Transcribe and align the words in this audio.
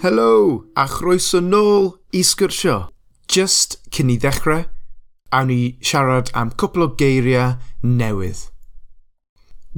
Helo, 0.00 0.64
a 0.74 0.86
chroeso 0.88 1.42
nôl 1.44 1.90
i 2.16 2.22
sgyrsio. 2.24 2.88
Just 3.28 3.74
cyn 3.92 4.08
i 4.08 4.14
ddechrau, 4.16 4.62
awn 5.36 5.50
ni 5.52 5.74
siarad 5.84 6.30
am 6.32 6.54
cwpl 6.56 6.86
o 6.86 6.88
geiriau 6.96 7.58
newydd. 7.84 8.46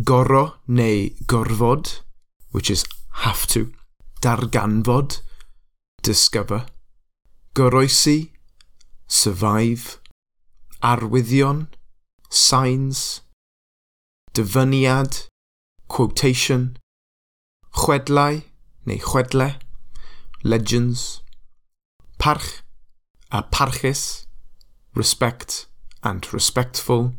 Goro 0.06 0.44
neu 0.68 1.08
gorfod, 1.26 1.90
which 2.54 2.70
is 2.70 2.84
have 3.24 3.48
to, 3.50 3.72
darganfod, 4.22 5.18
discover, 6.06 6.60
goroesi, 7.58 8.30
survive, 9.08 9.98
arwyddion, 10.86 11.66
signs, 12.30 13.22
dyfyniad, 14.38 15.26
quotation, 15.88 16.78
chwedlau 17.74 18.44
neu 18.86 19.02
chwedlau, 19.10 19.58
legends, 20.42 21.22
parch 22.18 22.62
a 23.30 23.42
parchus, 23.42 24.26
respect 24.94 25.66
and 26.02 26.32
respectful, 26.32 27.14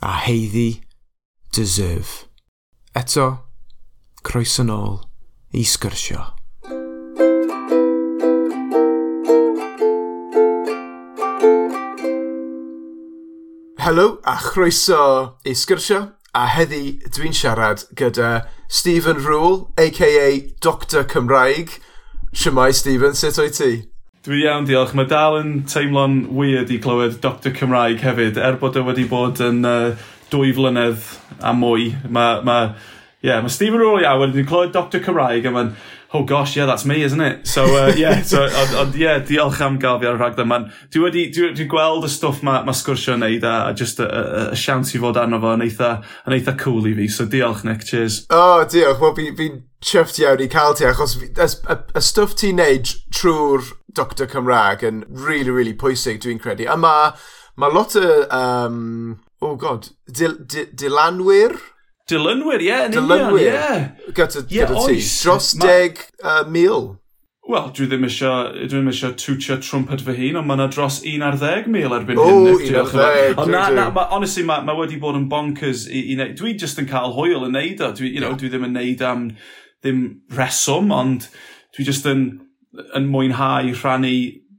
a 0.00 0.12
heiddi, 0.24 0.82
deserve. 1.52 2.26
Eto, 2.94 3.26
croes 4.22 4.56
yn 4.62 4.70
ôl 4.72 5.00
i 5.52 5.64
sgyrsio. 5.66 6.22
Helo 13.84 14.06
a 14.24 14.38
chroeso 14.40 15.36
i 15.44 15.52
sgyrsio 15.52 16.14
a 16.32 16.46
heddi 16.48 16.96
dwi'n 17.12 17.34
siarad 17.36 17.84
gyda 17.98 18.46
Stephen 18.68 19.20
Rule, 19.20 19.68
a.k.a. 19.76 20.30
Dr 20.64 21.04
Cymraeg, 21.04 21.76
Siamai 22.34 22.72
Stephen, 22.74 23.14
sut 23.14 23.38
o'i 23.38 23.50
ti? 23.54 23.68
Dwi 24.26 24.40
iawn, 24.42 24.64
diolch. 24.66 24.90
Mae 24.98 25.06
dal 25.06 25.36
yn 25.38 25.52
teimlo'n 25.70 26.16
weird 26.34 26.72
i 26.74 26.80
clywed 26.82 27.20
Dr 27.22 27.52
Cymraeg 27.54 28.02
hefyd, 28.02 28.40
er 28.42 28.58
bod 28.58 28.74
e 28.74 28.82
wedi 28.82 29.04
bod 29.08 29.38
yn 29.44 29.60
uh, 29.68 29.94
dwy 30.32 30.50
flynedd 30.56 31.06
a 31.38 31.52
mwy. 31.54 31.92
Mae 32.10 32.40
ma, 32.44 32.56
yeah, 33.22 33.38
ma 33.44 33.52
Stephen 33.52 33.78
Rory 33.78 34.02
Award 34.10 34.34
wedi 34.34 34.48
clywed 34.50 34.74
Dr 34.74 35.04
Cymraeg 35.04 35.46
a 35.46 35.54
mae'n 35.54 35.70
oh 36.14 36.22
gosh, 36.22 36.56
yeah, 36.56 36.64
that's 36.64 36.84
me, 36.84 37.02
isn't 37.02 37.20
it? 37.20 37.46
So, 37.46 37.64
uh, 37.64 37.92
yeah, 37.96 38.22
so, 38.32 38.44
ond, 38.44 38.74
on, 38.76 38.92
yeah, 38.96 39.18
diolch 39.18 39.60
am 39.60 39.78
gael 39.82 39.98
fi 39.98 40.06
ar 40.06 40.14
y 40.14 40.20
rhaglen 40.22 40.48
man. 40.48 40.68
Dwi 40.94 41.02
wedi, 41.02 41.24
dwi, 41.34 41.50
dwi 41.58 41.66
gweld 41.70 42.06
y 42.06 42.10
stwff 42.14 42.40
mae 42.46 42.62
ma 42.64 42.74
sgwrsio 42.76 43.16
yn 43.18 43.24
neud 43.26 43.46
a, 43.50 43.54
a 43.66 43.74
just 43.76 43.98
y, 44.00 44.06
y, 44.06 44.44
y 44.54 44.58
siawns 44.62 44.94
i 44.94 45.02
fod 45.02 45.18
arno 45.20 45.42
fo 45.42 45.56
yn 45.58 45.66
eitha, 45.66 45.90
yn 46.24 46.36
eitha 46.38 46.54
cool 46.62 46.86
i 46.86 46.94
fi. 47.00 47.10
So, 47.10 47.26
diolch, 47.26 47.66
Nick, 47.66 47.82
cheers. 47.90 48.22
Oh, 48.30 48.62
diolch, 48.70 49.02
wel, 49.02 49.16
fi'n 49.18 49.38
fi 49.40 49.50
chyfft 49.84 50.22
iawn 50.22 50.46
i 50.46 50.48
cael 50.54 50.78
ti, 50.78 50.86
achos 50.88 51.18
y, 51.18 51.32
y, 51.34 51.78
y 51.82 52.06
stwff 52.06 52.38
ti'n 52.40 52.62
neud 52.62 52.94
trwy'r 53.18 53.74
Dr 53.98 54.30
Cymraeg 54.30 54.86
yn 54.86 55.02
really, 55.10 55.50
really 55.50 55.74
pwysig, 55.74 56.22
dwi'n 56.22 56.40
credu. 56.42 56.70
A 56.70 56.78
mae 56.78 57.12
ma 57.58 57.74
lot 57.74 57.98
o, 57.98 58.08
um, 58.30 59.18
oh 59.42 59.58
god, 59.58 59.90
dil, 60.06 60.38
dil, 60.46 60.70
dilanwyr 60.78 61.58
Dylynwyr, 62.10 62.60
ie, 62.60 62.68
yeah, 62.68 62.84
yn 62.90 62.98
union, 63.00 63.38
ie. 63.38 63.46
Yeah. 63.46 63.86
Gyda, 64.12 64.42
yeah, 64.52 64.68
gyda 64.68 64.84
ti, 64.84 65.00
dros 65.24 65.54
ma... 65.56 65.68
deg 65.70 66.02
uh, 66.20 66.42
mil. 66.52 66.90
Wel, 67.48 67.70
dwi 67.76 67.86
ddim 67.88 68.04
eisiau, 68.08 68.50
dwi 68.56 68.68
ddim 68.72 68.90
eisiau 68.92 69.14
twtio 69.20 69.56
trwmped 69.60 70.04
fy 70.04 70.14
hun, 70.18 70.38
ond 70.40 70.48
mae 70.48 70.56
yna 70.58 70.66
dros 70.72 70.98
11 71.04 71.70
mil 71.72 71.92
erbyn 71.96 72.20
hyn. 72.20 72.48
o, 72.48 72.54
un 72.56 72.78
ar 72.80 72.92
ddeg. 72.92 73.40
Ond 73.40 73.52
na, 73.52 73.64
na, 73.72 73.86
ma, 73.92 74.04
honestly, 74.12 74.44
mae 74.48 74.64
ma 74.64 74.76
wedi 74.76 74.96
bod 75.00 75.16
yn 75.16 75.26
bonkers 75.32 75.86
i, 75.88 76.06
i 76.12 76.16
neud. 76.20 76.36
Dwi 76.40 76.54
just 76.60 76.80
yn 76.80 76.88
cael 76.88 77.12
hwyl 77.16 77.44
yn 77.48 77.56
neud 77.56 77.80
o. 77.84 77.90
Dwi, 77.96 78.12
you 78.12 78.20
know, 78.20 78.32
yeah. 78.32 78.40
dwi 78.40 78.52
ddim 78.52 78.68
yn 78.68 78.76
neud 78.76 79.04
am 79.04 79.26
um, 79.26 79.34
ddim 79.84 80.04
reswm, 80.36 80.92
ond 80.96 81.28
dwi 81.76 81.88
just 81.88 82.08
yn, 82.08 82.26
yn 82.96 83.08
mwynhau 83.12 83.72
rhannu 83.76 84.14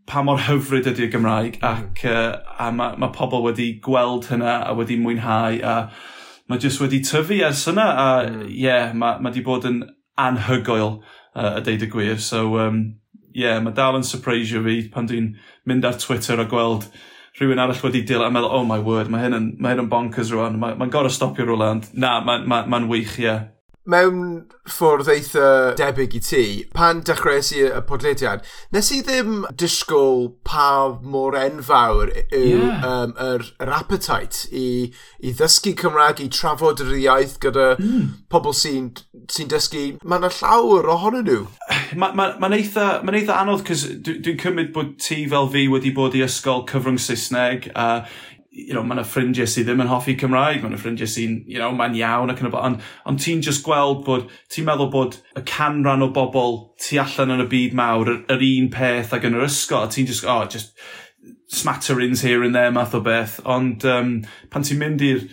pa 0.10 0.22
mor 0.26 0.42
hyfryd 0.46 0.90
ydy'r 0.90 1.14
Gymraeg 1.14 1.62
ac, 1.66 2.02
mm. 2.06 2.10
uh, 2.10 2.58
a 2.62 2.70
mae 2.74 2.98
ma 3.02 3.10
pobl 3.14 3.46
wedi 3.46 3.72
gweld 3.86 4.30
hynna 4.30 4.60
a 4.66 4.74
wedi 4.78 4.98
mwynhau 5.02 5.62
a 5.62 5.78
uh, 5.86 6.04
mae 6.50 6.62
jyst 6.62 6.82
wedi 6.84 7.02
tyfu 7.06 7.40
ers 7.48 7.66
yna 7.72 7.86
a 7.86 8.08
hmm. 8.26 8.44
ie, 8.44 8.46
mm. 8.46 8.54
yeah, 8.62 8.94
mae 8.94 9.22
ma 9.24 9.34
di 9.34 9.44
bod 9.46 9.68
yn 9.70 9.82
anhygoel, 10.22 11.00
uh, 11.36 11.58
a 11.58 11.66
deud 11.66 11.84
y 11.84 11.90
gwir. 11.92 12.22
So, 12.22 12.60
um, 12.62 12.80
yeah, 13.36 13.60
mae 13.64 13.76
dal 13.76 14.00
yn 14.00 14.08
surprisio 14.08 14.64
fi 14.66 14.80
pan 14.94 15.10
dwi'n 15.10 15.34
mynd 15.68 15.88
ar 15.88 16.00
Twitter 16.00 16.40
a 16.40 16.48
gweld 16.50 16.88
rhywun 17.36 17.60
arall 17.60 17.82
wedi 17.84 18.06
dil 18.08 18.24
a 18.24 18.30
meddwl, 18.32 18.54
oh 18.56 18.64
my 18.68 18.80
word, 18.80 19.10
mae 19.12 19.26
hyn 19.26 19.36
yn, 19.36 19.50
ma 19.60 19.74
hyn 19.74 19.84
yn 19.84 19.92
bonkers 19.92 20.32
rwan, 20.32 20.56
mae'n 20.56 20.78
ma, 20.78 20.86
ma 20.86 20.92
gorau 20.92 21.12
stopio 21.12 21.44
rhywle, 21.44 21.68
ond 21.68 21.90
na, 21.92 22.22
mae'n 22.24 22.48
ma, 22.48 22.62
ma, 22.64 22.80
ma 22.80 22.88
wych, 22.94 23.18
ie. 23.20 23.28
Yeah 23.28 23.44
mewn 23.90 24.22
ffordd 24.70 25.10
eitha 25.14 25.48
debyg 25.78 26.16
i 26.18 26.22
ti, 26.24 26.46
pan 26.76 27.04
dechreuais 27.06 27.52
i 27.56 27.64
y 27.68 27.82
podlediad, 27.90 28.46
nes 28.74 28.92
i 28.96 29.02
ddim 29.06 29.44
disgwyl 29.62 30.32
pa 30.48 30.70
mor 31.02 31.38
enfawr 31.40 32.12
yw 32.26 32.64
yeah. 32.64 32.86
um, 32.90 33.16
yr, 33.22 33.46
yr 33.62 33.74
appetite 33.78 34.50
i, 34.52 34.68
i 35.22 35.34
ddysgu 35.36 35.76
Cymraeg, 35.82 36.24
i 36.24 36.30
trafod 36.34 36.82
yr 36.86 36.96
iaith 36.98 37.38
gyda 37.44 37.74
mm. 37.78 38.08
pobl 38.32 38.56
sy'n 38.58 38.92
sy 39.32 39.46
dysgu. 39.50 39.86
Mae 40.06 40.22
yna 40.22 40.32
llawer 40.40 40.90
ohonyn 40.96 41.26
nhw. 41.28 41.42
Mae'n 41.96 41.98
ma, 42.02 42.12
ma, 42.18 42.28
ma 42.42 42.52
eitha, 42.58 42.88
ma 43.06 43.16
eitha 43.18 43.40
anodd, 43.42 43.66
cos 43.68 43.86
dwi'n 44.06 44.22
dwi 44.26 44.38
cymryd 44.42 44.72
bod 44.76 44.96
ti 45.02 45.24
fel 45.32 45.50
fi 45.54 45.68
wedi 45.72 45.94
bod 45.96 46.18
i 46.18 46.24
ysgol 46.26 46.66
cyfrwng 46.70 47.02
Saesneg, 47.02 47.70
a 47.74 47.90
uh, 48.00 48.16
you 48.56 48.74
know, 48.74 48.84
mae'n 48.88 49.04
ffrindiau 49.04 49.48
sydd 49.52 49.68
ddim 49.68 49.82
yn 49.84 49.90
hoffi 49.92 50.16
Cymraeg, 50.20 50.62
mae'n 50.64 50.80
ffrindiau 50.80 51.10
sy'n, 51.12 51.42
you 51.52 51.60
know, 51.60 51.74
mae'n 51.76 51.98
iawn 52.00 52.32
ac 52.32 52.40
yn 52.40 52.48
y 52.48 52.52
blaen, 52.54 52.78
ond, 52.78 52.86
ond 53.12 53.20
ti'n 53.20 53.44
just 53.44 53.66
gweld 53.66 54.06
bod, 54.08 54.30
ti'n 54.54 54.68
meddwl 54.70 54.88
bod 54.94 55.18
y 55.36 55.44
canran 55.50 56.06
o 56.06 56.08
bobl 56.16 56.62
tu 56.80 57.00
allan 57.02 57.36
yn 57.36 57.44
y 57.44 57.48
byd 57.52 57.76
mawr, 57.76 58.14
yr, 58.14 58.22
yr 58.32 58.46
un 58.48 58.70
peth 58.72 59.12
ac 59.18 59.28
yn 59.28 59.36
yr 59.36 59.48
ysgol, 59.50 59.90
ti'n 59.92 60.08
just, 60.08 60.24
oh, 60.24 60.46
just 60.48 60.72
smatterings 61.52 62.24
here 62.24 62.46
and 62.48 62.56
there 62.56 62.72
math 62.72 62.96
o 62.96 63.04
beth, 63.04 63.42
ond 63.44 63.84
um, 63.92 64.18
pan 64.54 64.64
ti'n 64.64 64.80
mynd 64.80 65.04
i'r 65.04 65.26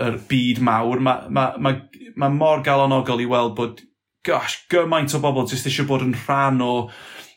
er 0.00 0.18
byd 0.26 0.62
mawr, 0.64 0.98
mae 0.98 1.30
ma, 1.30 1.48
ma, 1.62 1.76
ma 2.18 2.32
mor 2.32 2.64
galonogol 2.66 3.22
i 3.22 3.28
weld 3.30 3.54
bod, 3.60 3.84
gosh, 4.26 4.64
gymaint 4.72 5.14
o 5.14 5.22
bobl 5.22 5.46
jyst 5.46 5.70
eisiau 5.70 5.86
bod 5.86 6.02
yn 6.02 6.16
rhan 6.24 6.58
o, 6.64 6.72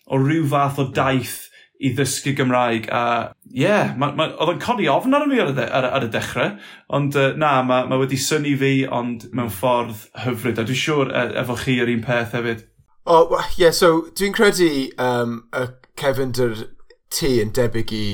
o 0.07 0.21
rhyw 0.23 0.49
fath 0.49 0.81
o 0.81 0.89
daith 0.97 1.43
i 1.77 1.91
ddysgu 1.93 2.33
Gymraeg 2.38 2.88
a 2.93 3.03
ie, 3.51 3.65
yeah, 3.65 3.91
oedd 3.97 4.53
yn 4.55 4.63
codi 4.63 4.88
ofn 4.91 5.13
arno 5.17 5.29
fi 5.33 5.43
ar 5.43 5.51
y, 5.51 5.67
ar, 5.67 5.89
ar 5.99 6.07
y 6.07 6.09
dechrau 6.13 6.55
ond 6.97 7.17
uh, 7.19 7.29
na, 7.38 7.59
mae 7.67 7.85
ma 7.89 7.99
wedi 8.01 8.17
syni 8.21 8.55
fi 8.57 8.71
ond 8.88 9.27
mewn 9.38 9.53
ffordd 9.53 10.07
hyfryd 10.23 10.61
a 10.61 10.66
dwi'n 10.66 10.81
siŵr 10.81 11.13
e, 11.13 11.27
efo 11.43 11.59
chi 11.61 11.77
yr 11.83 11.93
un 11.93 12.03
peth 12.05 12.35
hefyd 12.37 12.66
O, 13.07 13.21
oh, 13.23 13.37
ie, 13.55 13.61
yeah, 13.61 13.71
so 13.71 14.01
dwi'n 14.19 14.33
credu 14.35 14.67
um, 14.99 15.37
y 15.55 15.61
cefnder 15.95 16.66
ti 17.13 17.37
yn 17.39 17.53
debyg 17.55 17.93
i 17.95 18.07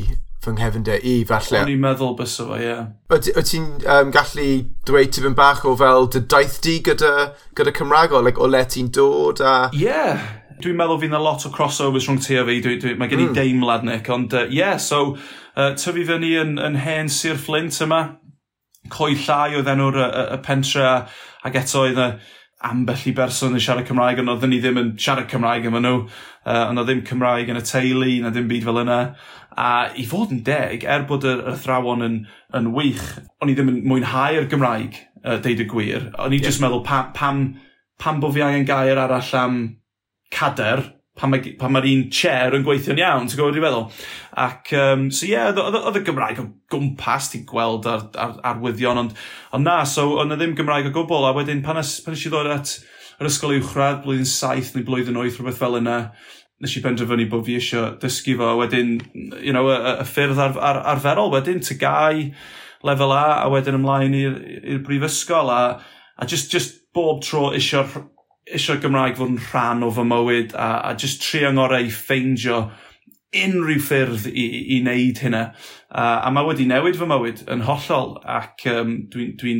fy 0.43 0.51
nghefnder 0.53 1.01
i, 1.01 1.13
falle. 1.27 1.63
O'n 1.63 1.71
i'n 1.71 1.81
meddwl 1.81 2.13
bys 2.19 2.35
o 2.43 2.47
fo, 2.49 2.59
ie. 2.59 2.67
Yeah. 2.67 2.91
Wyt 3.09 3.29
ti'n 3.49 3.65
um, 3.89 4.11
gallu 4.13 4.47
dweud 4.87 5.13
tipyn 5.15 5.37
bach 5.37 5.63
o 5.65 5.73
fel 5.79 6.09
dy 6.13 6.21
daith 6.29 6.59
di 6.65 6.75
gyda, 6.85 7.31
gyda 7.57 7.73
Cymraeg 7.79 8.13
o, 8.13 8.21
like, 8.21 8.41
o 8.41 8.49
le 8.49 8.63
ti'n 8.69 8.91
dod 8.93 9.41
a... 9.41 9.55
Ie, 9.73 9.85
yeah 9.87 10.27
dwi'n 10.63 10.77
meddwl 10.79 10.99
fydd 11.01 11.11
yna 11.11 11.21
lot 11.21 11.45
o 11.47 11.51
crossovers 11.53 12.07
rhwng 12.07 12.21
ti 12.23 12.37
a 12.39 12.43
fi, 12.47 12.59
dwi, 12.63 12.77
dwi, 12.81 12.93
mae 12.99 13.11
gen 13.11 13.25
i 13.25 13.29
mm. 13.29 13.35
deimlad 13.37 13.87
Nick, 13.87 14.09
ond 14.13 14.35
uh, 14.35 14.45
yeah, 14.51 14.77
so 14.81 15.15
uh, 15.15 15.73
tyfu 15.79 16.05
fyny 16.07 16.33
yn, 16.41 16.55
yn 16.61 16.79
hen 16.79 17.11
Sir 17.11 17.39
Flint 17.39 17.77
yma, 17.83 18.03
coed 18.93 19.19
llai 19.25 19.57
oedd 19.59 19.69
enw'r 19.71 19.99
y, 19.99 20.07
y, 20.07 20.23
y 20.35 20.39
pentre, 20.45 20.87
ac 21.43 21.59
eto 21.59 21.83
oedd 21.85 21.99
y 21.99 22.07
ambell 22.63 23.07
i 23.09 23.13
berson 23.15 23.57
yn 23.57 23.63
siarad 23.63 23.87
Cymraeg, 23.87 24.21
ond 24.23 24.31
oedden 24.31 24.53
ni 24.53 24.61
ddim 24.63 24.79
yn 24.79 24.91
siarad 24.95 25.27
Cymraeg 25.31 25.67
yma 25.67 25.81
nhw, 25.83 26.05
uh, 26.05 26.63
ond 26.69 26.79
oedd 26.79 26.89
ddim 26.89 27.03
Cymraeg 27.09 27.51
yn 27.51 27.59
y 27.59 27.63
teulu, 27.67 28.11
na 28.23 28.31
ddim 28.31 28.47
byd 28.51 28.67
fel 28.69 28.81
yna. 28.85 28.99
A 29.59 29.69
i 29.99 30.05
fod 30.09 30.31
yn 30.33 30.41
deg, 30.47 30.87
er 30.87 31.03
bod 31.09 31.27
yr 31.27 31.43
athrawon 31.53 32.05
yn, 32.07 32.17
yn 32.55 32.71
wych, 32.75 33.03
o'n 33.43 33.51
i 33.51 33.57
ddim 33.57 33.73
yn 33.73 33.83
mwynhau'r 33.91 34.47
Gymraeg, 34.51 34.97
uh, 35.25 35.37
deud 35.43 35.63
y 35.65 35.67
gwir. 35.69 36.09
O'n 36.15 36.35
i 36.35 36.39
yeah. 36.39 36.47
just 36.47 36.63
meddwl, 36.63 36.85
pam, 36.87 37.11
pam, 37.17 37.45
pam 37.99 38.23
bod 38.23 38.37
fi 38.37 38.45
angen 38.47 38.67
gair 38.69 39.01
arall 39.01 39.35
am 39.39 39.63
cader 40.31 40.85
pan 41.19 41.29
mae'r 41.29 41.69
ma 41.69 41.81
un 41.85 42.07
chair 42.09 42.55
yn 42.57 42.63
gweithio'n 42.65 42.97
iawn, 42.97 43.27
ti'n 43.29 43.37
gwybod 43.37 43.57
i 43.59 43.61
feddwl? 43.61 43.83
Ac, 44.43 44.71
um, 44.79 45.03
so 45.13 45.27
ie, 45.27 45.35
yeah, 45.35 45.51
oedd 45.53 45.99
y 45.99 46.01
Gymraeg 46.07 46.41
o 46.41 46.47
gwmpas, 46.73 47.29
ti'n 47.29 47.43
gweld 47.49 47.85
ar, 47.89 48.07
ar, 48.17 48.39
arwyddion, 48.53 49.01
ond, 49.03 49.13
ond 49.53 49.67
na, 49.67 49.83
so 49.89 50.07
oedd 50.15 50.25
yna 50.25 50.39
ddim 50.39 50.55
Gymraeg 50.57 50.89
o 50.89 50.93
gwbl, 50.95 51.27
a 51.29 51.35
wedyn 51.37 51.61
pan, 51.65 51.77
es, 51.83 51.99
pan 52.01 52.17
eisiau 52.17 52.33
ddod 52.33 52.49
at 52.55 52.73
yr 53.19 53.29
ysgol 53.29 53.53
uwchradd, 53.59 54.01
blwyddyn 54.05 54.29
saith 54.29 54.73
neu 54.73 54.87
blwyddyn 54.87 55.19
oeth, 55.21 55.37
rhywbeth 55.37 55.61
fel 55.61 55.77
yna, 55.77 55.99
nes 56.63 56.73
i 56.79 56.81
benderfynu 56.81 57.29
bod 57.29 57.45
fi 57.45 57.59
eisiau 57.59 57.93
dysgu 58.01 58.33
fo, 58.39 58.55
wedyn, 58.63 58.95
you 59.37 59.53
know, 59.53 59.69
y, 59.69 59.77
y 60.01 60.07
ffyrdd 60.09 60.41
ar, 60.41 60.57
ar, 60.57 60.81
arferol, 60.95 61.29
wedyn, 61.35 61.61
tygau, 61.61 62.25
lefel 62.89 63.13
A, 63.13 63.25
a 63.43 63.51
wedyn 63.53 63.77
ymlaen 63.77 64.17
i'r 64.17 64.81
brifysgol, 64.87 65.53
a, 65.53 65.61
a 66.17 66.25
just, 66.25 66.49
just 66.49 66.81
bob 66.93 67.21
tro 67.21 67.51
eisiau 67.53 67.85
eisiau 68.51 68.79
Gymraeg 68.83 69.19
fod 69.19 69.31
yn 69.31 69.43
rhan 69.51 69.85
o 69.85 69.91
fy 69.93 70.03
mywyd 70.07 70.55
a, 70.55 70.69
a 70.89 70.95
just 70.99 71.23
tri 71.23 71.43
angorau 71.47 71.85
i 71.85 71.91
ffeindio 71.93 72.65
unrhyw 73.33 73.81
ffyrdd 73.81 74.27
i, 74.29 74.43
i 74.75 74.81
wneud 74.81 75.21
hynna. 75.23 75.45
Uh, 75.89 76.19
a 76.25 76.31
mae 76.33 76.45
wedi 76.49 76.67
newid 76.69 76.99
fy 76.99 77.07
mywyd 77.09 77.45
yn 77.53 77.63
hollol 77.67 78.17
ac 78.29 78.65
um, 78.69 78.97
dwi'n 79.13 79.33
dwi 79.39 79.55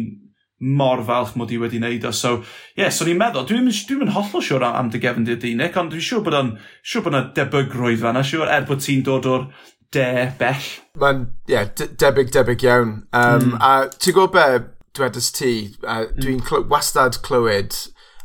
mor 0.63 1.01
falch 1.03 1.33
mod 1.39 1.51
i 1.51 1.57
wedi 1.59 1.79
wneud 1.81 2.05
o. 2.07 2.11
So, 2.15 2.35
ie, 2.75 2.83
yeah, 2.83 2.91
so 2.93 3.07
ni'n 3.07 3.19
meddwl, 3.19 3.47
dwi'n 3.49 3.67
dwi, 3.67 3.75
dwi, 3.89 4.09
hollol 4.15 4.45
siŵr 4.45 4.67
am, 4.67 4.77
am 4.79 4.91
dy 4.93 5.01
gefn 5.03 5.27
dy 5.27 5.37
dynig, 5.39 5.79
ond 5.79 5.91
dwi'n 5.93 6.05
siŵr 6.07 6.25
bod 6.27 6.37
o'n 6.39 6.51
siŵr 6.91 7.05
bod 7.05 7.15
yna 7.15 7.23
debygrwydd 7.39 8.03
fanna, 8.03 8.23
siŵr 8.27 8.51
er 8.51 8.67
bod 8.69 8.83
ti'n 8.83 9.03
dod 9.07 9.27
o'r 9.31 9.49
de 9.93 10.07
bell. 10.39 10.69
Mae'n, 11.01 11.25
ie, 11.47 11.55
yeah, 11.55 11.67
de 11.79 11.89
debyg, 12.03 12.31
debyg 12.35 12.67
iawn. 12.67 12.93
Um, 13.15 13.49
mm. 13.49 13.57
A 13.59 13.73
ti'n 13.97 14.15
gwybod 14.15 14.37
be, 14.37 14.47
dwedais 14.95 15.33
ti, 15.35 15.53
uh, 15.81 16.05
mm. 16.05 16.21
dwi'n 16.21 16.45
cl 16.45 16.67
wastad 16.71 17.19
clywed 17.25 17.75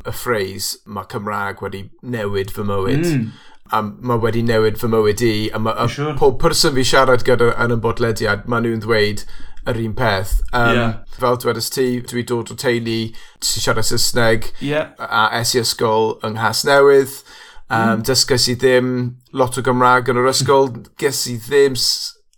y 0.09 0.15
ffreis 0.15 0.73
mae 0.85 1.07
Cymraeg 1.11 1.63
wedi 1.63 1.85
newid 2.01 2.53
fy 2.55 2.65
mywyd. 2.67 3.05
Mm. 3.05 3.29
A 3.69 3.83
mae 3.85 4.17
wedi 4.23 4.41
newid 4.45 4.79
fy 4.81 4.89
mywyd 4.89 5.23
i. 5.25 5.33
A 5.53 5.61
mae 5.61 5.87
sure. 5.91 6.15
pob 6.19 6.39
person 6.41 6.75
fi 6.77 6.85
siarad 6.87 7.25
gyda 7.27 7.51
yn 7.65 7.75
y 7.75 7.79
bodlediad, 7.83 8.47
maen 8.49 8.65
nhw'n 8.65 8.83
ddweud 8.85 9.25
yr 9.69 9.81
un 9.83 9.93
peth. 9.97 10.39
Um, 10.53 10.75
yeah. 10.75 10.93
Fel 11.19 11.37
dwedais 11.41 11.69
ti, 11.73 11.87
dwi 12.09 12.23
dod 12.27 12.53
o 12.53 12.57
teulu, 12.59 12.99
sy'n 13.45 13.65
siarad 13.65 13.87
Saesneg, 13.87 14.49
yeah. 14.65 14.95
a 14.97 15.27
es 15.39 15.53
i 15.55 15.61
ysgol 15.61 16.17
yng 16.23 16.37
Nghas 16.39 16.65
Newydd. 16.67 17.21
Um, 17.69 17.99
mm. 17.99 18.05
Dysgais 18.07 18.47
i 18.49 18.55
ddim 18.57 18.93
lot 19.37 19.59
o 19.59 19.63
Gymraeg 19.65 20.09
yn 20.09 20.17
yr 20.17 20.31
ysgol, 20.31 20.71
ges 20.97 21.27
i 21.29 21.35
ddim 21.37 21.75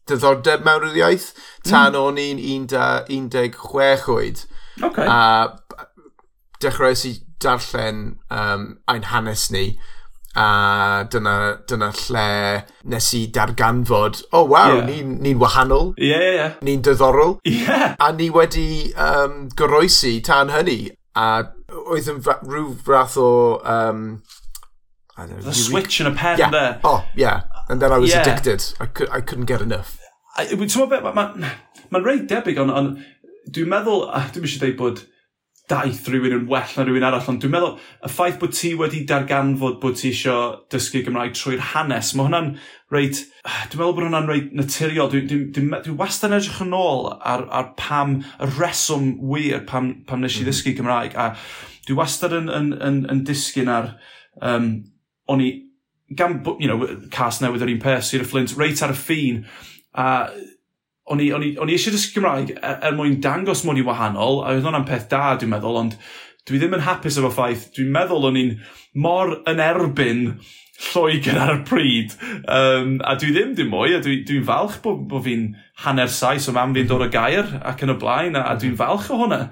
diddordeb 0.09 0.65
mewn 0.67 0.89
yr 0.89 0.97
iaith, 1.05 1.31
mm. 1.31 1.69
tan 1.69 1.95
mm. 1.95 2.01
o'n 2.01 2.19
i'n 2.19 2.67
16 2.67 4.09
oed. 4.11 4.43
Okay. 4.81 5.07
A 5.07 5.55
dechreuais 6.61 7.05
i 7.07 7.15
darllen 7.41 8.19
um, 8.29 8.77
ein 8.85 9.09
hanes 9.11 9.49
ni 9.51 9.65
a 10.35 11.05
dyna, 11.11 11.59
dyna 11.67 11.91
lle 11.91 12.63
nes 12.87 13.07
i 13.17 13.25
darganfod, 13.35 14.21
o 14.31 14.41
oh, 14.41 14.45
waw, 14.47 14.77
yeah. 14.77 14.85
ni'n 14.87 15.17
ni, 15.23 15.33
wahanol. 15.35 15.91
Ie, 15.99 16.07
yeah, 16.07 16.31
yeah. 16.35 16.53
Ni'n 16.63 16.83
diddorol. 16.85 17.39
Yeah. 17.43 17.95
A 17.99 18.11
ni 18.15 18.29
wedi 18.31 18.93
um, 18.95 19.49
goroesi 19.55 20.19
tan 20.23 20.53
hynny. 20.55 20.93
A 21.15 21.51
oedd 21.71 22.11
yn 22.13 22.21
rhyw 22.23 22.71
fath 22.85 23.17
o... 23.19 23.59
Um, 23.67 24.21
I 25.17 25.25
don't 25.27 25.41
know, 25.41 25.51
The 25.51 25.53
switch 25.53 25.99
in 25.99 26.07
a 26.07 26.15
pen 26.15 26.39
yeah. 26.39 26.49
there. 26.49 26.79
Oh, 26.83 27.03
yeah. 27.15 27.43
And 27.67 27.81
then 27.81 27.91
I 27.91 27.97
was 27.97 28.11
yeah. 28.11 28.21
addicted. 28.21 28.63
I, 28.79 28.85
could, 28.85 29.09
I 29.09 29.19
couldn't 29.19 29.51
get 29.51 29.61
enough. 29.61 29.97
Ti'n 30.39 30.55
meddwl 30.57 30.87
mae'n 30.87 31.03
ma, 31.03 31.25
ma, 31.35 31.49
ma 31.91 31.99
reit 31.99 32.23
debyg, 32.31 32.59
ond 32.63 32.71
on, 32.71 32.93
dwi'n 33.51 33.67
meddwl, 33.67 34.05
dwi'n 34.31 34.47
eisiau 34.47 34.63
dweud 34.63 34.77
bod 34.79 35.01
daith 35.71 36.07
rhywun 36.11 36.35
yn 36.35 36.45
well 36.51 36.75
na 36.75 36.85
rhywun 36.85 37.05
arall, 37.07 37.29
ond 37.31 37.41
dwi'n 37.43 37.53
meddwl 37.53 37.77
y 37.79 38.11
ffaith 38.11 38.37
bod 38.41 38.53
ti 38.57 38.73
wedi 38.77 39.01
darganfod 39.07 39.79
bod 39.81 39.97
ti 39.99 40.11
eisiau 40.11 40.57
dysgu 40.73 41.01
Gymraeg 41.05 41.33
trwy'r 41.37 41.63
hanes, 41.71 42.11
mae 42.15 42.27
hwnna'n 42.27 42.51
reit, 42.93 43.23
dwi'n 43.71 43.79
meddwl 43.79 43.95
bod 43.97 44.07
hwnna'n 44.07 44.29
reit 44.29 44.53
naturiol, 44.57 45.11
dwi'n 45.13 45.31
dwi, 45.31 45.41
dwi, 45.55 45.81
dwi 45.87 45.97
wastad 46.01 46.35
edrych 46.35 46.61
yn 46.65 46.75
ôl 46.77 47.09
ar, 47.15 47.47
ar 47.47 47.71
pam, 47.79 48.19
y 48.37 48.51
reswm 48.57 49.13
wir 49.31 49.65
pam, 49.69 49.93
pam 50.07 50.23
nes 50.25 50.37
i 50.37 50.43
mhm. 50.43 50.51
ddysgu 50.51 50.75
Gymraeg, 50.77 51.15
a 51.15 51.31
dwi 51.87 51.97
wastad 51.97 52.35
yn, 52.37 52.51
yn, 52.51 52.71
yn, 52.77 53.03
yn 53.11 53.25
disgyn 53.27 53.71
ar, 53.71 53.93
um, 54.43 54.71
o'n 55.31 55.45
i, 55.45 55.51
gan, 56.19 56.41
you 56.59 56.67
know, 56.67 56.87
cas 57.13 57.39
newydd 57.41 57.63
yr 57.65 57.75
un 57.77 57.83
peth, 57.83 58.09
Sir 58.09 58.27
Flint, 58.27 58.57
reit 58.59 58.83
ar 58.83 58.93
y 58.93 58.99
ffin, 58.99 59.45
a 59.95 60.07
o'n 61.09 61.21
i, 61.23 61.31
o'n 61.33 61.45
i, 61.45 61.53
o'n 61.57 61.71
i 61.71 61.77
eisiau 61.77 61.95
dysgu 61.95 62.19
Cymraeg 62.19 62.55
er, 62.57 62.79
er 62.87 62.97
mwyn 62.97 63.19
dangos 63.23 63.65
mwyn 63.65 63.81
i 63.81 63.85
wahanol, 63.87 64.43
a 64.43 64.53
oedd 64.53 64.67
hwnna'n 64.67 64.87
peth 64.87 65.09
da, 65.11 65.31
dwi'n 65.39 65.53
meddwl, 65.55 65.79
ond 65.81 65.97
dwi 66.47 66.61
ddim 66.61 66.77
yn 66.77 66.85
hapus 66.85 67.19
efo 67.21 67.31
ffaith. 67.33 67.69
Dwi'n 67.75 67.93
meddwl 67.93 68.27
o'n 68.29 68.39
i'n 68.39 68.57
mor 69.01 69.39
yn 69.49 69.61
erbyn 69.63 70.25
Lloegr 70.81 71.37
ar 71.37 71.51
y 71.53 71.61
pryd. 71.67 72.13
Um, 72.49 72.95
a 73.05 73.13
dwi 73.19 73.29
ddim 73.35 73.51
dim 73.57 73.69
mwy, 73.69 73.93
a 73.93 73.99
dwi'n 74.01 74.23
dwi, 74.25 74.39
falch 74.47 74.79
bod, 74.81 75.03
bo 75.11 75.21
fi'n 75.21 75.51
hanner 75.83 76.09
saes 76.09 76.47
o 76.49 76.55
mam 76.55 76.73
fi'n 76.73 76.89
dod 76.89 77.05
o 77.05 77.09
gair 77.13 77.51
ac 77.69 77.83
yn 77.85 77.93
y 77.93 77.97
blaen, 78.01 78.37
a, 78.39 78.47
a 78.49 78.55
dwi'n 78.57 78.77
falch 78.79 79.11
o 79.13 79.19
hwnna. 79.21 79.43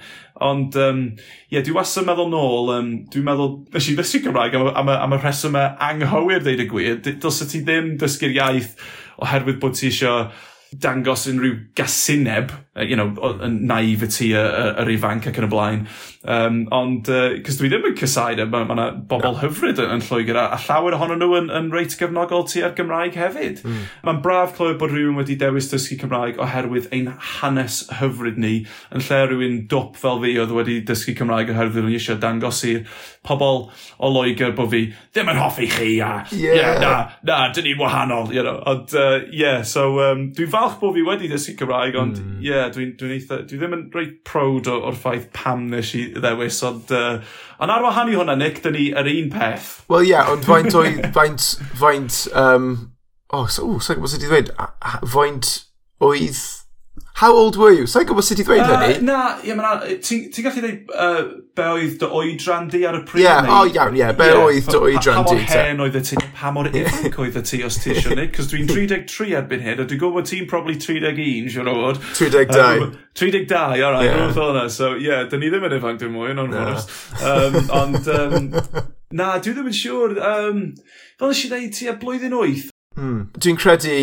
Ond, 0.50 0.74
um, 0.82 1.04
ie, 1.14 1.54
yeah, 1.54 1.66
dwi 1.66 1.76
wastad 1.78 2.06
yn 2.06 2.10
meddwl 2.10 2.32
nôl, 2.34 2.74
um, 2.74 2.92
dwi'n 3.14 3.28
meddwl, 3.28 3.52
nes 3.76 3.92
i 3.92 3.96
ddysgu 3.98 4.24
Cymraeg 4.26 4.58
am, 4.58 4.72
am, 4.82 4.94
am 4.96 5.18
y 5.20 5.22
rheswm 5.22 5.60
anghywir, 5.62 6.42
dweud 6.46 6.66
y 6.66 6.70
gwir. 6.72 7.02
Dylse 7.06 7.50
ti 7.52 7.62
ddim 7.62 7.94
dysgu'r 8.02 8.34
iaith 8.40 8.74
oherwydd 9.22 9.62
bod 9.62 9.78
ti 9.78 9.92
eisiau 9.92 10.32
dangos 10.78 11.26
unrhyw 11.32 11.56
gasineb, 11.78 12.52
you 12.86 12.98
know, 12.98 13.10
yn 13.46 13.60
naif 13.70 14.06
yr 14.06 14.92
ifanc 14.94 15.30
ac 15.32 15.40
yn 15.42 15.48
y 15.48 15.52
blaen. 15.52 15.86
Um, 16.28 16.66
ond, 16.76 17.08
cos 17.08 17.56
uh, 17.56 17.60
dwi 17.62 17.70
ddim 17.72 17.86
yn 17.88 17.94
cysaid, 17.96 18.42
mae 18.52 18.66
yna 18.66 18.76
ma 18.76 18.88
bobl 19.08 19.30
no. 19.30 19.40
hyfryd 19.40 19.78
yn, 19.80 19.94
yn 19.96 20.02
Lloegr, 20.04 20.36
a, 20.36 20.42
a 20.52 20.58
llawer 20.66 20.98
ohonyn 20.98 21.22
nhw 21.22 21.38
yn, 21.38 21.46
yn 21.56 21.70
reit 21.72 21.94
gefnogol 21.96 22.44
tua'r 22.44 22.74
Gymraeg 22.76 23.16
hefyd. 23.16 23.62
Mm. 23.64 23.86
Mae'n 24.04 24.20
braf 24.26 24.58
clywed 24.58 24.82
bod 24.82 24.92
rhywun 24.92 25.16
wedi 25.16 25.38
dewis 25.40 25.70
dysgu 25.72 25.96
Cymraeg 26.02 26.42
oherwydd 26.44 26.90
ein 26.96 27.08
hanes 27.38 27.86
hyfryd 28.02 28.36
ni, 28.36 28.66
yn 28.92 29.06
lle 29.06 29.20
rhywun 29.30 29.62
dop 29.72 29.96
fel 30.02 30.20
fi 30.26 30.34
oedd 30.44 30.52
wedi 30.58 30.76
dysgu 30.90 31.16
Cymraeg 31.22 31.54
oherwydd 31.54 31.88
nhw 31.88 31.96
eisiau 31.96 32.20
dangos 32.20 32.60
i'r 32.68 32.84
pobl 33.24 33.70
o 33.96 34.12
Loegr 34.12 34.52
bod 34.58 34.74
fi 34.76 34.84
ddim 35.16 35.32
yn 35.32 35.40
hoffi 35.40 35.70
chi, 35.72 35.90
a 36.04 36.26
yeah. 36.36 36.60
yeah 36.60 36.84
na, 36.84 36.92
na, 37.24 37.40
dyn 37.56 37.70
ni'n 37.70 37.80
wahanol, 37.80 38.28
you 38.36 38.44
know. 38.44 38.58
Ond, 38.68 38.92
uh, 38.92 39.22
yeah, 39.32 39.64
so 39.64 39.88
um, 40.04 40.28
dwi'n 40.36 40.52
falch 40.52 40.76
bod 40.84 41.00
fi 41.00 41.08
wedi 41.08 41.32
dysgu 41.32 41.56
Cymraeg, 41.64 41.96
ond, 42.04 42.20
mm. 42.20 42.44
yeah, 42.44 42.68
dwi'n 42.76 42.98
dwi, 43.00 43.22
dwi, 43.24 43.42
dwi, 43.48 43.64
ddim 43.64 43.80
yn 43.80 43.88
reit 43.96 44.20
prod 44.28 44.68
o'r 44.68 45.00
ffaith 45.00 45.32
pam 45.32 45.70
nes 45.72 45.96
i 45.96 46.09
ddewis, 46.16 46.62
ond... 46.68 46.92
Uh, 46.92 47.20
ond 47.60 47.74
ar 47.74 47.84
wahan 47.84 48.12
i 48.12 48.16
hwnna, 48.18 48.38
Nick, 48.40 48.62
dyn 48.64 48.78
ni 48.78 48.90
yr 48.96 49.10
un 49.12 49.30
peth. 49.34 49.72
Wel 49.92 50.08
ie, 50.08 50.14
yeah, 50.14 50.32
ond 50.32 50.48
faint 50.48 50.76
oedd... 50.78 51.10
Faint... 51.18 51.50
Faint... 51.82 52.22
Um, 52.34 52.72
oh, 53.30 53.46
so, 53.48 53.66
oh, 53.68 53.80
so, 53.84 53.98
what's 54.00 54.16
it 54.18 54.26
i 54.26 54.32
ddweud? 54.32 54.54
Faint 55.10 55.54
oedd 56.00 56.44
How 57.20 57.34
old 57.36 57.58
were 57.58 57.72
you? 57.72 57.84
Sa'n 57.90 58.06
gwybod 58.08 58.24
sut 58.24 58.40
i 58.40 58.46
ddweud 58.48 58.62
uh, 58.64 58.78
hynny? 58.80 59.02
Na, 59.04 59.18
ie, 59.44 59.52
yeah, 59.52 59.82
ti'n 60.06 60.30
ti 60.32 60.44
gallu 60.46 60.62
dweud 60.64 60.94
uh, 60.96 61.24
be 61.58 61.66
oedd 61.74 61.98
dy 62.00 62.10
oedran 62.20 62.70
di 62.72 62.84
ar 62.88 62.96
y 62.96 63.02
pryd? 63.08 63.22
Ie, 63.22 63.26
yeah, 63.26 63.50
o 63.50 63.58
oh, 63.58 63.72
iawn, 63.74 63.98
ie, 63.98 64.02
yeah, 64.02 64.14
be 64.16 64.30
yeah, 64.30 64.44
oedd 64.46 64.70
dy 64.72 64.80
oedran 64.80 65.28
di. 65.28 65.36
Pa 65.36 65.36
mor 65.36 65.44
hen 65.52 65.84
oedd 65.86 65.98
y 66.00 66.04
ti, 66.08 66.20
pa 66.40 66.54
mor 66.56 66.70
ifanc 66.82 67.20
oedd 67.20 67.40
y 67.42 67.44
ti 67.50 67.62
os 67.68 67.80
ti 67.84 67.92
eisiau 67.96 68.16
ni, 68.20 68.30
cos 68.36 68.48
dwi'n 68.54 68.72
33 68.72 69.36
erbyn 69.42 69.66
hyn, 69.68 69.84
a 69.84 69.88
dwi'n 69.90 70.04
gwybod 70.06 70.32
ti'n 70.32 70.48
probably 70.52 70.80
31, 70.80 71.52
siwr 71.52 71.70
o 71.74 71.76
fod. 71.82 72.02
32. 72.22 72.88
Um, 72.88 72.98
32, 73.20 73.60
all 73.60 73.98
right, 73.98 74.08
yeah. 74.08 74.16
rhywbeth 74.16 74.40
ddod. 74.40 74.74
So, 74.78 74.94
ie, 74.96 75.10
yeah, 75.10 75.28
dyn 75.28 75.44
ni 75.44 75.52
ddim 75.52 75.68
yn 75.68 75.78
ifanc 75.82 76.00
dwi'n 76.00 76.16
mwy, 76.16 76.34
yn 76.34 76.44
o'n 76.46 76.58
um, 76.64 77.62
Ond, 77.84 78.12
um, 78.16 78.52
na, 79.12 79.34
dwi 79.44 79.58
ddim 79.58 79.70
yn 79.70 79.80
siŵr. 79.84 80.20
Um, 80.32 80.66
fel 81.20 81.34
nes 81.34 81.46
i 81.46 81.52
dweud, 81.52 81.72
ti 81.76 81.92
a 81.92 82.00
blwyddyn 82.00 82.36
8. 82.40 82.70
Mm. 83.00 83.24
Dwi'n 83.38 83.60
credu 83.60 83.96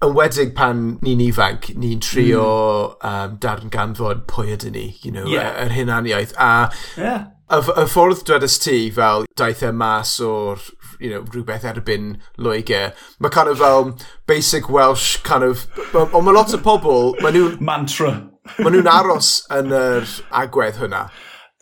yn 0.00 0.14
wedig 0.16 0.54
pan 0.56 0.80
ni'n 1.04 1.20
ifanc, 1.26 1.70
ni'n 1.76 2.00
trio 2.00 2.46
mm. 2.46 3.08
um, 3.08 3.36
darganfod 3.42 4.24
pwy 4.30 4.54
ydyn 4.56 4.76
ni, 4.76 4.86
you 5.04 5.12
know, 5.12 5.26
yeah. 5.28 5.52
yr 5.52 5.68
er 5.68 5.76
hunaniaeth. 5.76 6.32
A 6.40 6.70
yeah. 6.96 7.26
y, 7.52 7.60
y 7.60 7.84
ffordd 7.90 8.24
dwedais 8.28 8.56
ti 8.62 8.78
fel 8.96 9.26
daeth 9.36 9.64
e 9.66 9.72
mas 9.76 10.14
o'r 10.24 10.62
you 11.00 11.10
know, 11.12 11.20
rhywbeth 11.34 11.66
erbyn 11.68 12.14
Loegr. 12.40 12.94
Mae 13.20 13.32
kind 13.32 13.52
of 13.52 13.60
fel 13.60 13.92
basic 14.28 14.70
Welsh 14.72 15.18
kind 15.26 15.44
of... 15.44 15.66
Ond 15.92 16.24
mae 16.24 16.36
lot 16.36 16.56
o 16.56 16.60
pobl... 16.64 17.14
Mae 17.20 17.36
nhw'n... 17.36 17.60
Mantra. 17.64 18.14
mae 18.56 18.72
nhw'n 18.72 18.88
aros 18.88 19.34
yn 19.52 19.72
yr 19.76 20.08
agwedd 20.42 20.80
hwnna. 20.80 21.06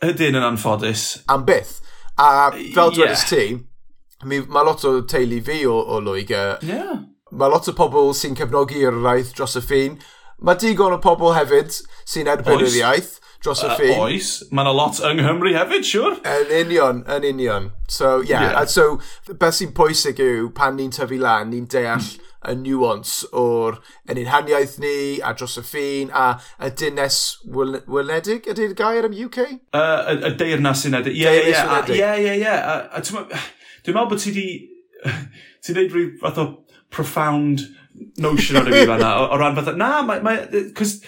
Ydyn 0.05 0.39
yn 0.39 0.47
anffodus. 0.47 1.09
Am 1.31 1.43
byth. 1.47 1.79
A 2.19 2.49
fel 2.55 2.95
dwedais 2.95 3.23
yeah. 3.27 3.31
ti, 3.31 4.33
mae 4.47 4.67
lot 4.67 4.83
o 4.87 4.99
teulu 5.07 5.43
fi 5.43 5.63
o, 5.67 5.75
o 5.75 6.03
Loegr. 6.03 6.59
Yeah 6.63 6.99
mae 7.31 7.51
lot 7.51 7.67
o 7.69 7.75
pobl 7.77 8.13
sy'n 8.17 8.37
cefnogi 8.37 8.83
yr 8.87 8.99
iaith 9.03 9.33
dros 9.37 9.57
y 9.59 9.63
ffin. 9.63 9.97
Mae 10.39 10.59
digon 10.59 10.95
o 10.95 10.99
pobl 11.03 11.35
hefyd 11.35 11.73
sy'n 12.07 12.29
erbyn 12.31 12.63
yr 12.63 12.77
iaith 12.81 13.17
dros 13.43 13.63
y 13.63 13.69
ffin. 13.73 13.93
Uh, 13.95 14.05
oes, 14.07 14.31
mae 14.51 14.65
yna 14.65 14.73
lot 14.75 15.01
yng 15.09 15.21
Nghymru 15.21 15.53
hefyd, 15.55 15.85
siwr. 15.87 16.17
Yn 16.27 16.55
union, 16.61 17.03
yn 17.15 17.27
union. 17.29 17.69
So, 17.87 18.19
yeah. 18.21 18.49
yeah. 18.51 18.65
So, 18.65 18.99
beth 19.29 19.59
sy'n 19.59 19.75
pwysig 19.77 20.19
yw 20.23 20.49
pan 20.55 20.75
ni'n 20.79 20.91
tyfu 20.95 21.19
lan, 21.21 21.53
ni'n 21.53 21.67
deall 21.71 22.03
mm. 22.03 22.25
y 22.51 22.55
nuance 22.63 23.29
o'r 23.35 23.79
yn 24.09 24.21
unhaniaeth 24.25 24.79
ni, 24.83 24.95
a 25.23 25.33
dros 25.37 25.59
y 25.61 25.65
ffin, 25.67 26.11
a 26.11 26.33
y 26.65 26.71
dynes 26.81 27.19
wyledig, 27.47 28.49
ydy'r 28.51 28.75
gair 28.79 29.07
am 29.07 29.15
UK? 29.15 29.43
Uh, 29.71 30.15
y, 30.15 30.17
y 30.31 30.33
deyrnas 30.41 30.83
unedig. 30.89 31.19
Ie, 31.19 31.35
ie, 31.39 31.53
ie. 31.53 31.99
Ie, 31.99 32.15
ie, 32.25 32.39
ie. 32.41 33.45
Dwi'n 33.85 33.95
meddwl 33.95 34.11
bod 34.11 34.23
ti 34.23 34.35
di... 34.35 34.49
Ti'n 35.63 35.75
neud 35.75 35.93
rhyw 35.95 36.11
fath 36.19 36.39
o 36.39 36.45
profound 36.93 37.67
notion 38.21 38.59
o'r 38.59 38.71
fi 38.71 38.85
fanna, 38.89 39.13
o, 39.21 39.29
o 39.33 39.39
ran 39.39 39.57
fatha, 39.57 39.75
na, 39.77 39.91
mae, 40.07 40.23
mae, 40.25 40.65
cos, 40.77 40.99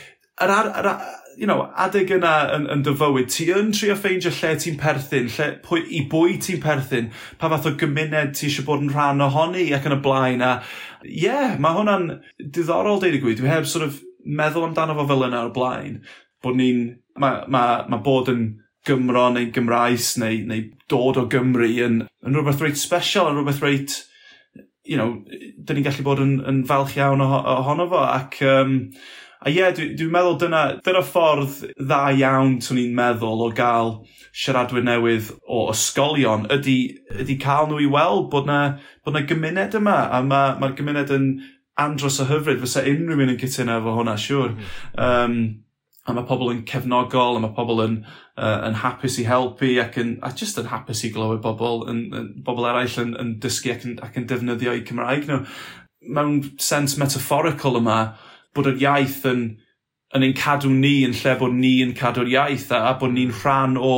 yr, 0.41 0.53
ar, 0.53 0.71
ar, 0.81 0.93
you 1.37 1.47
know, 1.47 1.65
adeg 1.79 2.11
yna 2.17 2.33
yn, 2.55 2.67
yn 2.73 2.83
dyfywyd, 2.85 3.29
ti 3.31 3.47
yn 3.55 3.71
trio 3.75 3.95
ffeindio 3.97 4.31
lle 4.35 4.51
ti'n 4.61 4.77
perthyn, 4.81 5.29
lle, 5.35 5.47
pwy, 5.65 5.83
i 5.97 6.03
bwy 6.11 6.37
ti'n 6.43 6.61
perthyn, 6.63 7.11
pa 7.41 7.49
fath 7.51 7.69
o 7.69 7.75
gymuned 7.81 8.35
ti 8.37 8.49
eisiau 8.49 8.67
bod 8.67 8.83
yn 8.83 8.91
rhan 8.93 9.23
ohoni 9.25 9.69
ac 9.75 9.87
yn 9.89 9.97
y 9.97 9.99
blaen. 10.03 10.43
A 10.45 10.51
ie, 11.05 11.23
yeah, 11.25 11.55
mae 11.61 11.77
hwnna'n 11.77 12.09
diddorol 12.41 13.01
deud 13.01 13.17
y 13.17 13.21
gwir. 13.23 13.37
Dwi 13.39 13.51
heb 13.51 13.69
sort 13.69 13.87
of 13.87 14.01
meddwl 14.25 14.67
amdano 14.67 14.97
fo 14.99 15.07
fel 15.09 15.27
yna 15.29 15.45
o'r 15.47 15.55
blaen, 15.55 16.01
bod 16.43 16.59
ni'n, 16.59 16.83
mae 17.21 17.45
ma, 17.51 17.65
ma 17.89 18.01
bod 18.03 18.31
yn 18.33 18.45
Gymro 18.87 19.27
neu 19.29 19.51
Gymraes 19.53 20.15
neu, 20.17 20.39
neu 20.49 20.63
dod 20.89 21.19
o 21.21 21.27
Gymru 21.29 21.67
yn, 21.85 21.99
yn 22.25 22.37
rhywbeth 22.37 22.63
reit 22.65 22.79
special, 22.81 23.29
yn 23.29 23.37
rhywbeth 23.37 23.61
reit 23.61 23.99
you 24.91 24.99
know, 24.99 25.21
dyn 25.63 25.79
ni'n 25.79 25.87
gallu 25.87 26.03
bod 26.05 26.19
yn, 26.19 26.37
yn 26.51 26.61
falch 26.67 26.97
iawn 26.99 27.23
ohono 27.23 27.87
fo, 27.91 28.03
ac 28.03 28.41
um, 28.43 28.77
A 29.41 29.49
ie, 29.49 29.55
yeah, 29.57 29.71
dwi'n 29.73 29.95
dwi 29.97 30.05
meddwl 30.13 30.35
dyna, 30.37 30.57
dyna 30.85 30.99
ffordd 31.01 31.63
dda 31.73 32.11
iawn, 32.13 32.59
swn 32.61 32.77
i'n 32.77 32.91
meddwl, 32.93 33.39
o 33.41 33.47
gael 33.57 33.95
siaradwyr 34.37 34.83
newydd 34.85 35.31
o 35.49 35.63
ysgolion, 35.71 36.45
ydy, 36.53 36.75
ydy 37.23 37.39
cael 37.41 37.65
nhw 37.71 37.79
i 37.81 37.87
weld 37.89 38.27
bod 38.29 38.45
na, 38.45 38.59
bod 39.01 39.17
na 39.17 39.23
gymuned 39.25 39.79
yma, 39.79 39.95
a 40.13 40.19
mae'r 40.21 40.61
ma, 40.61 40.69
gymuned 40.77 41.15
yn 41.15 41.25
andros 41.81 42.19
o 42.21 42.27
hyfryd, 42.29 42.61
fysa 42.61 42.85
unrhyw 42.85 43.25
un 43.25 43.33
yn 43.33 43.41
cytuno 43.41 43.79
efo 43.81 43.97
hwnna, 43.97 44.15
siŵr. 44.27 44.53
Mm. 44.53 44.69
Um, 45.07 45.39
a 46.09 46.15
mae 46.17 46.25
pobl 46.25 46.49
yn 46.49 46.63
cefnogol, 46.65 47.37
a 47.37 47.43
mae 47.43 47.53
pobl 47.53 47.83
yn, 47.83 47.99
uh, 48.33 48.57
yn 48.65 48.79
hapus 48.81 49.19
i 49.21 49.25
helpu, 49.27 49.75
ac 49.83 49.99
yn, 50.01 50.15
a 50.25 50.31
just 50.33 50.57
yn 50.57 50.71
hapus 50.71 51.03
i 51.05 51.11
glywed 51.13 51.43
bobl, 51.43 51.83
yn, 51.91 52.07
yn, 52.17 52.29
bobl 52.45 52.65
eraill 52.71 52.97
yn, 53.03 53.13
yn 53.21 53.35
dysgu 53.43 53.75
ac 53.75 53.85
yn, 53.85 53.99
ac 54.01 54.17
yn 54.17 54.25
defnyddio 54.29 54.73
i 54.77 54.83
Cymraeg 54.87 55.29
nhw. 55.29 55.43
Mewn 56.17 56.39
sens 56.61 56.97
metaphorical 56.97 57.77
yma, 57.77 57.99
bod 58.57 58.71
yr 58.71 58.81
iaith 58.81 59.21
yn, 59.29 59.43
yn 60.17 60.25
ein 60.25 60.37
cadw 60.37 60.71
ni 60.73 61.03
yn 61.05 61.13
lle 61.19 61.35
bod 61.39 61.53
ni 61.55 61.77
yn 61.85 61.93
cadw'r 61.97 62.31
iaith, 62.33 62.71
a, 62.73 62.81
a 62.89 62.95
bod 62.99 63.13
ni'n 63.13 63.35
rhan 63.43 63.77
o 63.77 63.93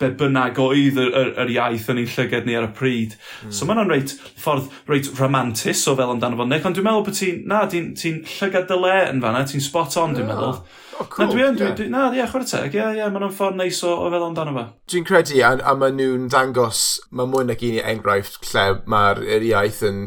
be 0.00 0.08
bynnag 0.18 0.56
oedd 0.58 0.96
yr, 0.98 1.12
yr, 1.20 1.28
yr 1.44 1.52
iaith 1.52 1.90
yn 1.92 2.00
ein 2.00 2.08
llyged 2.10 2.48
ni 2.48 2.56
ar 2.58 2.64
y 2.66 2.70
pryd. 2.74 3.12
Mm. 3.44 3.52
So 3.54 3.68
mae'n 3.68 3.84
reit 3.92 4.16
ffordd 4.40 4.72
reit 4.90 5.12
romantis 5.20 5.84
o 5.90 5.94
fel 6.00 6.16
amdano 6.16 6.40
fo, 6.40 6.48
nec, 6.48 6.64
ond 6.64 6.80
dwi'n 6.80 6.88
meddwl 6.88 7.04
bod 7.06 7.20
ti'n, 7.20 7.44
na, 7.50 7.60
ti'n 7.70 7.92
ti 8.00 8.16
llyged 8.38 8.66
dy 8.72 8.80
le 8.80 8.96
yn 9.12 9.22
fanna, 9.22 9.44
ti'n 9.52 9.62
spot 9.62 10.00
on, 10.00 10.16
dwi'n 10.16 10.32
meddwl. 10.32 10.56
Oh. 10.56 10.80
Oh, 11.00 11.06
cool. 11.10 11.26
Na, 11.26 11.32
dwi 11.32 11.42
yn, 11.46 11.56
dwi, 11.58 11.66
yeah. 11.66 11.76
dwi, 11.78 11.88
na, 11.90 12.04
ie, 12.14 12.26
chwarae 12.30 12.48
teg, 12.50 12.76
ie, 12.76 12.86
ie, 12.98 13.08
maen 13.08 13.24
nhw'n 13.24 13.34
ffordd 13.34 13.58
neis 13.58 13.80
o, 13.86 13.90
o 14.04 14.12
feddwl 14.12 14.28
amdano 14.28 14.54
fe. 14.54 14.64
Dwi'n 14.92 15.08
credu, 15.08 15.40
a, 15.42 15.50
a 15.58 15.74
maen 15.78 15.98
nhw'n 15.98 16.30
dangos, 16.32 16.84
mae 17.10 17.30
mwy 17.30 17.48
nag 17.50 17.66
un 17.66 17.80
i 17.80 17.82
enghraifft 17.94 18.52
lle 18.52 18.66
mae'r 18.90 19.22
iaith 19.50 19.82
yn 19.88 20.06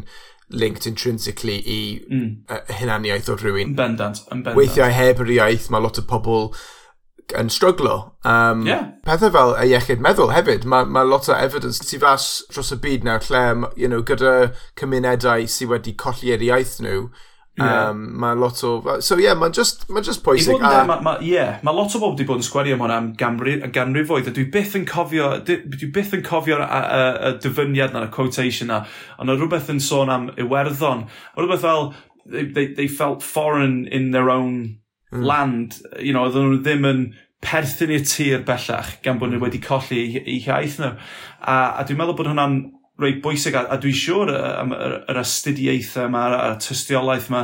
linked 0.49 0.87
intrinsically 0.87 1.57
i 1.59 1.79
mm. 2.07 2.27
uh, 2.47 2.63
hunaniaeth 2.79 3.29
o 3.33 3.35
rhywun. 3.35 3.73
Yn 3.73 3.77
bendant, 3.77 4.23
yn 4.29 4.41
bendant. 4.45 4.57
Weithiau 4.59 4.93
heb 4.95 5.23
yr 5.25 5.33
iaith, 5.41 5.67
mae 5.73 5.83
lot 5.83 5.99
o 5.99 6.05
pobl 6.07 6.51
yn 7.35 7.49
stryglo. 7.51 8.13
Um, 8.23 8.63
yeah. 8.67 8.93
Pethau 9.03 9.33
fel 9.35 9.55
y 9.59 9.71
iechyd 9.73 10.03
meddwl 10.03 10.31
hefyd, 10.31 10.67
mae 10.69 10.87
ma 10.87 11.03
lot 11.03 11.27
o 11.27 11.35
evidence 11.35 11.83
tu 11.83 11.99
fas 11.99 12.45
dros 12.53 12.71
y 12.71 12.79
byd 12.83 13.07
nawr 13.07 13.25
lle, 13.27 13.71
you 13.75 13.89
know, 13.91 14.03
gyda 14.07 14.53
cymunedau 14.79 15.47
sydd 15.51 15.73
wedi 15.73 15.95
colli'r 15.99 16.45
iaith 16.47 16.77
nhw, 16.83 17.09
Yeah. 17.57 17.89
Um, 17.89 18.01
mae 18.21 18.35
lot 18.37 18.59
o... 18.63 18.71
So 19.01 19.15
ie, 19.17 19.23
yeah, 19.25 19.37
mae'n 19.37 19.55
just, 19.55 19.87
ma 19.89 20.03
just 20.05 20.21
pwysig. 20.25 20.59
Ie, 20.59 20.61
mae 20.61 21.01
ma, 21.01 21.15
yeah, 21.25 21.57
ma 21.65 21.73
lot 21.73 21.95
o 21.97 22.01
bob 22.03 22.13
wedi 22.13 22.27
bod 22.29 22.43
yn 22.43 22.45
sgwari 22.45 22.75
am 22.75 22.83
hwnna 22.83 22.97
am 23.01 23.07
ganrifoedd, 23.17 24.29
a 24.29 24.33
dwi 24.35 24.45
byth 24.53 24.75
yn 24.77 24.85
cofio, 24.89 25.31
dwi 25.47 25.89
byth 25.95 26.13
yn 26.13 26.25
cofio'r 26.27 26.61
dyfyniad 27.41 27.95
na'r 27.95 28.11
quotation 28.13 28.69
na, 28.69 28.83
ond 29.17 29.33
oedd 29.33 29.41
rhywbeth 29.41 29.71
yn 29.73 29.81
sôn 29.81 30.13
am 30.13 30.29
Iwerddon, 30.37 31.07
oedd 31.33 31.47
rhywbeth 31.47 31.65
fel, 31.65 31.89
they, 32.29 32.45
they, 32.45 32.67
they 32.77 32.87
felt 32.87 33.25
foreign 33.25 33.87
in 33.87 34.11
their 34.11 34.29
own 34.29 34.77
mm. 35.11 35.25
land, 35.25 35.81
you 35.97 36.13
know, 36.13 36.27
oedden 36.27 36.51
nhw 36.51 36.61
ddim 36.61 36.85
yn 36.91 37.03
perthyn 37.41 37.93
i'r 37.93 38.05
tir 38.05 38.45
bellach 38.45 38.99
gan 39.05 39.17
bod 39.17 39.29
nhw 39.29 39.37
hmm. 39.37 39.45
wedi 39.45 39.59
colli 39.61 40.01
eu 40.19 40.39
hiaith 40.41 40.79
nhw. 40.81 40.95
A, 41.41 41.57
a 41.77 41.83
dwi'n 41.85 41.99
meddwl 41.99 42.17
bod 42.17 42.29
hwnna'n 42.31 42.55
reit 43.01 43.21
bwysig 43.23 43.57
a, 43.57 43.65
a 43.71 43.79
dwi'n 43.81 43.97
siŵr 43.97 44.33
am 44.35 44.73
yr, 44.75 44.95
yr 45.11 45.21
astudiaethau 45.23 46.09
yma 46.09 46.23
a'r 46.37 46.57
tystiolaeth 46.63 47.29
yma, 47.31 47.43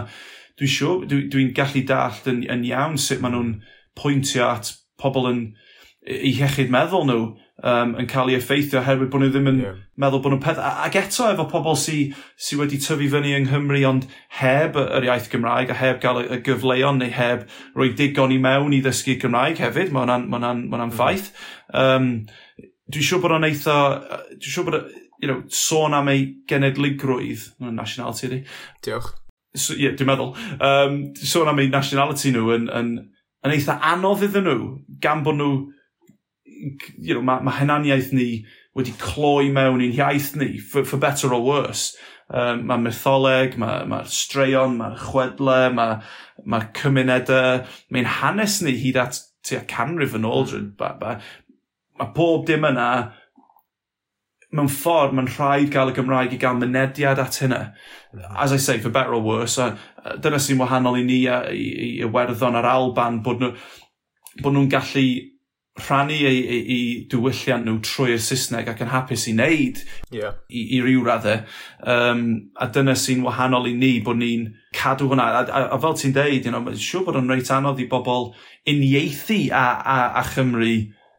dwi'n 0.59 0.73
siŵr, 0.77 1.05
dwi'n 1.11 1.29
dwi 1.33 1.49
gallu 1.57 1.85
dallt 1.89 2.29
yn, 2.31 2.43
yn 2.51 2.65
iawn 2.69 2.99
sut 3.01 3.23
maen 3.23 3.37
nhw'n 3.37 3.53
pwyntio 3.99 4.47
at 4.49 4.73
pobl 5.01 5.29
yn 5.29 5.43
eu 6.03 6.33
hiechyd 6.35 6.71
meddwl 6.73 7.05
nhw 7.07 7.19
um, 7.63 7.93
yn 7.99 8.07
cael 8.11 8.31
ei 8.31 8.37
effeithio 8.37 8.81
oherwydd 8.81 9.11
bod 9.13 9.23
nhw 9.23 9.29
ddim 9.31 9.49
yn 9.53 9.59
yeah. 9.61 9.77
meddwl 9.99 10.21
bod 10.23 10.33
nhw'n 10.33 10.43
peth. 10.43 10.59
Ac 10.59 10.97
eto 10.99 11.29
efo 11.31 11.45
pobl 11.51 11.77
sydd 11.79 12.17
sy 12.47 12.57
wedi 12.59 12.79
tyfu 12.83 13.07
fyny 13.13 13.35
yng 13.37 13.47
Nghymru 13.47 13.83
ond 13.87 14.07
heb 14.39 14.77
yr 14.81 15.07
iaith 15.07 15.29
Gymraeg 15.31 15.71
a 15.71 15.77
heb 15.79 16.01
gael 16.03 16.23
y 16.25 16.41
gyfleon 16.45 16.99
neu 17.01 17.13
heb 17.13 17.47
roi 17.77 17.91
digon 17.95 18.35
i 18.35 18.39
mewn 18.43 18.75
i 18.75 18.81
ddysgu 18.83 19.15
Gymraeg 19.21 19.61
hefyd, 19.63 19.93
mae 19.93 20.03
hwnna'n 20.03 20.27
ma 20.27 20.41
ma 20.41 20.53
ma 20.53 20.77
hwnna 20.77 20.89
mhm. 20.89 20.97
ffaith. 20.97 21.31
Um, 21.71 22.11
dwi'n 22.91 23.07
siŵr 23.07 23.23
bod 23.23 23.37
o'n 23.37 23.47
eitha, 23.47 23.79
dwi'n 24.35 24.57
siŵr 24.57 24.69
bod 24.69 24.79
you 25.23 25.27
know, 25.31 25.43
sôn 25.47 25.95
am 25.95 26.09
ei 26.11 26.25
genedligrwydd, 26.51 27.45
mae'n 27.63 27.77
nationality 27.79 28.27
ydi. 28.27 28.39
Diolch. 28.83 29.13
So, 29.55 29.75
yeah, 29.77 29.93
dwi'n 29.95 30.09
meddwl. 30.09 30.33
Um, 30.59 30.97
sôn 31.15 31.47
am 31.47 31.61
ei 31.63 31.69
nationality 31.71 32.33
nhw 32.35 32.49
yn, 32.57 32.65
yn, 32.67 32.89
yn 33.45 33.53
eitha 33.55 33.77
anodd 33.93 34.25
iddyn 34.27 34.49
nhw, 34.49 34.57
gan 35.03 35.23
bod 35.23 35.39
nhw, 35.39 35.53
you 36.97 37.15
know, 37.15 37.23
mae 37.23 37.39
ma 37.45 37.55
henaniaeth 37.55 38.11
ni 38.17 38.27
wedi 38.75 38.95
cloi 38.99 39.47
mewn 39.55 39.85
i'n 39.85 39.95
iaith 39.95 40.33
ni, 40.41 40.57
for, 40.59 40.83
for 40.83 40.99
better 40.99 41.31
or 41.31 41.45
worse. 41.45 41.93
Um, 42.27 42.65
mae 42.67 42.83
mytholeg, 42.83 43.55
mae'r 43.61 43.87
ma, 43.87 44.03
straeon, 44.09 44.75
mae'r 44.81 44.99
chwedle, 45.07 45.57
mae 45.77 45.97
ma 46.49 46.63
cymunedau, 46.75 47.63
mae'n 47.95 48.13
hanes 48.19 48.59
ni 48.65 48.75
hyd 48.83 48.99
at 48.99 49.23
tua 49.47 49.63
canrif 49.71 50.19
yn 50.19 50.27
ôl. 50.27 50.49
Mm. 50.51 50.73
Mae 50.81 51.19
ma 52.01 52.11
pob 52.11 52.47
dim 52.49 52.67
yna 52.67 52.89
mewn 54.53 54.69
ffordd, 54.69 55.15
mae'n 55.17 55.29
rhaid 55.33 55.71
gael 55.73 55.91
y 55.91 55.97
Gymraeg 55.97 56.35
i 56.35 56.39
gael 56.41 56.59
mynediad 56.59 57.21
at 57.21 57.39
hynna. 57.41 57.61
As 58.37 58.53
I 58.53 58.57
say, 58.57 58.77
for 58.79 58.93
better 58.93 59.15
or 59.15 59.21
worse, 59.21 59.57
a, 59.57 59.73
a 60.05 60.17
dyna 60.21 60.39
sy'n 60.41 60.61
wahanol 60.61 60.99
i 60.99 61.05
ni 61.07 61.23
a, 61.25 61.43
i, 61.49 61.69
i 61.87 61.91
Iwerddon 62.05 62.59
a'r 62.59 62.69
Alban, 62.69 63.23
bod 63.25 63.41
nhw'n 63.41 63.55
bod 64.41 64.53
nhw 64.55 64.65
gallu 64.69 65.05
rhannu 65.77 66.13
eu, 66.13 66.29
eu, 66.29 66.61
eu 66.75 67.05
diwylliant 67.09 67.65
nhw 67.65 67.79
trwy'r 67.85 68.21
Saesneg 68.21 68.69
ac 68.69 68.81
yn 68.85 68.91
hapus 68.91 69.25
i 69.29 69.33
wneud 69.33 69.81
yeah. 70.13 70.37
i, 70.49 70.67
i 70.77 70.81
ryw 70.85 71.01
raddau. 71.05 71.41
Um, 71.89 72.23
a 72.61 72.69
dyna 72.69 72.93
sy'n 72.99 73.25
wahanol 73.25 73.71
i 73.71 73.73
ni, 73.77 73.95
bod 74.05 74.21
ni'n 74.21 74.51
cadw 74.77 75.09
hwnna. 75.09 75.25
A, 75.25 75.43
a, 75.49 75.63
a 75.73 75.81
fel 75.81 75.97
ti'n 75.97 76.13
deud, 76.13 76.45
you 76.45 76.53
know, 76.53 76.61
mae'n 76.61 76.77
siŵr 76.77 77.07
bod 77.07 77.17
yn 77.23 77.33
reit 77.33 77.49
anodd 77.53 77.81
i 77.81 77.89
bobl 77.89 78.29
uniaethu 78.69 79.47
a, 79.49 79.65
a, 79.81 79.97
a 80.21 80.25
Chymru 80.29 80.75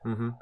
mm 0.07 0.15
-hmm. 0.15 0.35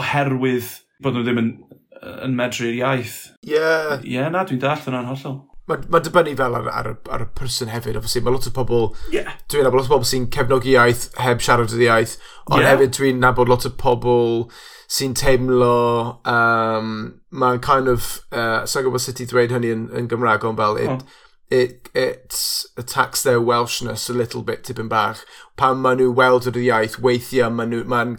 oherwydd 0.00 0.74
bod 1.02 1.14
nhw 1.14 1.26
ddim 1.26 1.42
yn 1.44 1.52
yn 2.00 2.34
medru'r 2.36 2.74
iaith. 2.78 3.20
Ie. 3.44 3.54
Yeah. 3.54 4.00
Ie, 4.00 4.16
yeah, 4.16 4.28
na, 4.32 4.44
dwi'n 4.48 4.60
dall 4.62 4.90
yna'n 4.90 5.08
hollol. 5.10 5.40
Mae'n 5.70 5.84
ma 5.92 6.00
dibynnu 6.02 6.32
fel 6.38 6.56
ar, 6.58 6.68
ar, 6.72 6.88
ar, 7.14 7.22
y 7.22 7.28
person 7.38 7.70
hefyd, 7.70 7.98
obviously. 8.00 8.22
Mae 8.26 8.34
lot 8.34 8.48
o 8.48 8.52
pobl... 8.56 8.88
Yeah. 9.14 9.30
Dwi'n 9.52 9.66
nabod 9.68 9.82
lot 9.82 9.90
o 9.90 9.94
pobl 9.94 10.08
sy'n 10.08 10.26
cefnogi 10.34 10.74
iaith 10.74 11.06
heb 11.20 11.44
siarad 11.44 11.74
yr 11.76 11.84
iaith. 11.86 12.16
Ond 12.48 12.64
yeah. 12.64 12.72
hefyd 12.72 12.96
dwi'n 12.96 13.20
nabod 13.22 13.52
lot 13.52 13.68
o 13.68 13.72
pobl 13.78 14.46
sy'n 14.90 15.14
teimlo... 15.18 16.20
Um, 16.28 16.94
mae'n 17.30 17.62
kind 17.62 17.92
of... 17.92 18.12
Uh, 18.32 18.64
Sa'n 18.66 18.86
gwybod 18.86 19.04
sut 19.04 19.22
i 19.22 19.28
ddweud 19.30 19.54
hynny 19.54 19.74
yn, 19.76 19.88
yn 19.94 20.10
Gymraeg, 20.10 20.46
ond 20.48 20.58
fel... 20.60 20.80
It, 20.80 20.94
oh. 20.96 21.26
It, 21.50 21.88
it 21.98 22.36
attacks 22.78 23.24
their 23.26 23.40
Welshness 23.42 24.08
a 24.08 24.14
little 24.14 24.42
bit 24.46 24.62
tipyn 24.62 24.88
bach. 24.88 25.24
Pan 25.58 25.80
maen 25.82 25.98
nhw 25.98 26.12
weld 26.14 26.46
yr 26.46 26.58
iaith, 26.62 27.00
weithiau 27.04 27.52
maen 27.54 27.74
nhw... 27.74 27.86
Mae'n 27.90 28.18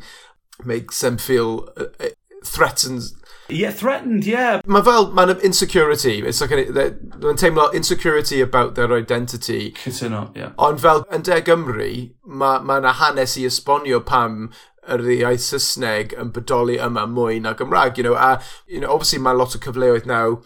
makes 0.63 1.01
them 1.01 1.19
feel... 1.19 1.65
Uh, 1.75 2.13
threatens 2.41 3.11
Yeah, 3.51 3.71
threatened, 3.71 4.25
yeah. 4.25 4.61
Mae 4.65 4.83
fel, 4.87 5.09
mae'n 5.11 5.35
insecurity. 5.43 6.19
It's 6.23 6.41
like, 6.41 6.51
mae'n 6.51 7.39
teimlo 7.41 7.67
insecurity 7.75 8.41
about 8.41 8.75
their 8.75 8.93
identity. 8.95 9.73
Cytuno, 9.83 10.29
yeah. 10.35 10.53
Ond 10.57 10.81
fel, 10.81 11.03
yn 11.11 11.25
De 11.27 11.41
Gymru, 11.45 11.91
mae 12.25 12.63
ma 12.63 12.95
hanes 12.95 13.37
i 13.37 13.45
esbonio 13.49 13.99
pam 14.05 14.49
yr 14.89 15.03
iaith 15.17 15.43
Saesneg 15.45 16.15
yn 16.19 16.31
bodoli 16.33 16.79
yma 16.81 17.05
mwy 17.09 17.39
na 17.43 17.53
Gymraeg, 17.57 17.99
you 17.99 18.07
know, 18.07 18.15
a, 18.15 18.41
you 18.67 18.81
know, 18.81 18.91
obviously 18.93 19.21
mae 19.21 19.37
lot 19.37 19.55
o 19.55 19.61
cyfleoedd 19.61 20.07
naw, 20.09 20.39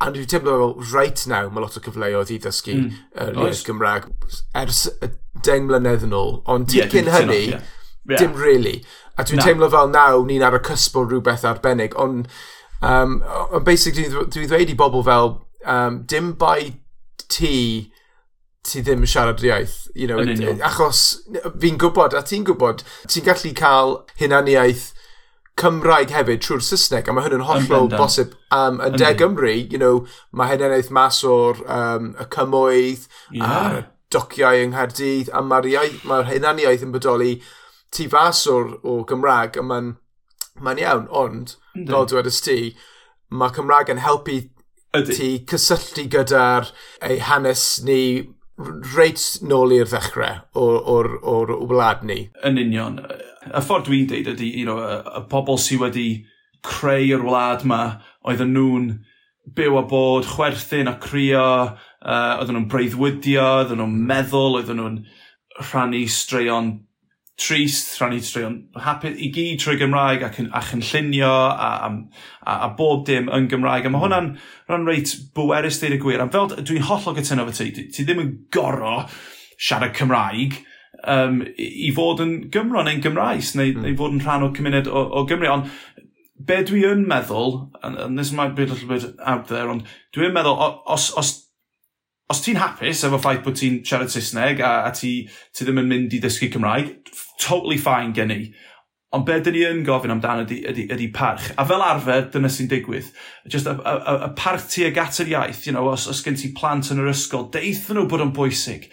a 0.00 0.10
dwi'n 0.12 0.28
teimlo 0.28 0.56
fel, 0.56 0.74
right 0.92 1.26
now, 1.30 1.48
mae 1.48 1.64
lot 1.64 1.78
o 1.78 1.84
cyfleoedd 1.84 2.32
i 2.34 2.38
ddysgu 2.42 2.76
mm. 2.76 3.02
yr 3.24 3.34
uh, 3.34 3.44
iaith 3.46 3.64
Gymraeg 3.68 4.10
ers 4.60 4.86
y 5.00 5.12
deng 5.46 5.68
mlynedd 5.70 6.04
yn 6.08 6.16
ôl, 6.16 6.40
ond 6.50 6.74
yeah, 6.76 6.90
cyn 6.92 7.08
hynny, 7.14 7.44
yeah. 7.54 7.68
Yeah. 8.08 8.18
dim 8.18 8.34
really. 8.34 8.80
A 9.20 9.26
dwi'n 9.28 9.44
teimlo 9.44 9.68
fel 9.72 9.92
naw 9.92 10.24
ni'n 10.24 10.44
ar 10.46 10.56
y 10.56 10.62
cysbl 10.64 11.06
rhywbeth 11.10 11.44
arbennig, 11.48 11.96
ond 12.00 12.28
um, 12.80 13.18
on 13.50 13.64
basically 13.66 14.08
dwi'n 14.08 14.30
dwi 14.32 14.48
ddweud 14.48 14.72
i 14.72 14.76
bobl 14.78 15.04
fel 15.06 15.34
um, 15.68 16.02
dim 16.08 16.32
bai 16.40 16.72
ti 17.28 17.54
ti 18.66 18.82
ddim 18.84 19.04
yn 19.04 19.10
siarad 19.10 19.42
iaith. 19.44 19.76
You 19.94 20.08
know, 20.08 20.20
achos 20.66 21.20
fi'n 21.60 21.78
gwybod, 21.80 22.16
a 22.16 22.24
ti'n 22.24 22.46
gwybod, 22.48 22.84
ti'n 23.08 23.28
gallu 23.28 23.52
cael 23.56 24.00
hunaniaeth 24.20 24.90
Cymraeg 25.60 26.12
hefyd 26.14 26.40
trwy'r 26.44 26.62
Saesneg, 26.64 27.08
a 27.08 27.12
mae 27.12 27.26
hyn 27.26 27.40
yn 27.40 27.46
hollol 27.48 27.90
bosib. 27.92 28.36
Um, 28.54 28.78
yn 28.84 28.96
De 28.96 29.10
Gymru, 29.18 29.52
you 29.72 29.80
know, 29.80 30.04
mae 30.32 30.54
hunaniaeth 30.54 30.92
mas 30.94 31.20
o'r 31.26 31.60
um, 31.68 32.12
y 32.16 32.28
cymwydd, 32.32 33.08
yeah. 33.36 33.56
a'r 33.56 33.80
dociau 34.14 34.60
yng 34.64 34.72
Nghaerdydd, 34.74 35.32
a 35.36 35.42
mae'r 35.44 35.98
ma 36.08 36.22
hunaniaeth 36.28 36.86
yn 36.86 36.94
bodoli 36.94 37.34
tu 37.94 38.06
fas 38.12 38.46
o'r, 38.50 38.76
o 38.86 39.00
Gymraeg 39.08 39.58
a 39.58 39.66
mae'n 39.66 39.94
ma 40.60 40.74
iawn, 40.76 41.06
ond, 41.10 41.56
mm 41.74 41.86
fel 41.90 42.08
dwi 42.10 42.34
ti, 42.44 42.58
mae 43.30 43.54
Cymraeg 43.54 43.92
yn 43.94 44.02
helpu 44.04 44.40
Ydy. 44.96 45.14
ti 45.14 45.30
cysylltu 45.50 46.06
gyda'r 46.10 46.72
ei 47.06 47.20
hanes 47.22 47.64
ni 47.86 48.00
reit 48.94 49.22
nôl 49.46 49.72
i'r 49.72 49.88
ddechrau 49.88 50.42
o'r, 50.58 51.14
or, 51.22 51.52
wlad 51.70 52.02
ni. 52.04 52.24
Yn 52.44 52.58
union. 52.60 52.98
Y 53.46 53.62
ffordd 53.64 53.86
dwi'n 53.86 54.10
deud 54.10 54.32
ydy, 54.34 54.50
you 54.60 54.66
know, 54.66 54.82
y 54.82 55.22
pobl 55.30 55.60
sydd 55.62 55.84
wedi 55.84 56.08
creu'r 56.66 57.24
wlad 57.24 57.64
yma, 57.64 57.80
oedden 58.26 58.52
nhw'n 58.56 58.90
byw 59.56 59.78
a 59.80 59.84
bod, 59.88 60.28
chwerthin 60.28 60.90
a 60.90 60.98
crio, 61.00 61.46
uh, 61.70 62.34
oedden 62.42 62.58
nhw'n 62.58 62.68
breuddwydio, 62.74 63.46
oedden 63.62 63.80
nhw'n 63.80 63.96
meddwl, 64.10 64.58
oedden 64.60 64.82
nhw'n 64.82 65.00
rhannu 65.70 66.04
straeon 66.10 66.74
trist, 67.40 67.94
rhan 67.98 68.12
ni 68.14 68.20
trwy 68.24 68.44
hapus 68.84 69.16
i 69.16 69.30
gyd 69.34 69.60
trwy 69.62 69.78
Gymraeg 69.80 70.24
ac 70.26 70.40
yn, 70.42 70.50
ac 70.56 70.74
yn 70.76 70.84
llunio 70.84 71.30
a, 71.30 71.70
a, 71.88 71.90
a, 72.44 72.56
a 72.66 72.70
bob 72.76 73.06
dim 73.08 73.30
yn 73.32 73.48
Gymraeg. 73.50 73.88
A 73.88 73.92
mae 73.92 74.04
hwnna'n 74.04 74.32
rhan 74.68 74.88
reit 74.88 75.14
bwerus 75.36 75.80
dweud 75.80 75.96
y 75.96 76.00
gwir. 76.02 76.22
A 76.22 76.28
fel 76.32 76.52
dwi'n 76.58 76.88
hollol 76.90 77.16
gytuno 77.16 77.46
fo 77.48 77.56
ti, 77.56 77.86
ti 77.88 78.04
ddim 78.04 78.24
yn 78.24 78.34
goro 78.52 79.04
siarad 79.60 79.96
Cymraeg 79.96 80.60
um, 81.08 81.40
i 81.56 81.90
fod 81.96 82.22
yn 82.24 82.36
Gymro 82.52 82.84
neu'n 82.84 83.02
Gymraes 83.04 83.54
neu, 83.58 83.74
mm. 83.74 83.84
neu 83.84 83.96
fod 83.98 84.16
yn 84.16 84.24
rhan 84.24 84.46
o 84.46 84.52
cymuned 84.56 84.90
o, 84.90 85.04
o 85.20 85.24
Gymru. 85.28 85.50
Ond 85.52 85.70
be 86.46 86.60
dwi 86.66 86.84
yn 86.88 87.06
meddwl, 87.08 87.70
and, 87.82 87.98
and 87.98 88.18
this 88.18 88.32
might 88.32 88.54
be 88.56 88.64
a 88.64 88.66
little 88.66 88.88
bit 88.88 89.14
out 89.20 89.48
there, 89.48 89.68
ond 89.72 89.88
dwi'n 90.16 90.34
meddwl, 90.36 90.56
os, 90.88 91.10
os 91.20 91.34
os 92.30 92.40
ti'n 92.44 92.60
hapus 92.60 93.04
efo 93.06 93.18
ffaith 93.18 93.42
bod 93.44 93.58
ti'n 93.58 93.80
siarad 93.86 94.12
Saesneg 94.12 94.60
a, 94.62 94.72
a 94.86 94.90
ti, 94.94 95.14
ti 95.54 95.66
ddim 95.66 95.82
yn 95.82 95.88
mynd 95.90 96.14
i 96.14 96.20
ddysgu 96.22 96.50
Cymraeg, 96.54 96.92
totally 97.42 97.78
fine 97.80 98.14
gen 98.16 98.34
i. 98.34 98.42
Ond 99.10 99.26
be 99.26 99.40
dyn 99.42 99.56
ni 99.56 99.64
yn 99.66 99.80
gofyn 99.82 100.12
amdano 100.14 100.44
ydy, 100.44 100.60
ydy, 100.70 100.84
ydy 100.94 101.08
parch. 101.14 101.48
A 101.58 101.64
fel 101.66 101.82
arfer, 101.82 102.28
dyna 102.30 102.50
sy'n 102.52 102.68
digwydd. 102.70 103.08
Just 103.50 103.66
y, 103.66 103.74
y, 103.74 104.14
y 104.14 104.28
parch 104.38 104.68
ti 104.70 104.86
ag 104.86 105.00
at 105.02 105.18
yr 105.24 105.32
iaith, 105.32 105.64
you 105.66 105.74
know, 105.74 105.88
os, 105.90 106.06
os 106.12 106.22
gen 106.22 106.38
ti 106.38 106.52
plant 106.54 106.92
yn 106.94 107.02
yr 107.02 107.10
ysgol, 107.10 107.48
deith 107.50 107.88
nhw 107.90 108.06
bod 108.10 108.22
o'n 108.22 108.30
bwysig. 108.36 108.86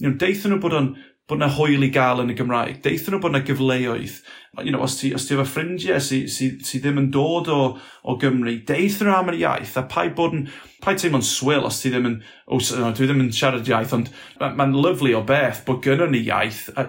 You 0.00 0.08
know, 0.08 0.16
deith 0.22 0.46
nhw 0.48 0.62
bod 0.64 0.78
o'n 0.78 0.88
bod 1.30 1.40
na 1.40 1.48
hwyl 1.54 1.86
i 1.86 1.90
gael 1.94 2.24
yn 2.24 2.32
y 2.32 2.36
Gymraeg. 2.38 2.80
Deithio 2.84 3.14
nhw 3.14 3.22
bod 3.22 3.34
na 3.36 3.42
gyfleoedd. 3.46 4.18
You 4.64 4.72
know, 4.74 4.82
os 4.82 4.96
ti, 4.98 5.12
os 5.14 5.28
ti 5.28 5.36
efo 5.36 5.44
ffrindiau 5.46 6.02
sydd 6.02 6.26
sy, 6.34 6.48
sy 6.66 6.80
ddim 6.82 6.98
yn 6.98 7.10
dod 7.14 7.48
o, 7.54 7.60
o 7.78 8.16
Gymru, 8.20 8.56
deithio 8.66 9.06
nhw 9.06 9.14
am 9.14 9.30
yr 9.30 9.38
iaith, 9.38 9.76
a 9.78 9.84
pai 9.86 10.08
bod 10.16 10.34
yn, 10.34 10.48
pai 10.82 10.96
teimlo'n 10.98 11.24
swil 11.26 11.68
os 11.68 11.78
ti 11.82 11.92
ddim 11.92 12.08
yn, 12.10 12.18
o, 12.50 12.58
no, 12.58 12.90
dwi 12.96 13.06
ddim 13.06 13.22
yn 13.22 13.30
siarad 13.36 13.70
iaith, 13.70 13.94
ond 13.94 14.10
mae'n 14.42 14.58
ma, 14.58 14.82
lyflu 14.88 15.14
o 15.20 15.22
beth 15.28 15.62
bod 15.68 15.80
gynnu 15.86 16.10
ni 16.10 16.24
iaith. 16.26 16.66
A, 16.74 16.88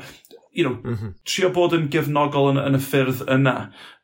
you 0.51 0.65
know, 0.65 0.79
mm 0.81 0.98
-hmm. 0.98 1.13
trio 1.24 1.53
bod 1.53 1.77
yn 1.77 1.88
gefnogol 1.93 2.51
yn, 2.55 2.60
yn 2.65 2.79
y 2.79 2.81
ffyrdd 2.83 3.24
yna, 3.31 3.55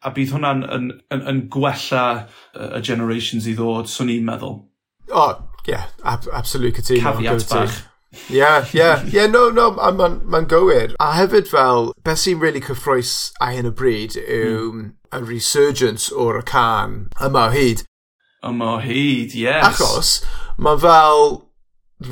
a 0.06 0.14
bydd 0.16 0.38
hwnna'n 0.38 0.64
yn, 0.78 0.88
yn, 1.12 1.28
yn 1.34 1.44
gwella 1.52 2.08
y 2.54 2.82
generations 2.86 3.50
i 3.50 3.58
ddod, 3.58 3.90
swn 3.92 4.14
i'n 4.14 4.30
meddwl. 4.30 4.62
O, 5.10 5.20
oh, 5.26 5.36
ie, 5.66 5.74
yeah, 5.74 5.90
ab 6.06 6.30
absolutely 6.32 6.78
cytuno. 6.78 7.04
Cafiat 7.10 7.50
bach. 7.50 7.82
Ti. 7.82 7.97
Ie, 8.30 8.44
ie. 8.74 8.88
Ie, 9.14 9.28
no, 9.28 9.50
no, 9.50 9.72
mae'n 9.76 10.22
ma 10.24 10.42
gywir. 10.48 10.96
A 11.04 11.12
hefyd 11.18 11.50
fel, 11.52 11.92
beth 12.08 12.24
sy'n 12.24 12.40
really 12.44 12.62
cyffroes 12.64 13.34
a 13.44 13.52
hyn 13.52 13.70
y 13.70 13.74
bryd 13.76 14.18
yw 14.24 14.72
mm. 14.72 14.88
y 15.12 15.22
resurgence 15.28 16.08
o'r 16.12 16.42
can 16.48 16.98
yma 17.20 17.48
o 17.50 17.54
hyd. 17.56 17.84
Yma 18.48 18.74
o 18.78 18.80
hyd, 18.84 19.36
yes. 19.36 19.68
Achos, 19.74 20.16
mae 20.58 20.80
fel 20.84 21.30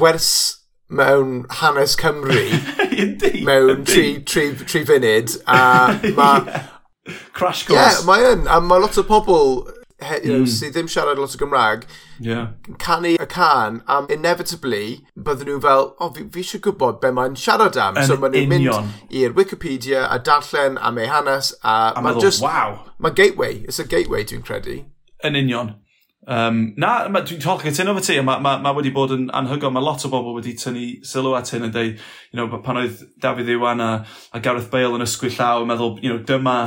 wers 0.02 0.30
mewn 0.90 1.46
hanes 1.62 1.96
Cymru 1.98 2.46
mewn 3.48 3.86
tri, 3.88 4.22
tri, 4.22 4.52
tri 4.66 4.86
funud 4.86 5.38
a 5.48 5.60
mae... 6.20 6.46
yeah. 6.46 6.72
Crash 7.34 7.68
course. 7.68 7.78
Ie, 7.78 7.84
yeah, 7.84 8.06
mae 8.08 8.24
yn. 8.32 8.48
A 8.50 8.58
mae 8.66 8.82
lot 8.82 8.96
o 8.98 9.04
pobl 9.06 9.60
he, 10.02 10.16
you 10.28 10.34
know, 10.34 10.44
mm. 10.44 10.52
sydd 10.52 10.74
ddim 10.76 10.90
siarad 10.92 11.20
lot 11.22 11.36
o 11.36 11.40
Gymraeg, 11.40 11.86
yeah. 12.20 12.50
canu 12.80 13.14
y 13.16 13.28
can, 13.32 13.82
am 13.88 14.10
inevitably, 14.16 15.06
bydden 15.16 15.52
nhw 15.52 15.62
fel, 15.64 15.88
o, 15.94 16.08
oh, 16.08 16.12
fi, 16.16 16.26
fi 16.34 16.44
eisiau 16.44 16.64
gwybod 16.68 17.00
be 17.04 17.14
mae'n 17.16 17.38
siarad 17.40 17.80
am. 17.82 18.02
Yn 18.02 18.10
so 18.10 18.20
maen 18.20 18.36
nhw'n 18.36 18.52
mynd 18.52 19.16
i'r 19.22 19.38
Wikipedia 19.38 20.04
a 20.10 20.20
darllen 20.20 20.80
am 20.82 21.00
ei 21.00 21.08
hanes, 21.12 21.54
a, 21.64 21.94
a 21.96 22.04
mae'n 22.04 22.20
just... 22.24 22.44
Wow. 22.44 22.82
Mae 23.00 23.16
gateway, 23.16 23.64
it's 23.64 23.80
a 23.80 23.88
gateway 23.88 24.24
dwi'n 24.28 24.44
credu. 24.46 24.82
Yn 25.24 25.40
union. 25.40 25.76
Um, 26.26 26.74
na, 26.82 27.06
dwi'n 27.14 27.42
tol 27.42 27.60
cytuno 27.62 27.94
fo 27.94 28.02
ti, 28.02 28.16
a 28.18 28.24
mae 28.26 28.42
ma, 28.42 28.56
ma 28.58 28.72
wedi 28.74 28.90
bod 28.94 29.12
yn 29.14 29.28
anhygoel, 29.38 29.74
mae 29.76 29.86
lot 29.86 30.06
o 30.08 30.10
bobl 30.10 30.34
wedi 30.40 30.56
tynnu 30.58 30.86
sylw 31.06 31.36
at 31.38 31.52
hyn 31.54 31.68
yn 31.68 31.74
dweud, 31.76 32.00
you 32.32 32.40
know, 32.40 32.62
pan 32.66 32.80
oedd 32.82 33.04
Dafydd 33.22 33.52
Iwan 33.54 33.84
a, 33.84 33.90
a 34.34 34.42
Gareth 34.42 34.72
Bale 34.74 34.98
yn 34.98 35.06
ysgwyll 35.06 35.36
llaw 35.38 35.62
yn 35.62 35.70
meddwl, 35.70 35.94
you 36.02 36.10
know, 36.10 36.24
dyma, 36.26 36.58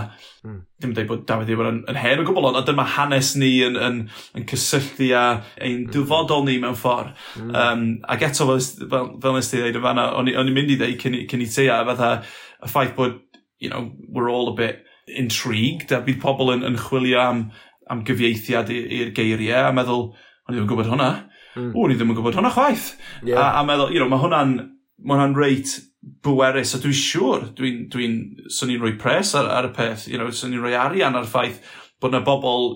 mm. 0.46 0.60
ddim 0.78 0.92
yn 0.92 0.96
dweud 1.00 1.10
bod 1.10 1.26
Dafydd 1.26 1.50
Iwan 1.56 1.72
yn, 1.72 1.80
yn 1.90 1.98
hen 1.98 2.22
o 2.22 2.28
gwbl, 2.28 2.50
ond 2.52 2.70
dyma 2.70 2.86
hanes 2.94 3.34
ni 3.40 3.50
yn, 3.66 3.78
yn, 3.82 4.00
yn 4.38 4.46
cysylltu 4.52 5.10
a 5.10 5.26
ein 5.58 5.80
hmm. 5.80 5.92
dyfodol 5.96 6.46
ni 6.46 6.60
mewn 6.62 6.78
ffordd. 6.78 7.16
Mm. 7.42 7.54
Um, 7.58 7.86
ac 8.14 8.28
eto, 8.30 8.46
fel, 8.52 8.62
fel, 8.94 9.14
fel 9.24 9.40
nes 9.40 9.50
ti 9.50 9.58
ddeud 9.58 9.80
yn 9.80 9.88
fanna, 9.90 10.10
o'n 10.20 10.30
i'n 10.30 10.54
mynd 10.54 10.76
i 10.76 10.78
ddeud 10.78 11.00
cyn, 11.02 11.18
cyn 11.34 11.42
i 11.42 11.50
ti 11.50 11.66
a 11.66 11.82
fatha 11.90 12.20
y 12.62 12.70
ffaith 12.70 12.94
bod, 12.94 13.18
you 13.58 13.74
know, 13.74 13.88
we're 14.06 14.30
all 14.30 14.52
a 14.52 14.54
bit 14.54 14.84
intrigued 15.08 15.92
a 15.92 16.00
bydd 16.04 16.20
pobl 16.22 16.52
yn, 16.52 16.64
yn 16.66 16.78
chwilio 16.78 17.20
am 17.22 17.48
am 17.92 18.04
gyfieithiad 18.06 18.72
i'r 18.74 19.12
geiriau 19.16 19.68
a 19.68 19.74
meddwl, 19.76 20.08
o'n 20.46 20.54
i 20.54 20.56
ddim 20.56 20.66
yn 20.66 20.70
gwybod 20.72 20.90
hwnna. 20.92 21.10
Mm. 21.56 21.70
O, 21.72 21.84
o'n 21.84 21.94
i 21.94 21.98
ddim 21.98 22.12
yn 22.12 22.18
gwybod 22.18 22.38
hwnna 22.38 22.52
chwaith. 22.54 22.90
Yeah. 23.22 23.40
A, 23.40 23.60
a 23.60 23.66
meddwl, 23.68 23.92
you 23.94 24.02
know, 24.02 24.10
mae 24.12 24.22
hwnna'n 24.22 24.56
ma 25.04 25.18
hwnna 25.18 25.38
reit 25.38 25.76
bwerus, 26.24 26.74
a 26.74 26.82
dwi'n 26.82 26.96
siŵr, 26.96 27.48
dwi'n, 27.58 27.80
dwi 27.92 28.08
swn 28.54 28.74
i'n 28.74 28.82
rhoi 28.82 28.94
pres 29.00 29.34
ar, 29.38 29.48
ar, 29.50 29.70
y 29.70 29.74
peth, 29.76 30.06
you 30.10 30.18
know, 30.20 30.30
swn 30.34 30.56
i'n 30.56 30.62
rhoi 30.62 30.76
arian 30.78 31.18
ar 31.18 31.26
ffaith 31.28 31.60
bod 32.00 32.14
yna 32.14 32.22
bobl 32.26 32.70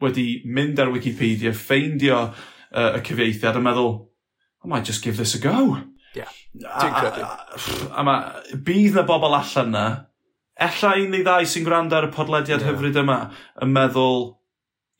wedi 0.00 0.42
mynd 0.48 0.80
ar 0.80 0.92
Wikipedia, 0.94 1.52
ffeindio 1.56 2.20
uh, 2.30 2.92
y 2.96 3.02
cyfieithiad 3.06 3.58
a 3.58 3.64
meddwl, 3.64 3.96
I 4.64 4.68
might 4.68 4.84
just 4.84 5.02
give 5.04 5.16
this 5.16 5.34
a 5.34 5.40
go. 5.42 5.78
Yeah, 6.14 6.30
dwi'n 6.54 6.94
credu. 6.94 7.24
A, 7.24 7.58
a, 7.90 8.04
a, 8.04 8.14
a 8.52 8.58
bydd 8.66 8.96
na 8.98 9.04
bobl 9.08 9.36
allan 9.36 9.74
na, 9.74 9.84
ella 10.60 10.94
un 11.00 11.14
neu 11.14 11.24
ddau 11.24 11.46
sy'n 11.48 11.66
gwrando 11.66 11.98
ar 11.98 12.08
y 12.08 12.12
podlediad 12.14 12.62
yeah. 12.62 12.70
hyfryd 12.70 12.98
yma 13.02 13.18
yn 13.64 13.74
meddwl, 13.74 14.26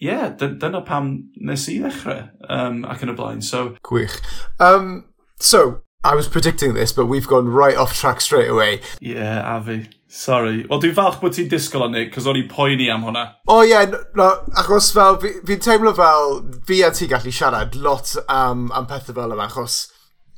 ie, 0.01 0.09
yeah, 0.09 0.29
dyna 0.31 0.81
pam 0.81 1.13
nes 1.37 1.69
i 1.69 1.79
ddechrau 1.83 2.25
um, 2.49 2.83
ac 2.89 3.05
yn 3.05 3.13
y 3.13 3.17
blaen. 3.19 3.45
So, 3.45 3.75
Gwych. 3.85 4.17
Um, 4.59 5.05
so, 5.39 5.83
I 6.03 6.15
was 6.15 6.29
predicting 6.29 6.73
this, 6.73 6.93
but 6.93 7.07
we've 7.07 7.27
gone 7.27 7.49
right 7.49 7.77
off 7.77 7.93
track 7.95 8.23
straight 8.23 8.49
away. 8.49 8.81
Yeah, 9.01 9.45
a 9.45 9.63
fi. 9.63 9.91
Sorry. 10.09 10.65
Wel, 10.67 10.81
dwi'n 10.81 10.95
falch 10.97 11.21
bod 11.21 11.37
ti'n 11.37 11.51
disgwyl 11.53 11.85
o'n 11.87 11.93
Nick, 11.95 12.15
cos 12.15 12.25
o'n 12.27 12.41
i'n 12.41 12.49
poeni 12.51 12.89
am 12.91 13.05
hwnna. 13.05 13.27
O 13.47 13.61
oh, 13.61 13.63
ie, 13.63 13.75
yeah, 13.75 13.93
no, 14.19 14.31
achos 14.59 14.89
fel, 14.97 15.21
fi'n 15.23 15.45
fi 15.47 15.59
teimlo 15.61 15.93
fel 15.95 16.41
fi 16.67 16.81
a 16.83 16.91
ti 16.97 17.07
gallu 17.11 17.31
siarad 17.31 17.77
lot 17.79 18.17
am, 18.25 18.71
am 18.75 18.89
pethau 18.91 19.15
fel 19.21 19.37
yma, 19.37 19.47
achos 19.47 19.90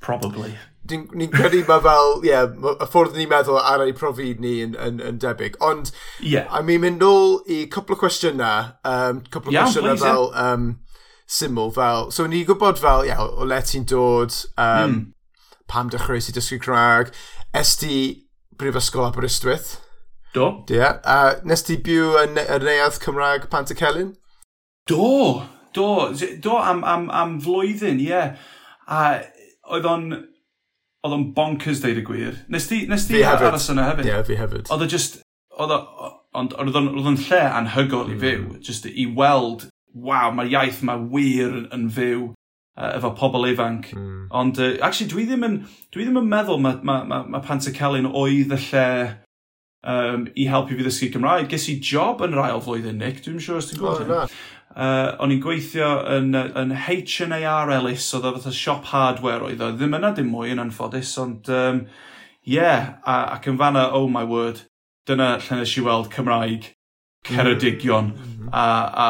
Probably. 0.03 0.53
Ni'n 0.91 1.31
credu 1.31 1.61
mae 1.69 1.81
fel, 1.85 2.17
ie, 2.25 2.33
yeah, 2.33 2.49
y 2.51 2.87
ffordd 2.91 3.15
ni'n 3.15 3.31
meddwl 3.31 3.61
ar 3.61 3.85
ei 3.85 3.95
profyd 3.97 4.41
ni 4.43 4.57
yn, 4.65 4.75
yn, 4.75 4.99
yn 4.99 5.21
debyg. 5.23 5.55
Ond, 5.62 5.93
yeah. 6.19 6.49
a 6.51 6.61
mi 6.67 6.75
mynd 6.83 6.99
nôl 7.01 7.38
i 7.47 7.62
cwpl 7.71 7.95
o 7.95 7.99
cwestiynau, 8.01 8.73
um, 8.91 9.21
cwpl 9.31 9.53
o 9.53 9.55
yeah, 9.55 9.69
cwestiynau 9.69 10.01
fel 10.03 10.27
yeah. 10.27 10.57
um, 10.57 10.67
syml, 11.31 11.71
fel, 11.77 12.11
so 12.12 12.27
ni'n 12.27 12.43
gwybod 12.49 12.83
fel, 12.83 13.07
ie, 13.07 13.12
yeah, 13.12 13.23
o 13.23 13.47
le 13.47 13.61
ti'n 13.69 13.87
dod, 13.88 14.35
um, 14.57 14.97
mm. 14.97 15.05
pam 15.71 15.93
dechreuais 15.93 16.29
i 16.29 16.35
dysgu 16.35 16.59
Cymraeg, 16.67 17.15
est 17.62 17.79
ti 17.85 18.01
brifysgol 18.59 19.07
Aberystwyth? 19.07 19.77
Do. 20.35 20.49
Ie, 20.67 20.81
yeah. 20.81 20.99
a 21.07 21.47
nes 21.47 21.62
ti 21.69 21.79
byw 21.79 22.17
yn 22.25 22.43
y 22.43 22.59
neuadd 22.65 22.99
Cymraeg 23.05 23.47
Pant 23.53 23.71
y 23.71 23.79
Celyn? 23.79 24.11
Do, 24.91 25.45
do, 25.79 26.11
do, 26.43 26.59
am, 26.59 26.83
am, 26.83 27.07
am 27.15 27.38
flwyddyn, 27.45 28.03
ie. 28.03 28.11
Yeah. 28.11 28.35
A 28.91 29.23
oedd 29.73 29.89
o'n 29.89 30.11
oedd 31.03 31.17
o'n 31.17 31.29
bonkers 31.37 31.83
deud 31.83 31.99
y 31.99 32.05
gwir. 32.07 32.37
Nes 32.53 32.69
ti, 32.71 32.85
nes 32.91 33.09
ti 33.09 33.25
aros 33.27 33.71
yna 33.73 33.89
hefyd? 33.91 34.07
Ie, 34.07 34.13
yeah, 34.13 34.27
fi 34.27 34.37
hefyd. 34.39 34.69
Oedd 34.71 34.85
o 34.85 34.91
just, 34.91 35.19
oedd 35.59 35.75
ond 36.39 36.55
oedd 36.57 36.79
o'n 36.79 37.19
lle 37.27 37.41
anhygol 37.59 38.07
mm. 38.07 38.13
i 38.13 38.15
hmm. 38.15 38.23
fyw, 38.23 38.61
just 38.69 38.87
i 38.89 39.09
weld, 39.19 39.67
waw, 39.93 40.31
mae'r 40.37 40.55
iaith 40.55 40.81
mae 40.87 41.03
wir 41.13 41.51
yn 41.59 41.67
yn 41.75 41.91
fyw 41.93 42.29
uh, 42.29 42.93
efo 42.93 43.13
pobl 43.19 43.49
ifanc. 43.51 43.91
Mm. 43.97 44.23
Ond, 44.31 44.63
uh, 44.63 44.77
actually, 44.81 45.11
dwi 45.13 45.27
ddim 45.29 45.45
yn, 45.49 45.59
dwi 45.93 46.07
ddim 46.07 46.23
yn 46.23 46.31
meddwl 46.31 46.63
mae 46.63 46.79
ma, 46.87 47.03
ma, 47.09 47.21
ma 47.35 47.43
Pantacelyn 47.45 48.09
oedd 48.09 48.55
y 48.55 48.61
lle 48.69 48.87
um, 49.83 50.27
i 50.39 50.49
helpu 50.49 50.79
fi 50.79 50.87
ddysgu 50.87 51.11
Cymraeg. 51.17 51.51
Ges 51.53 51.69
i 51.73 51.79
job 51.83 52.23
yn 52.25 52.39
rhai 52.39 52.53
o 52.55 52.63
flwyddyn, 52.65 53.03
Nick, 53.03 53.25
dwi'n 53.27 53.43
siŵr 53.43 53.61
os 53.61 53.71
ti'n 53.71 53.83
gwybod. 53.83 54.15
Oh, 54.23 54.41
Uh, 54.73 55.13
o'n 55.21 55.35
i'n 55.35 55.41
gweithio 55.45 55.89
yn, 56.15 56.33
yn 56.33 56.71
H&AR 56.73 57.73
Ellis, 57.75 58.07
oedd 58.17 58.25
o 58.25 58.31
fatha 58.39 58.53
siop 58.57 58.87
hardware 58.89 59.45
oedd 59.45 59.61
o, 59.61 59.69
ddim 59.77 59.99
yna 59.99 60.15
dim 60.17 60.31
mwy 60.33 60.55
yn 60.55 60.63
anffodus, 60.63 61.11
ond 61.21 61.51
um, 61.53 61.83
yeah, 62.49 62.95
a, 63.05 63.35
ac 63.35 63.51
yn 63.53 63.59
fanna, 63.61 63.91
oh 63.93 64.09
my 64.09 64.23
word, 64.25 64.63
dyna 65.09 65.35
lle 65.43 65.59
nes 65.61 65.75
i 65.77 65.85
weld 65.85 66.09
Cymraeg, 66.15 66.71
Ceredigion, 67.29 68.15
mm 68.15 68.23
-hmm. 68.23 68.49
a, 68.49 68.65
a 69.05 69.09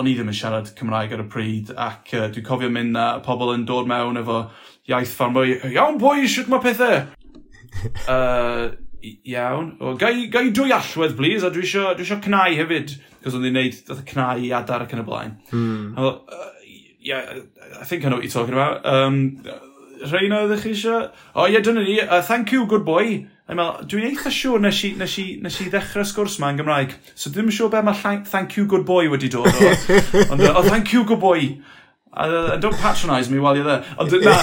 o'n 0.00 0.08
i 0.08 0.16
ddim 0.16 0.32
yn 0.32 0.38
siarad 0.38 0.72
Cymraeg 0.78 1.12
ar 1.12 1.26
y 1.26 1.28
pryd, 1.30 1.74
ac 1.76 2.16
uh, 2.16 2.24
dwi'n 2.32 2.48
cofio 2.48 2.72
mynd 2.72 2.96
na 2.96 3.06
pobl 3.22 3.52
yn 3.52 3.68
dod 3.68 3.90
mewn 3.90 4.18
efo 4.22 4.46
iaith 4.88 5.12
ffarmwyr, 5.12 5.68
iawn 5.74 6.00
boi, 6.00 6.24
siwt 6.24 6.48
mae 6.50 6.64
pethau? 6.64 7.04
uh, 8.16 8.72
iawn, 9.02 9.74
o, 9.76 9.92
gai, 10.00 10.28
gai 10.32 10.48
dwy 10.56 10.72
allwedd, 10.74 11.18
please, 11.20 11.44
a 11.44 11.52
dwi 11.52 11.68
eisiau 11.68 12.22
cnau 12.24 12.56
hefyd 12.56 12.96
cos 13.24 13.36
oedd 13.38 13.48
hi'n 13.48 13.58
neud, 13.58 13.82
oedd 13.90 14.06
cnau 14.08 14.40
i 14.42 14.52
adar 14.56 14.86
ac 14.86 14.94
yn 14.96 15.02
y 15.02 15.06
blaen. 15.06 15.36
Mm. 15.50 15.92
Well, 15.98 16.22
uh, 16.28 16.50
yeah, 17.02 17.42
I 17.80 17.84
think 17.84 18.04
I 18.04 18.08
know 18.08 18.16
what 18.16 18.24
you're 18.24 18.32
talking 18.32 18.54
about. 18.54 18.86
Um, 18.86 19.42
Reina, 20.10 20.42
oedd 20.46 20.62
chi 20.62 20.72
eisiau? 20.72 21.10
O 21.34 21.42
oh, 21.42 21.46
ie, 21.46 21.56
yeah, 21.56 21.64
dyna 21.64 21.84
ni. 21.84 22.00
Uh, 22.00 22.22
thank 22.22 22.52
you, 22.52 22.66
good 22.66 22.84
boy. 22.86 23.22
A 23.50 23.56
meddwl, 23.58 23.86
dwi'n 23.90 24.08
eitha 24.08 24.30
siŵr 24.32 24.62
nes 24.62 24.80
i, 24.86 24.92
nes, 24.98 25.14
i, 25.20 25.26
nes 25.42 25.60
i 25.60 25.68
ddechrau 25.70 26.06
sgwrs 26.08 26.38
ma 26.42 26.52
yn 26.52 26.60
Gymraeg. 26.62 26.96
So 27.14 27.30
ddim 27.30 27.50
yn 27.50 27.56
siŵr 27.56 27.72
be 27.74 27.82
mae 27.86 28.22
thank 28.30 28.56
you 28.56 28.66
good 28.70 28.86
boy 28.88 29.10
wedi 29.12 29.30
dod 29.30 29.50
o. 29.50 29.72
Ond, 30.32 30.42
uh, 30.42 30.54
oh, 30.56 30.62
thank 30.66 30.92
you 30.94 31.04
good 31.04 31.20
boy. 31.20 31.58
Uh, 32.12 32.56
don't 32.56 32.76
patronise 32.76 33.30
me 33.30 33.38
while 33.38 33.56
you're 33.56 33.64
there. 33.64 33.84
Ond 33.98 34.12
na, 34.20 34.36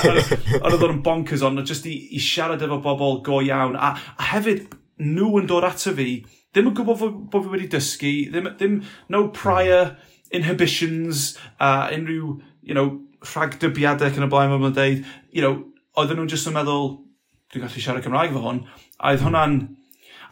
ond 0.57 0.73
oedd 0.73 0.85
o'n 0.87 1.03
bonkers 1.05 1.43
ond, 1.45 1.61
just 1.69 1.85
i, 1.85 1.95
i 2.17 2.21
siarad 2.23 2.63
efo 2.65 2.79
bobl 2.81 3.19
go 3.25 3.43
iawn. 3.45 3.77
A, 3.77 3.93
a 4.17 4.29
hefyd, 4.31 4.65
nhw 4.99 5.35
yn 5.39 5.49
dod 5.49 5.67
ato 5.67 5.93
fi 5.95 6.09
ddim 6.53 6.71
yn 6.71 6.77
gwybod 6.77 7.17
bod 7.29 7.45
fi 7.45 7.51
wedi 7.53 7.67
dysgu, 7.69 8.13
ddim, 8.33 8.49
ddim 8.57 8.79
no 9.13 9.27
prior 9.35 9.95
inhibitions 10.33 11.35
a 11.59 11.65
uh, 11.65 11.89
unrhyw, 11.93 12.39
you 12.61 12.73
know, 12.73 12.99
rhagdybiadau 13.25 14.15
yn 14.15 14.25
y 14.25 14.29
blaen 14.31 14.53
mae'n 14.53 14.73
dweud, 14.73 15.03
you 15.35 15.43
know, 15.43 15.65
oedden 15.97 16.17
nhw'n 16.19 16.31
just 16.31 16.49
yn 16.49 16.55
meddwl, 16.55 16.95
dwi'n 17.51 17.65
gallu 17.65 17.83
siarad 17.83 18.05
Cymraeg 18.05 18.33
fo 18.33 18.41
hon, 18.45 18.63
a 18.97 19.11
oedd 19.11 19.25
hwnna'n, 19.25 19.57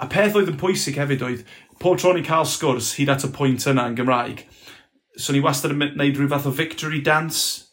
a 0.01 0.07
peth 0.09 0.37
oedd 0.39 0.49
yn 0.53 0.59
pwysig 0.61 0.97
hefyd 1.01 1.25
oedd, 1.27 1.43
pob 1.81 1.99
tro 2.01 2.13
ni'n 2.15 2.25
cael 2.25 2.47
sgwrs 2.49 2.95
hyd 2.97 3.11
at 3.13 3.25
y 3.27 3.31
pwynt 3.35 3.67
yna 3.69 3.87
yn 3.91 3.97
Gymraeg, 3.99 4.45
so 5.17 5.35
ni 5.35 5.41
wastad 5.43 5.75
yn 5.75 5.83
gwneud 5.83 6.17
rhyw 6.17 6.31
fath 6.31 6.47
o 6.49 6.53
victory 6.55 7.01
dance, 7.05 7.67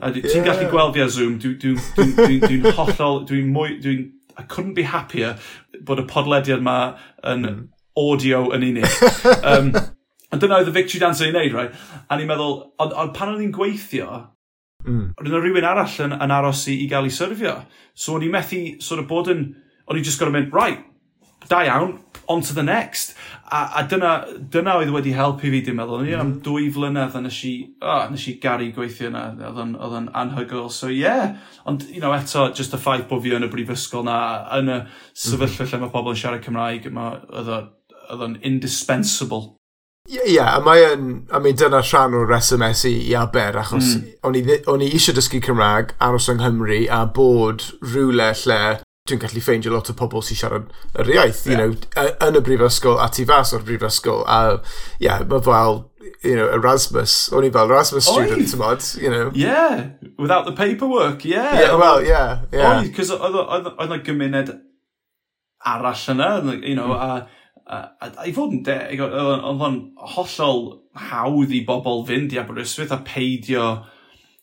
a 0.00 0.12
ti'n 0.14 0.24
yeah. 0.24 0.46
gallu 0.46 0.70
gweld 0.72 0.96
fi 0.96 1.04
ar 1.04 1.12
Zoom, 1.12 1.36
dwi'n 1.42 1.58
dwi, 1.60 1.74
dwi, 1.76 2.06
dwi, 2.16 2.38
dwi, 2.40 2.62
dwi 2.62 2.72
hollol, 2.78 3.26
dwi'n 3.28 3.52
mwy, 3.52 3.76
dwi'n, 3.84 4.08
I 4.38 4.46
couldn't 4.48 4.78
be 4.78 4.86
happier 4.88 5.34
bod 5.84 6.00
y 6.00 6.06
podlediad 6.08 6.62
yma 6.64 6.78
yn, 7.28 7.44
mm 7.44 7.68
audio 7.98 8.44
yn 8.56 8.66
unig. 8.70 9.00
um, 9.52 9.72
ond 10.30 10.42
dyna 10.42 10.60
oedd 10.60 10.70
y 10.70 10.74
victory 10.74 11.00
dance 11.02 11.24
o'n 11.24 11.32
i'n 11.32 11.38
neud, 11.38 11.56
right? 11.56 11.80
A 12.08 12.18
ni'n 12.18 12.30
meddwl, 12.30 12.60
ond 12.82 12.94
on, 12.94 13.14
pan 13.16 13.34
o'n 13.34 13.42
i'n 13.44 13.54
gweithio, 13.54 14.10
mm. 14.84 15.08
oedd 15.16 15.32
yna 15.32 15.42
rhywun 15.42 15.70
arall 15.70 15.98
yn, 16.06 16.14
yn 16.16 16.36
aros 16.36 16.66
i, 16.70 16.78
i 16.84 16.90
gael 16.90 17.08
ei 17.08 17.16
syrfio. 17.16 17.56
So 17.94 18.16
o'n 18.16 18.26
i 18.26 18.30
methu 18.32 18.62
sort 18.84 19.02
of 19.02 19.10
bod 19.10 19.32
yn, 19.32 19.48
o'n 19.90 19.98
i'n 19.98 20.06
just 20.06 20.22
gorau 20.22 20.36
mynd, 20.36 20.54
right, 20.54 20.86
da 21.50 21.64
iawn, 21.66 21.98
on 22.30 22.42
to 22.42 22.54
the 22.54 22.62
next. 22.62 23.16
A, 23.50 23.80
a 23.80 23.82
dyna, 23.90 24.12
dyna 24.54 24.76
oedd 24.78 24.92
wedi 24.94 25.10
helpu 25.16 25.50
fi, 25.50 25.60
dwi'n 25.66 25.74
meddwl. 25.80 26.04
O'n 26.04 26.10
i 26.10 26.14
am 26.14 26.28
mm. 26.28 26.36
dwy 26.46 26.68
flynedd 26.70 27.16
a 27.18 27.22
nes 27.24 27.40
i, 27.48 27.54
oh, 27.82 28.04
nes 28.12 28.26
i 28.30 28.36
gari 28.42 28.70
gweithio 28.76 29.10
yna. 29.10 29.24
Oedd 29.50 29.96
yn 29.98 30.06
anhygol. 30.20 30.68
So, 30.70 30.92
yeah. 30.94 31.34
Ond, 31.66 31.88
you 31.90 31.98
know, 31.98 32.14
eto, 32.14 32.46
just 32.54 32.76
y 32.76 32.80
ffaith 32.80 33.08
bod 33.10 33.24
fi 33.24 33.34
yn 33.34 33.48
y 33.48 33.50
brifysgol 33.50 34.06
na, 34.06 34.20
yn 34.60 34.70
y 34.70 34.78
sefyllfa 35.10 35.66
mm 35.66 35.72
lle 35.74 35.82
mae 35.82 35.94
pobl 35.96 36.14
yn 36.14 36.22
siarad 36.22 36.46
Cymraeg, 36.46 36.86
mae, 36.94 37.18
oedd 37.34 37.52
oedd 38.10 38.26
o'n 38.26 38.36
indispensable. 38.46 39.56
Ie, 40.10 40.32
yeah, 40.32 40.56
a 40.56 40.62
mae 40.64 40.82
yn, 40.88 41.10
a 41.30 41.38
mae 41.42 41.54
dyna 41.54 41.82
rhan 41.84 42.16
o'r 42.18 42.30
reswm 42.30 42.64
es 42.66 42.82
i 42.88 42.94
i 43.10 43.14
aber, 43.14 43.58
achos 43.60 43.94
mm. 43.94 44.14
o'n 44.26 44.38
i, 44.38 44.44
o'n 44.72 44.82
i 44.82 44.88
eisiau 44.96 45.14
dysgu 45.14 45.42
Cymraeg 45.44 45.92
aros 46.02 46.30
yng 46.32 46.40
Nghymru 46.40 46.86
a 46.90 47.04
bod 47.06 47.66
rhywle 47.84 48.32
lle 48.42 48.62
dwi'n 49.10 49.20
gallu 49.22 49.42
ffeindio 49.44 49.72
lot 49.74 49.90
o 49.92 49.94
pobl 49.96 50.24
sy'n 50.24 50.38
siarad 50.38 50.72
yr 50.98 51.12
iaith, 51.14 51.44
yeah. 51.46 51.52
you 51.52 51.58
know, 51.60 52.08
yn 52.26 52.38
y 52.38 52.42
brifysgol 52.46 52.98
a 53.02 53.08
tu 53.12 53.26
fas 53.28 53.54
o'r 53.56 53.64
brifysgol, 53.66 54.24
a 54.26 54.40
ie, 54.56 55.06
yeah, 55.06 55.22
mae 55.30 55.44
fel, 55.46 55.82
you 56.24 56.36
know, 56.36 56.48
Erasmus, 56.56 57.16
o'n 57.34 57.46
i 57.46 57.52
fel 57.54 57.70
Erasmus 57.70 58.08
student, 58.10 58.46
ti'n 58.50 58.60
mod, 58.60 58.86
you 59.00 59.12
know. 59.12 59.30
Yeah, 59.36 59.92
without 60.18 60.48
the 60.48 60.56
paperwork, 60.56 61.24
yeah. 61.24 61.52
Yeah, 61.60 61.76
well, 61.80 62.02
yeah, 62.04 62.46
yeah. 62.52 62.80
Oedd, 62.80 62.94
cos 62.96 63.12
oedd 63.14 63.70
yna 63.76 64.00
gymuned 64.06 64.54
arall 65.70 66.08
yna, 66.14 66.32
you 66.64 66.74
know, 66.78 66.94
mm. 66.94 67.04
a 67.04 67.39
A, 67.70 67.80
a 68.02 68.26
i 68.26 68.34
fod 68.34 68.54
yn 68.56 68.64
deg, 68.66 68.98
oedd 69.04 69.64
o'n 69.66 69.80
hollol 70.16 70.64
hawdd 71.10 71.52
i 71.54 71.60
bobl 71.66 72.02
fynd 72.08 72.34
i 72.34 72.40
Aberystwyth 72.42 72.94
a 72.96 72.98
peidio 73.06 73.66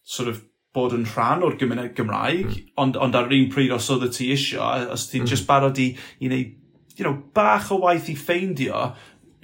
sort 0.08 0.32
of 0.32 0.46
bod 0.78 0.94
yn 0.96 1.08
rhan 1.10 1.44
o'r 1.44 1.58
gymuned 1.60 1.96
Gymraeg, 1.98 2.48
mm. 2.48 2.72
ond, 2.80 3.00
ond 3.02 3.18
ar 3.18 3.28
yr 3.28 3.36
un 3.40 3.52
pryd 3.52 3.74
os 3.76 3.90
oedd 3.92 4.08
ti 4.16 4.30
isio, 4.36 4.63
os 4.94 5.10
ti'n 5.12 5.26
mm. 5.26 5.32
just 5.34 5.48
barod 5.50 5.80
i, 5.82 5.90
i 6.22 6.30
wneud 6.30 6.56
you 6.98 7.06
know, 7.06 7.24
bach 7.34 7.72
o 7.72 7.78
waith 7.82 8.10
i 8.10 8.16
ffeindio, 8.18 8.96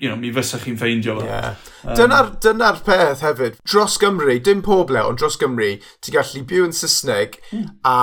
you 0.01 0.09
know, 0.09 0.17
mi 0.17 0.31
fysa 0.33 0.59
chi'n 0.61 0.77
ffeindio 0.79 1.19
fo. 1.19 1.25
Yeah. 1.27 1.55
Um, 1.83 1.93
dyna'r 1.99 2.31
dyna 2.43 2.71
peth 2.85 3.21
hefyd. 3.23 3.59
Dros 3.61 3.99
Gymru, 4.01 4.39
dim 4.43 4.63
pob 4.65 4.91
le, 4.93 5.03
ond 5.05 5.21
dros 5.21 5.37
Gymru, 5.41 5.75
ti'n 6.01 6.17
gallu 6.17 6.43
byw 6.49 6.67
yn 6.69 6.75
Saesneg, 6.75 7.37
mm. 7.51 7.69
a 7.85 7.97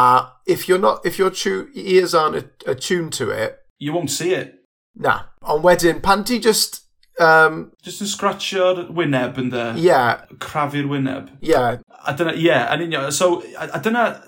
if 0.46 0.68
you're 0.68 0.82
not, 0.82 1.04
if 1.04 1.18
your 1.18 1.32
ears 1.74 2.14
aren't 2.14 2.64
attuned 2.66 3.12
to 3.18 3.30
it, 3.30 3.58
you 3.78 3.92
won't 3.92 4.10
see 4.10 4.34
it. 4.34 4.59
Na. 4.94 5.16
Ond 5.42 5.64
wedyn, 5.64 6.02
pan 6.02 6.24
ti 6.24 6.40
just... 6.40 6.84
Um, 7.20 7.72
Just 7.84 8.00
yn 8.00 8.08
scratcho'r 8.08 8.86
wyneb 8.96 9.36
yn 9.42 9.50
de. 9.52 9.64
Ie. 9.76 9.90
Yeah. 9.90 10.22
Crafu'r 10.40 10.86
wyneb. 10.88 11.28
Ie. 11.42 11.50
Yeah. 11.50 11.82
A 12.08 12.14
dyna, 12.16 12.32
ie, 12.32 12.46
yeah, 12.46 12.70
yn 12.72 12.86
union. 12.86 13.10
So, 13.12 13.42
a, 13.58 13.66
a 13.76 13.80
dyna, 13.84 14.22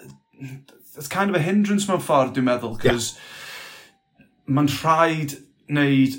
it's 0.96 1.09
kind 1.09 1.31
of 1.31 1.37
a 1.37 1.40
hindrance 1.40 1.88
mewn 1.88 2.03
ffordd, 2.05 2.35
dwi'n 2.37 2.44
meddwl, 2.51 2.77
cos 2.83 3.14
yeah. 3.14 4.27
mae'n 4.53 4.68
rhaid 4.75 5.37
wneud 5.72 6.18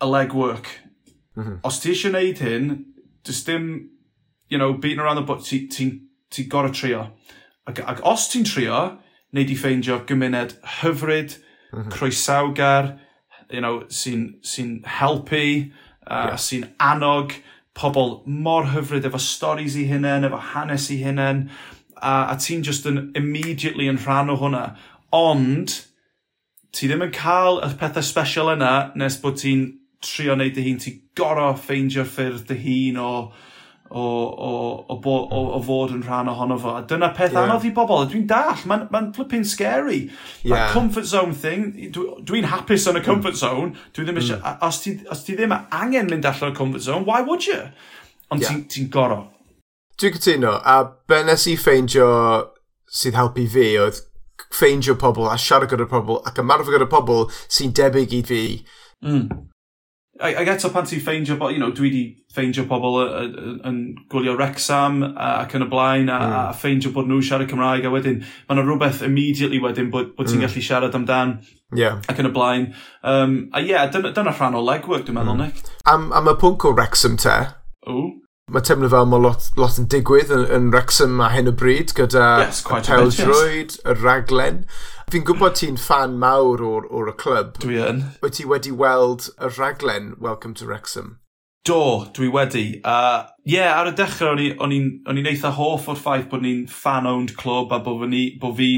y 0.00 0.08
legwork. 0.08 0.70
Mm 1.36 1.44
-hmm. 1.44 1.58
Os 1.68 1.80
ti 1.82 1.92
eisiau 1.92 2.14
wneud 2.14 2.40
hyn, 2.40 2.70
does 3.24 3.42
dim, 3.44 3.90
you 4.48 4.58
know, 4.58 4.72
beating 4.72 5.00
around 5.04 5.20
the 5.20 5.26
butt, 5.26 5.44
ti'n 5.44 5.68
ti, 5.68 5.90
ti, 6.30 6.46
gorau 6.48 6.72
trio. 6.72 7.04
Ac, 7.68 7.82
ac 7.84 8.00
os 8.06 8.30
ti'n 8.32 8.48
trio, 8.48 8.80
neu 9.32 9.44
i 9.44 9.58
ffeindio 9.58 10.00
gymuned 10.08 10.56
hyfryd, 10.78 11.36
mm 11.36 11.82
-hmm. 11.82 11.92
croesawgar, 11.92 12.94
you 13.50 13.60
know, 13.60 13.84
sy'n 13.88 14.34
sy 14.44 14.64
helpu, 14.98 15.70
uh, 16.06 16.32
yeah. 16.32 16.36
sy'n 16.36 16.68
annog 16.80 17.34
pobl 17.78 18.22
mor 18.26 18.68
hyfryd 18.72 19.06
efo 19.06 19.20
storys 19.22 19.76
i 19.78 19.86
hunain, 19.88 20.26
efo 20.26 20.40
hanes 20.52 20.88
i 20.90 20.98
hunain, 21.02 21.46
a, 21.96 22.32
a 22.32 22.36
ti'n 22.38 22.64
just 22.66 22.86
yn 22.90 23.12
immediately 23.18 23.88
yn 23.90 24.00
rhan 24.02 24.32
o 24.32 24.38
hwnna. 24.40 24.64
Ond, 25.14 25.74
ti 26.74 26.88
ddim 26.88 27.06
yn 27.06 27.14
cael 27.14 27.62
y 27.64 27.70
pethau 27.80 28.04
special 28.04 28.52
yna 28.54 28.72
nes 28.98 29.18
bod 29.22 29.38
ti'n 29.40 29.68
trio 30.04 30.36
wneud 30.36 30.54
dy 30.56 30.66
hun, 30.66 30.80
ti 30.82 30.94
goro 31.18 31.52
ffeindio'r 31.58 32.08
ffyrdd 32.08 32.48
dy 32.50 32.58
hun 32.64 33.00
o 33.02 33.12
o, 33.90 34.04
o, 34.48 34.50
o, 34.88 34.96
bo, 35.00 35.14
o, 35.30 35.42
o 35.56 35.60
fod 35.64 35.94
yn 35.96 36.02
rhan 36.04 36.30
ohono 36.32 36.58
fo. 36.60 36.74
A 36.78 36.84
dyna 36.88 37.10
peth 37.16 37.32
yeah. 37.32 37.46
anodd 37.46 37.66
i 37.68 37.72
bobl. 37.76 38.04
Dwi'n 38.10 38.26
dall, 38.30 38.64
mae'n 38.68 38.86
ma, 38.92 39.02
flipping 39.16 39.46
scary. 39.48 40.00
Yeah. 40.42 40.54
That 40.54 40.74
comfort 40.76 41.08
zone 41.08 41.34
thing, 41.34 41.70
dwi'n 41.94 42.26
dwi 42.28 42.44
hapus 42.48 42.88
yn 42.90 43.00
y 43.00 43.04
comfort 43.06 43.38
mm. 43.38 43.42
zone. 43.42 43.72
Dwi 43.96 44.06
ddim 44.08 44.20
eisiau, 44.22 44.42
mm. 44.42 44.60
os, 44.68 44.82
ti, 44.84 44.94
os 45.10 45.24
ti 45.26 45.38
ddim 45.38 45.56
angen 45.56 46.12
mynd 46.12 46.28
allan 46.28 46.52
o'r 46.52 46.58
comfort 46.58 46.84
zone, 46.84 47.08
why 47.08 47.22
would 47.24 47.48
you? 47.48 47.60
Ond 48.28 48.44
yeah. 48.44 48.52
ti'n 48.52 48.64
ti, 48.66 48.84
ti 48.84 48.92
goro. 48.92 49.24
Dwi'n 49.98 50.14
cytuno, 50.14 50.58
a 50.62 50.80
be 51.10 51.24
nes 51.26 51.48
i 51.50 51.56
ffeindio 51.58 52.08
sydd 52.88 53.16
helpu 53.18 53.48
fi 53.50 53.72
oedd 53.82 54.04
ffeindio 54.54 54.94
pobl 55.00 55.28
a 55.28 55.36
siarad 55.40 55.70
gyda 55.72 55.88
pobl 55.90 56.20
ac 56.28 56.38
ymarfer 56.40 56.76
gyda 56.76 56.88
pobl 56.90 57.26
sy'n 57.48 57.74
debyg 57.76 58.14
i 58.16 58.20
fi. 58.28 58.42
Mm. 59.04 59.48
Ac 60.18 60.48
eto 60.50 60.72
pan 60.74 60.86
ti'n 60.86 60.98
ffeindio, 60.98 61.36
you 61.52 61.60
know, 61.60 61.70
dwi 61.70 61.86
wedi 61.86 62.00
ffeindio 62.34 62.64
pobl 62.66 62.96
yn 63.68 63.76
gwylio 64.10 64.34
Rexham 64.38 65.00
ac 65.06 65.54
yn 65.54 65.62
y 65.62 65.68
blaen 65.70 66.10
a, 66.10 66.18
mm. 66.18 66.34
a 66.34 66.56
ffeindio 66.58 66.90
bod 66.94 67.06
nhw'n 67.06 67.22
siarad 67.22 67.50
Cymraeg 67.50 67.86
a 67.86 67.92
wedyn 67.92 68.18
mae 68.24 68.56
yna 68.56 68.64
rhywbeth 68.66 69.04
immediately 69.06 69.60
wedyn 69.62 69.92
bod, 69.94 70.10
bod 70.16 70.26
ti'n 70.26 70.40
mm. 70.40 70.48
gallu 70.48 70.64
siarad 70.66 70.98
amdan 70.98 71.36
yeah. 71.78 72.00
ac 72.10 72.18
yn 72.18 72.30
y 72.30 72.34
blaen. 72.34 72.66
Um, 73.06 73.38
a 73.54 73.62
ie, 73.62 73.70
yeah, 73.70 73.86
dyna, 73.94 74.10
dyna 74.16 74.34
rhan 74.34 74.58
o 74.58 74.64
legwork 74.66 75.06
dwi'n 75.06 75.20
meddwl, 75.20 75.38
mm. 75.38 75.44
Nick. 75.46 75.70
Am, 75.86 76.10
am 76.10 76.32
y 76.34 76.36
pwnc 76.42 76.66
o 76.66 76.74
Wrexham 76.74 77.14
te, 77.22 77.38
Ooh. 77.86 78.10
mae 78.50 78.66
teimlo 78.66 78.90
fel 78.90 79.06
mae 79.06 79.22
lot, 79.22 79.50
lot 79.60 79.78
yn 79.78 79.86
digwydd 79.94 80.34
yn, 80.34 80.46
yn 80.58 80.70
Wrexham 80.74 81.22
a 81.22 81.30
hyn 81.36 81.52
o 81.52 81.54
bryd 81.62 81.94
gyda 81.94 82.28
yes, 82.42 82.64
y 82.66 82.82
peldrwyd, 82.90 83.78
yes. 83.78 83.82
y 83.86 83.98
raglen. 84.02 84.64
Fi'n 85.08 85.22
gwybod 85.24 85.54
ti'n 85.56 85.78
fan 85.80 86.18
mawr 86.20 86.60
o'r, 86.60 86.84
or 86.92 87.06
y 87.08 87.12
clwb. 87.16 87.54
Dwi 87.62 87.78
yn. 87.80 88.02
Wyt 88.20 88.34
ti 88.36 88.44
wedi 88.44 88.74
weld 88.76 89.30
y 89.40 89.48
raglen 89.56 90.10
Welcome 90.20 90.52
to 90.60 90.66
Wrexham? 90.68 91.14
Do, 91.64 92.10
dwi 92.12 92.26
wedi. 92.28 92.64
Ie, 92.76 92.82
uh, 92.84 93.22
yeah, 93.48 93.78
ar 93.78 93.88
y 93.88 93.94
dechrau 93.96 94.36
o'n 94.36 94.74
i'n 94.76 95.30
eitha 95.30 95.54
hoff 95.56 95.88
o'r 95.88 95.96
ffaith 95.96 96.26
bod 96.28 96.44
ni'n 96.44 96.66
fan-owned 96.68 97.32
clwb 97.40 97.72
a 97.72 97.78
bod 97.86 98.02
fi'n 98.02 98.36
bo 98.42 98.50
fi 98.58 98.68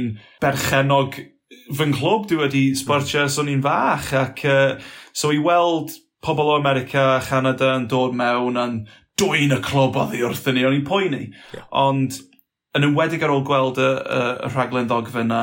berchenog 0.45 1.19
fy 1.51 1.89
nghlwb 1.91 2.29
dwi 2.31 2.39
wedi 2.45 2.63
sbartio 2.79 3.25
ers 3.25 3.41
o'n 3.43 3.51
i'n 3.51 3.65
fach 3.67 4.13
ac 4.21 4.45
uh, 4.47 4.79
so 5.11 5.33
i 5.35 5.43
weld 5.43 5.97
pobl 6.23 6.53
o 6.53 6.55
America 6.61 7.17
a 7.17 7.25
Canada 7.27 7.73
yn 7.81 7.89
dod 7.91 8.15
mewn 8.15 8.61
a'n 8.61 8.79
dwy'n 9.19 9.59
y 9.59 9.61
clwb 9.67 9.99
oedd 9.99 10.15
i 10.15 10.23
wrthyn 10.29 10.61
ni, 10.61 10.63
o'n 10.69 10.79
i'n 10.79 10.87
poeni. 10.87 11.25
Yeah. 11.57 11.67
Ond 11.75 12.23
yn 12.79 12.87
ymwedig 12.87 13.27
ar 13.27 13.35
ôl 13.35 13.43
gweld 13.43 13.83
y, 13.83 13.91
y, 13.99 14.23
y 14.47 14.55
rhaglen 14.55 14.87
ddogfa 14.87 15.27
yna, 15.27 15.43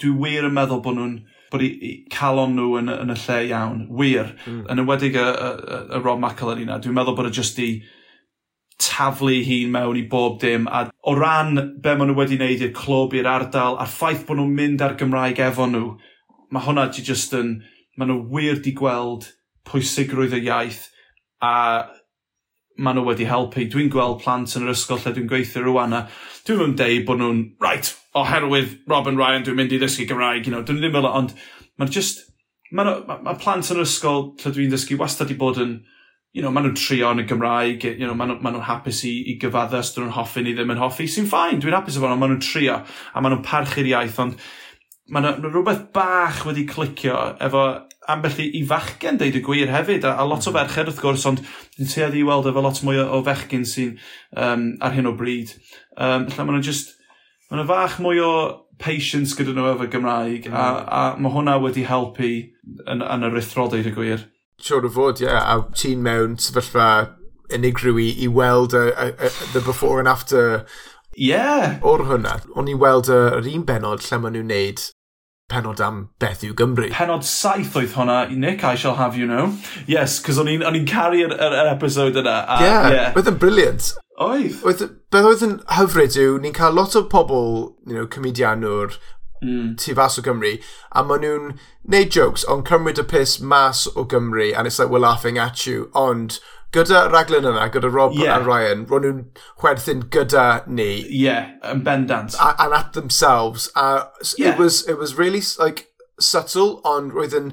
dwi 0.00 0.14
wir 0.22 0.48
yn 0.48 0.56
meddwl 0.56 0.82
bod 0.84 0.98
nhw'n 0.98 1.18
bod 1.52 1.64
i, 1.64 1.68
i 1.68 1.92
calon 2.12 2.56
nhw 2.56 2.74
yn, 2.80 2.90
yn 2.92 3.12
y 3.14 3.16
lle 3.22 3.38
iawn, 3.48 3.86
wir. 3.98 4.34
Mm. 4.46 4.64
Yn 4.72 4.82
ywedig 4.84 5.16
y, 5.16 5.22
y, 5.24 5.52
y, 5.58 5.78
y 5.96 6.02
Rob 6.02 6.20
McElhen 6.22 6.64
yna, 6.64 6.80
dwi'n 6.84 6.96
meddwl 6.96 7.16
bod 7.18 7.30
e 7.30 7.32
jyst 7.38 7.60
i 7.64 7.70
taflu 8.78 9.40
hi'n 9.42 9.72
mewn 9.74 9.98
i 9.98 10.04
bob 10.10 10.38
dim, 10.42 10.68
a 10.70 10.86
o 11.02 11.14
ran 11.18 11.56
be 11.82 11.96
maen 11.96 12.12
nhw 12.12 12.18
wedi 12.18 12.38
wneud 12.38 12.62
i'r 12.62 12.74
clwb, 12.76 13.16
i'r 13.18 13.30
ardal, 13.30 13.78
a'r 13.80 13.90
ffaith 13.90 14.26
bod 14.28 14.38
nhw'n 14.38 14.54
mynd 14.60 14.84
ar 14.84 14.94
Gymraeg 15.00 15.40
efo 15.48 15.66
nhw, 15.70 15.96
mae 16.54 16.66
hwnna 16.66 16.86
di 16.92 17.02
just 17.06 17.34
yn, 17.36 17.56
maen 17.98 18.12
nhw 18.12 18.20
wir 18.34 18.62
di 18.62 18.74
gweld 18.78 19.32
pwysigrwydd 19.68 20.36
y 20.38 20.44
iaith, 20.46 20.86
a 21.42 21.54
maen 22.78 22.98
nhw 22.98 23.06
wedi 23.08 23.26
helpu. 23.28 23.66
Dwi'n 23.70 23.90
gweld 23.92 24.22
plant 24.22 24.54
yn 24.58 24.66
yr 24.66 24.74
ysgol 24.74 25.00
lle 25.02 25.12
dwi'n 25.16 25.28
gweithio 25.30 25.64
rwan 25.66 25.96
a 25.98 26.04
dwi'n 26.46 26.60
nhw'n 26.62 26.76
deud 26.78 27.04
bod 27.08 27.20
nhw'n, 27.20 27.44
right, 27.62 27.92
oherwydd 28.18 28.78
Robin 28.90 29.18
Ryan, 29.18 29.44
dwi'n 29.46 29.58
mynd 29.58 29.74
i 29.74 29.80
ddysgu 29.82 30.06
Gymraeg, 30.08 30.46
you 30.46 30.54
know, 30.54 30.64
dwi'n 30.66 30.80
ddim 30.82 30.94
fel, 30.94 31.08
ond 31.10 31.34
mae'n 31.78 31.92
just, 31.94 32.24
mae 32.70 32.86
ma, 32.86 33.18
ma 33.24 33.34
plant 33.40 33.70
yn 33.72 33.80
yr 33.80 33.86
ysgol 33.86 34.28
lle 34.40 34.52
dwi'n 34.54 34.74
dysgu 34.74 34.98
wastad 35.00 35.32
i 35.34 35.38
bod 35.38 35.60
yn, 35.62 35.74
you 36.36 36.44
know, 36.44 36.52
maen 36.54 36.68
nhw'n 36.68 36.78
trio 36.78 37.10
yn 37.14 37.24
y 37.24 37.26
Gymraeg, 37.28 37.88
you 37.90 38.06
know, 38.06 38.14
maen 38.18 38.32
nhw'n 38.34 38.42
ma 38.44 38.54
nhw 38.54 38.64
hapus 38.68 39.02
i, 39.08 39.14
i 39.32 39.36
gyfadda 39.42 39.82
os 39.82 39.92
dyn 39.94 40.06
nhw'n 40.06 40.16
hoffi 40.18 40.44
ni 40.46 40.54
ddim 40.54 40.74
yn 40.74 40.82
hoffi, 40.82 41.08
sy'n 41.10 41.28
ffain, 41.30 41.60
dwi'n 41.62 41.76
hapus 41.80 41.98
efo 41.98 42.08
nhw, 42.08 42.20
maen 42.20 42.34
nhw'n 42.36 42.46
trio 42.46 42.78
a 42.78 43.22
maen 43.22 43.34
nhw'n 43.34 43.46
parchu'r 43.46 43.90
iaith, 43.90 44.22
ond 44.22 44.38
maen 45.14 45.30
nhw 45.42 45.52
rhywbeth 45.52 45.88
bach 45.96 46.44
wedi 46.46 46.66
clicio 46.68 47.16
efo, 47.42 47.64
ambell 48.12 48.38
i, 48.40 48.48
i 48.58 48.62
fachgen 48.66 49.18
deud 49.20 49.36
y 49.36 49.42
gwir 49.44 49.72
hefyd, 49.72 50.06
a, 50.08 50.14
a 50.22 50.26
lot 50.26 50.46
o 50.46 50.52
mhm. 50.52 50.58
ferched 50.58 50.88
wrth 50.88 51.02
gwrs, 51.02 51.26
ond 51.28 51.42
dwi'n 51.76 51.90
tueddu 51.92 52.22
i 52.22 52.24
weld 52.28 52.48
efo 52.50 52.64
lot 52.64 52.80
mwy 52.86 53.02
o, 53.02 53.08
o 53.18 53.20
fechgyn 53.26 53.66
sy'n 53.68 53.92
um, 54.36 54.70
ar 54.84 54.96
hyn 54.96 55.10
o 55.10 55.14
bryd. 55.18 55.52
Um, 55.96 56.26
lle 56.30 56.46
maen 56.46 56.58
nhw'n 56.58 56.66
just, 56.66 56.96
maen 57.48 57.62
nhw'n 57.62 57.70
fach 57.70 57.98
mwy 58.04 58.22
o 58.24 58.32
patience 58.80 59.36
gyda 59.36 59.54
nhw 59.54 59.72
efo 59.74 59.90
Gymraeg, 59.92 60.48
mm. 60.48 60.56
a, 60.56 60.66
mhm. 60.72 60.90
a 61.00 61.22
mae 61.22 61.36
hwnna 61.36 61.58
wedi 61.64 61.86
helpu 61.88 62.32
yn, 62.86 63.04
yn 63.04 63.28
yr 63.28 63.40
uthro 63.42 63.68
deud 63.72 63.90
y 63.90 63.94
gwir. 63.94 64.26
Siwr 64.64 64.88
o 64.88 64.92
fod, 64.92 65.22
ie, 65.22 65.28
yeah. 65.28 65.44
a 65.54 65.62
ti'n 65.76 66.02
mewn 66.02 66.38
sefyllfa 66.42 66.90
unigryw 67.54 68.00
i, 68.02 68.10
i 68.24 68.28
weld 68.28 68.74
y, 68.76 68.88
y, 68.90 69.10
y, 69.12 69.32
the 69.52 69.62
before 69.64 70.00
and 70.00 70.08
after 70.08 70.64
Ie! 71.18 71.32
Yeah. 71.32 71.80
O'r 71.82 72.04
hwnna. 72.06 72.36
O'n 72.54 72.68
i'n 72.70 72.78
weld 72.78 73.08
yr 73.10 73.46
un 73.50 73.64
benod 73.66 74.04
lle 74.04 74.18
maen 74.22 74.36
nhw'n 74.36 74.52
neud 74.52 74.82
penod 75.48 75.80
am 75.80 76.00
beth 76.20 76.44
yw 76.44 76.54
Gymru. 76.56 76.90
Penod 76.92 77.24
saith 77.24 77.76
oedd 77.78 77.94
hwnna, 77.96 78.18
Nick, 78.30 78.64
I 78.64 78.74
shall 78.76 78.98
have 78.98 79.16
you 79.16 79.26
know. 79.26 79.54
Yes, 79.88 80.18
cos 80.20 80.40
o'n 80.40 80.50
i'n 80.52 80.88
caru 80.88 81.22
yr, 81.24 81.32
yr, 81.34 81.56
yr 81.62 81.72
episode 81.72 82.20
yna. 82.20 82.36
A, 82.44 82.58
yeah, 82.64 82.90
yeah, 82.92 83.16
oedd 83.16 83.30
yn 83.32 83.40
briliant. 83.40 83.92
Oedd. 84.18 84.58
Oedd, 84.66 84.82
beth 85.14 85.28
oedd 85.30 85.44
yn 85.46 85.54
hyfryd 85.78 86.18
yw, 86.20 86.36
ni'n 86.42 86.56
cael 86.56 86.76
lot 86.76 86.96
o 86.98 87.04
pobl, 87.08 87.48
you 87.86 87.96
know, 87.96 88.08
comedianwr 88.10 88.98
mm. 89.42 89.76
tu 89.78 89.94
fas 89.94 90.18
o 90.18 90.22
Gymru, 90.22 90.56
a 90.92 91.04
maen 91.04 91.24
nhw'n 91.24 91.56
neud 91.88 92.14
jokes, 92.14 92.44
ond 92.48 92.66
cymryd 92.68 93.00
y 93.02 93.06
piss 93.08 93.38
mas 93.40 93.86
o 93.94 94.04
Gymru, 94.04 94.52
and 94.56 94.66
it's 94.66 94.78
like, 94.78 94.90
we're 94.90 95.04
laughing 95.04 95.38
at 95.38 95.66
you, 95.66 95.90
ond 95.94 96.38
gyda 96.74 97.06
raglen 97.12 97.48
yna, 97.48 97.70
gyda 97.72 97.92
Rob 97.92 98.12
yeah. 98.14 98.36
a 98.36 98.44
Ryan, 98.44 98.84
ro'n 98.86 99.06
nhw'n 99.06 99.24
chwerthin 99.60 100.04
gyda 100.12 100.66
ni. 100.68 101.06
Yeah, 101.08 101.54
yn 101.64 101.82
bendant. 101.84 102.36
And 102.40 102.74
at 102.74 102.92
themselves, 102.92 103.70
a 103.74 104.08
yeah. 104.36 104.52
it, 104.52 104.58
was, 104.58 104.86
it 104.88 104.98
was 104.98 105.16
really, 105.16 105.42
like, 105.58 105.88
subtle, 106.20 106.80
ond 106.84 107.14
roedd 107.16 107.36
yn 107.38 107.52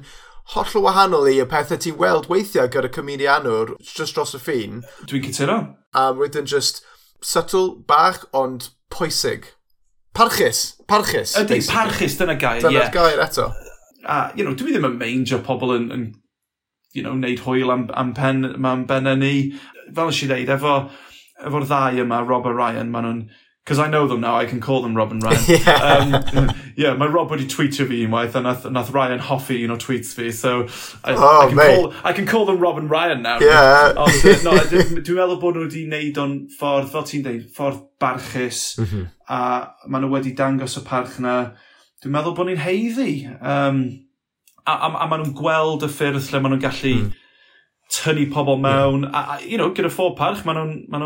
hollol 0.52 0.84
wahanol 0.84 1.26
i 1.30 1.38
y 1.42 1.46
pethau 1.50 1.80
ti'n 1.80 1.96
weld 1.98 2.28
weithiau 2.30 2.68
gyda 2.70 2.90
comedianwr 2.92 3.74
just 3.80 4.14
dros 4.14 4.36
y 4.36 4.42
ffin. 4.42 4.82
Dwi'n 5.08 5.24
cytuno. 5.26 5.58
A 5.96 6.10
roedd 6.12 6.38
yn 6.38 6.50
just 6.50 6.84
subtle, 7.24 7.74
bach, 7.88 8.26
ond 8.36 8.70
pwysig. 8.92 9.52
Parchus. 10.16 10.60
Parchus. 10.88 11.36
Ydy, 11.36 11.48
basically. 11.48 11.76
parchus, 11.76 12.18
dyna 12.18 12.36
gair, 12.40 12.60
ie. 12.60 12.64
Dyna'r 12.64 12.86
yeah. 12.86 12.92
gair 12.94 13.22
eto. 13.26 13.50
A, 14.06 14.20
you 14.38 14.46
know, 14.46 14.54
dwi 14.56 14.72
ddim 14.72 14.86
yn 14.88 15.00
meindio 15.00 15.42
pobl 15.44 15.74
yn, 15.76 15.90
yn 15.92 16.06
you 16.96 17.02
know, 17.04 17.12
wneud 17.12 17.42
hwyl 17.44 17.72
am, 17.74 17.88
am 17.92 18.14
pen, 18.16 18.44
am 18.56 18.86
benna 18.88 19.16
ni. 19.18 19.34
Fel 19.94 20.12
ys 20.12 20.22
i 20.24 20.30
ddeud, 20.30 20.52
efo, 20.56 20.76
efo'r 21.44 21.66
ddau 21.68 22.00
yma, 22.04 22.22
Rob 22.24 22.48
a 22.48 22.54
Ryan, 22.54 22.92
maen 22.94 23.08
nhw'n 23.10 23.22
because 23.66 23.80
I 23.80 23.88
know 23.88 24.06
them 24.06 24.20
now, 24.20 24.36
I 24.36 24.46
can 24.46 24.60
call 24.60 24.80
them 24.80 24.94
Rob 24.96 25.10
and 25.10 25.20
Ryan. 25.20 25.42
yeah. 25.48 26.22
Um, 26.36 26.52
yeah, 26.76 26.94
my 26.94 27.06
Rob 27.06 27.30
wedi 27.30 27.48
tweetio 27.48 27.88
fi 27.88 28.06
unwaith, 28.06 28.36
a 28.36 28.40
nath, 28.40 28.64
nath 28.70 28.92
Ryan 28.92 29.18
hoffi 29.18 29.64
un 29.64 29.72
o 29.72 29.76
tweets 29.76 30.14
fi, 30.14 30.30
so 30.30 30.68
I, 31.02 31.14
oh, 31.16 31.40
I, 31.40 31.46
can, 31.48 31.56
mate. 31.56 31.74
call, 31.74 31.94
I 32.04 32.12
can 32.12 32.26
call 32.26 32.46
them 32.46 32.60
Rob 32.60 32.78
and 32.78 32.88
Ryan 32.88 33.22
now. 33.22 33.40
Yeah. 33.40 33.94
Ond, 33.98 34.44
no, 34.44 34.54
dwi'n 34.70 35.02
meddwl 35.02 35.40
bod 35.42 35.58
nhw 35.58 35.66
wedi 35.66 35.82
wneud 35.88 36.22
o'n 36.22 36.38
ffordd, 36.54 36.92
fel 36.94 37.08
ti'n 37.10 37.26
dweud, 37.26 37.50
ffordd 37.58 37.82
barchus, 37.98 38.62
mm 38.78 38.86
-hmm. 38.92 39.04
a 39.34 39.42
maen 39.90 40.06
nhw 40.06 40.14
wedi 40.14 40.36
dangos 40.38 40.78
y 40.78 40.86
parch 40.86 41.18
na. 41.18 41.36
Dwi'n 42.04 42.14
meddwl 42.14 42.38
bod 42.38 42.46
ni'n 42.46 42.62
heiddi. 42.62 43.12
Um, 43.34 43.82
a, 44.62 44.78
a, 44.78 44.92
a 44.94 45.10
maen 45.10 45.24
nhw'n 45.24 45.38
gweld 45.42 45.82
y 45.82 45.90
ffyrdd 45.90 46.30
lle 46.30 46.38
maen 46.44 46.54
nhw'n 46.54 46.68
gallu 46.68 46.98
mm. 47.00 47.10
tynnu 47.98 48.30
pobl 48.30 48.62
mewn, 48.62 49.08
yeah. 49.08 49.18
a, 49.18 49.40
a, 49.40 49.42
you 49.42 49.58
know, 49.58 49.74
gyda 49.74 49.90
ffordd 49.90 50.20
parch, 50.22 50.46
maen 50.46 50.62
nhw'n 50.62 50.76
ma 50.86 51.02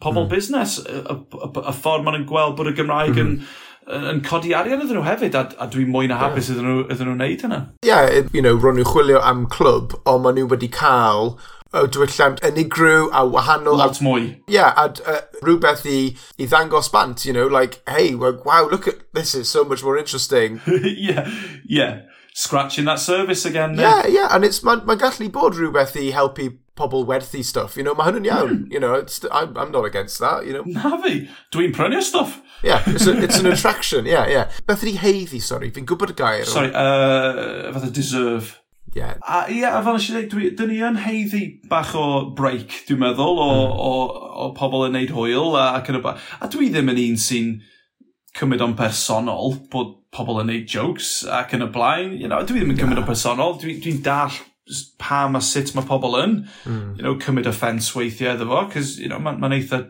pobl 0.00 0.24
mm. 0.24 0.30
busnes, 0.32 0.78
y, 0.84 1.02
y, 1.02 1.18
y 1.62 1.76
ffordd 1.76 2.06
maen 2.06 2.18
nhw'n 2.20 2.28
gweld 2.30 2.58
bod 2.58 2.70
y 2.70 2.74
Gymraeg 2.78 3.14
mm. 3.14 3.24
yn, 3.24 4.04
yn 4.12 4.22
codi 4.26 4.54
arian 4.56 4.84
iddyn 4.84 4.98
nhw 4.98 5.06
hefyd, 5.06 5.36
a, 5.38 5.48
a 5.60 5.68
dwi'n 5.70 5.90
mwy 5.92 6.10
na 6.10 6.20
hapus 6.22 6.48
yeah. 6.48 6.56
iddyn 6.56 6.70
nhw, 6.70 6.86
iddyn 6.88 7.10
nhw 7.10 7.18
wneud 7.18 7.44
hynna. 7.46 7.60
Ie, 7.84 7.90
yeah, 7.90 8.30
you 8.32 8.44
know, 8.44 8.56
ro'n 8.56 8.80
nhw'n 8.80 8.92
chwilio 8.92 9.20
am 9.24 9.44
clwb, 9.52 9.98
ond 10.04 10.26
maen 10.26 10.40
nhw 10.40 10.48
wedi 10.54 10.70
cael 10.72 11.36
diwylliant 11.74 12.40
unigryw 12.46 13.08
a 13.12 13.24
wahanol. 13.26 13.76
Lot 13.76 14.00
mwy. 14.00 14.40
Yeah, 14.46 14.72
a 14.76 14.92
uh, 15.10 15.20
rhywbeth 15.42 15.84
i, 15.86 16.16
i 16.38 16.46
ddangos 16.46 16.90
bant, 16.92 17.24
you 17.26 17.32
know, 17.32 17.46
like, 17.46 17.82
hey, 17.88 18.14
wow, 18.14 18.68
look 18.70 18.86
at, 18.88 19.12
this 19.12 19.34
is 19.34 19.48
so 19.48 19.64
much 19.64 19.82
more 19.82 19.98
interesting. 19.98 20.60
yeah, 20.66 21.28
yeah. 21.64 22.02
Scratching 22.34 22.84
that 22.86 22.98
service 22.98 23.44
again. 23.44 23.76
Yeah, 23.78 24.06
yeah, 24.06 24.28
and 24.30 24.44
it's, 24.44 24.60
mae'n 24.60 24.84
ma 24.86 24.96
gallu 24.98 25.30
bod 25.32 25.58
rhywbeth 25.58 25.96
i 26.00 26.10
helpu 26.14 26.50
pobl 26.76 27.06
werthu 27.06 27.44
stuff, 27.44 27.76
you 27.76 27.84
know, 27.86 27.94
mae 27.94 28.08
hwnnw'n 28.08 28.26
iawn, 28.26 28.50
mm. 28.54 28.72
you 28.72 28.80
know, 28.82 28.94
it's, 28.94 29.20
I'm, 29.30 29.56
I'm 29.56 29.70
not 29.70 29.84
against 29.84 30.18
that, 30.18 30.46
you 30.46 30.52
know. 30.56 30.64
Na 30.66 30.96
fi, 31.02 31.28
dwi'n 31.54 31.74
prynu 31.74 32.02
stuff. 32.02 32.40
yeah, 32.64 32.82
it's, 32.86 33.06
a, 33.06 33.14
it's 33.24 33.38
an 33.38 33.46
attraction, 33.46 34.06
yeah, 34.06 34.26
yeah. 34.26 34.50
Beth 34.66 34.82
ydi 34.82 34.96
heiddi, 34.98 35.40
sorry, 35.42 35.70
fi'n 35.70 35.86
gwybod 35.86 36.14
y 36.14 36.18
gair. 36.18 36.44
Sorry, 36.50 36.72
uh, 36.74 37.70
fatha 37.74 37.90
deserve. 37.94 38.56
Yeah. 38.94 39.14
A, 39.26 39.44
ie, 39.50 39.60
yeah, 39.60 39.78
a 39.78 39.82
fel 39.82 39.98
eisiau 39.98 40.26
dweud, 40.30 40.56
dyn 40.58 40.70
ni 40.70 40.80
yn 40.86 40.98
heiddi 41.02 41.44
bach 41.70 41.94
o 41.98 42.30
break, 42.38 42.74
dwi'n 42.88 43.02
meddwl, 43.02 43.38
o, 43.42 43.46
mm. 43.50 43.76
o, 43.84 43.92
o, 44.46 44.48
pobl 44.58 44.86
yn 44.88 44.98
neud 44.98 45.14
hwyl 45.14 45.54
ac 45.60 45.92
yn 45.92 46.00
y 46.00 46.02
ba. 46.02 46.16
A 46.42 46.50
dwi 46.50 46.72
ddim 46.74 46.90
yn 46.90 47.00
un 47.04 47.20
sy'n 47.20 47.52
cymryd 48.34 48.62
o'n 48.66 48.74
personol 48.78 49.54
bod 49.70 49.94
pobl 50.14 50.40
yn 50.42 50.50
neud 50.50 50.66
jokes 50.70 51.20
ac 51.30 51.54
yn 51.54 51.66
y 51.66 51.70
blaen. 51.74 52.14
You 52.18 52.30
know, 52.30 52.42
dwi 52.46 52.62
ddim 52.62 52.74
yn 52.74 52.82
cymryd 52.82 53.02
o'n 53.02 53.08
personol, 53.08 53.56
dwi'n 53.62 53.82
dwi 53.82 53.96
dall 54.06 54.42
pam 54.98 55.36
a 55.36 55.42
sut 55.44 55.74
mae 55.76 55.84
pobl 55.88 56.16
yn, 56.20 56.36
mm. 56.64 56.96
you 56.96 57.04
know, 57.04 57.16
cymryd 57.20 57.48
offence 57.50 57.92
weithiau 57.96 58.34
iddo 58.34 58.48
fo, 58.50 58.64
cos, 58.72 58.96
you 58.98 59.10
know, 59.10 59.20
mae'n 59.22 59.40
ma 59.42 59.50
eitha 59.52 59.84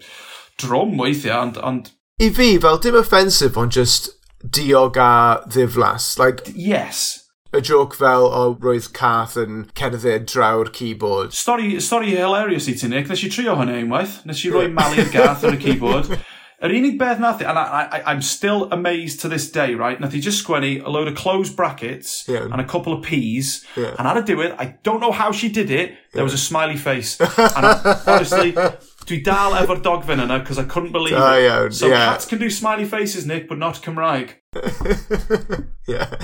drom 0.60 0.96
weithiau, 0.98 1.40
ond, 1.40 1.60
ond... 1.62 1.92
I 2.22 2.30
fi, 2.34 2.54
fel 2.62 2.78
dim 2.82 2.98
offensive, 2.98 3.58
ond 3.58 3.74
just 3.74 4.10
diog 4.44 4.96
a 4.96 5.42
ddiflas. 5.48 6.18
Like, 6.18 6.52
yes. 6.54 7.20
Y 7.54 7.60
joke 7.60 7.94
fel 7.94 8.26
o 8.26 8.56
roedd 8.58 8.88
cath 8.96 9.36
yn 9.38 9.64
cerdded 9.78 10.26
draw'r 10.30 10.72
keyboard. 10.74 11.34
Stori, 11.38 11.76
stori 11.78 12.16
hilarious 12.16 12.66
i 12.70 12.74
ti, 12.74 12.90
Nick. 12.90 13.06
Nes 13.10 13.22
i 13.22 13.30
trio 13.30 13.54
hynny 13.60 13.84
unwaith. 13.84 14.24
Nes 14.26 14.42
i 14.42 14.50
roi 14.50 14.66
mali'r 14.74 15.12
gath 15.14 15.46
ar 15.46 15.54
y 15.54 15.60
keyboard. 15.62 16.10
Yr 16.62 16.70
unig 16.70 16.98
beth 16.98 17.18
nath 17.18 17.40
and 17.40 17.58
I, 17.58 17.88
I, 17.90 18.12
I'm 18.12 18.22
still 18.22 18.68
amazed 18.70 19.20
to 19.20 19.28
this 19.28 19.50
day, 19.50 19.74
right? 19.74 20.00
Nath 20.00 20.12
he 20.12 20.20
just 20.20 20.44
sgwennu 20.44 20.84
a 20.84 20.88
load 20.88 21.08
of 21.08 21.16
closed 21.16 21.56
brackets 21.56 22.24
yeah. 22.28 22.44
and 22.44 22.60
a 22.60 22.64
couple 22.64 22.92
of 22.92 23.02
P's. 23.02 23.66
Yeah. 23.76 23.94
And 23.98 24.06
at 24.06 24.28
a 24.28 24.40
it, 24.40 24.54
I 24.58 24.78
don't 24.82 25.00
know 25.00 25.10
how 25.12 25.32
she 25.32 25.48
did 25.48 25.70
it, 25.70 25.96
there 26.12 26.20
yeah. 26.20 26.22
was 26.22 26.32
a 26.32 26.38
smiley 26.38 26.76
face. 26.76 27.20
and 27.20 27.30
I, 27.38 28.00
honestly, 28.06 28.52
dwi 28.52 29.24
dal 29.24 29.52
efo'r 29.52 29.82
dogfen 29.82 30.22
yna, 30.22 30.38
because 30.40 30.58
I 30.58 30.64
couldn't 30.64 30.92
believe 30.92 31.14
oh, 31.16 31.34
it. 31.34 31.42
Yeah, 31.42 31.68
so 31.70 31.88
yeah. 31.88 32.12
cats 32.12 32.26
can 32.26 32.38
do 32.38 32.48
smiley 32.48 32.84
faces, 32.84 33.26
Nick, 33.26 33.48
but 33.48 33.58
not 33.58 33.74
Cymraeg. 33.82 34.34
yeah. 35.88 36.14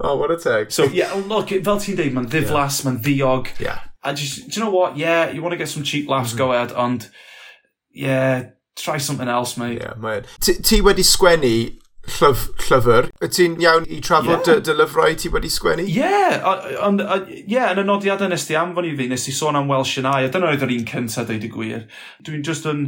Oh, 0.00 0.16
what 0.16 0.30
a 0.30 0.36
tag. 0.36 0.70
So, 0.70 0.84
yeah, 0.84 1.12
look, 1.26 1.50
fel 1.50 1.80
ti'n 1.82 1.98
deud, 1.98 2.14
mae'n 2.14 2.30
ddiflas, 2.30 2.80
yeah. 2.80 2.90
mae'n 2.90 3.02
ddiog. 3.02 3.52
Yeah. 3.60 3.80
I 4.02 4.14
just, 4.14 4.48
do 4.48 4.60
you 4.60 4.64
know 4.64 4.72
what? 4.72 4.96
Yeah, 4.96 5.30
you 5.30 5.42
want 5.42 5.52
to 5.52 5.58
get 5.58 5.68
some 5.68 5.82
cheap 5.82 6.08
laughs, 6.08 6.32
mm 6.32 6.38
-hmm. 6.38 6.46
go 6.46 6.52
ahead, 6.52 6.72
and 6.72 7.10
yeah, 7.92 8.54
try 8.76 8.98
something 8.98 9.28
else, 9.28 9.56
mate. 9.56 9.80
Yeah, 9.80 9.94
mae... 10.00 10.22
Ti 10.40 10.80
wedi 10.84 11.04
sgwennu 11.06 11.54
llyf, 12.18 12.48
llyfr. 12.66 13.08
Y 13.22 13.30
Ti'n 13.30 13.56
iawn 13.62 13.86
i 13.86 14.00
trafod 14.02 14.40
yeah. 14.40 14.58
dy, 14.58 14.66
dy 14.66 14.76
lyfrau 14.78 15.16
ti 15.18 15.30
wedi 15.32 15.50
sgwennu? 15.52 15.86
Ie, 15.86 16.02
yeah, 16.02 16.76
ond 16.82 17.02
ie, 17.04 17.42
yeah, 17.50 17.70
yn 17.72 17.82
y 17.82 17.86
nodiadau 17.86 18.30
nes 18.32 18.46
ti 18.48 18.58
anfon 18.58 18.88
i 18.88 18.94
fi, 18.98 19.08
nes 19.10 19.26
ti 19.28 19.34
sôn 19.36 19.58
am 19.58 19.70
Welsh 19.70 19.98
yn 20.02 20.10
Ai, 20.10 20.24
a 20.26 20.32
dyna 20.32 20.50
oedd 20.50 20.64
yr 20.66 20.74
un 20.74 20.86
cyntaf 20.88 21.28
dweud 21.28 21.46
y 21.46 21.50
gwir. 21.52 21.84
Dwi'n 22.26 22.46
just 22.46 22.66
yn 22.70 22.86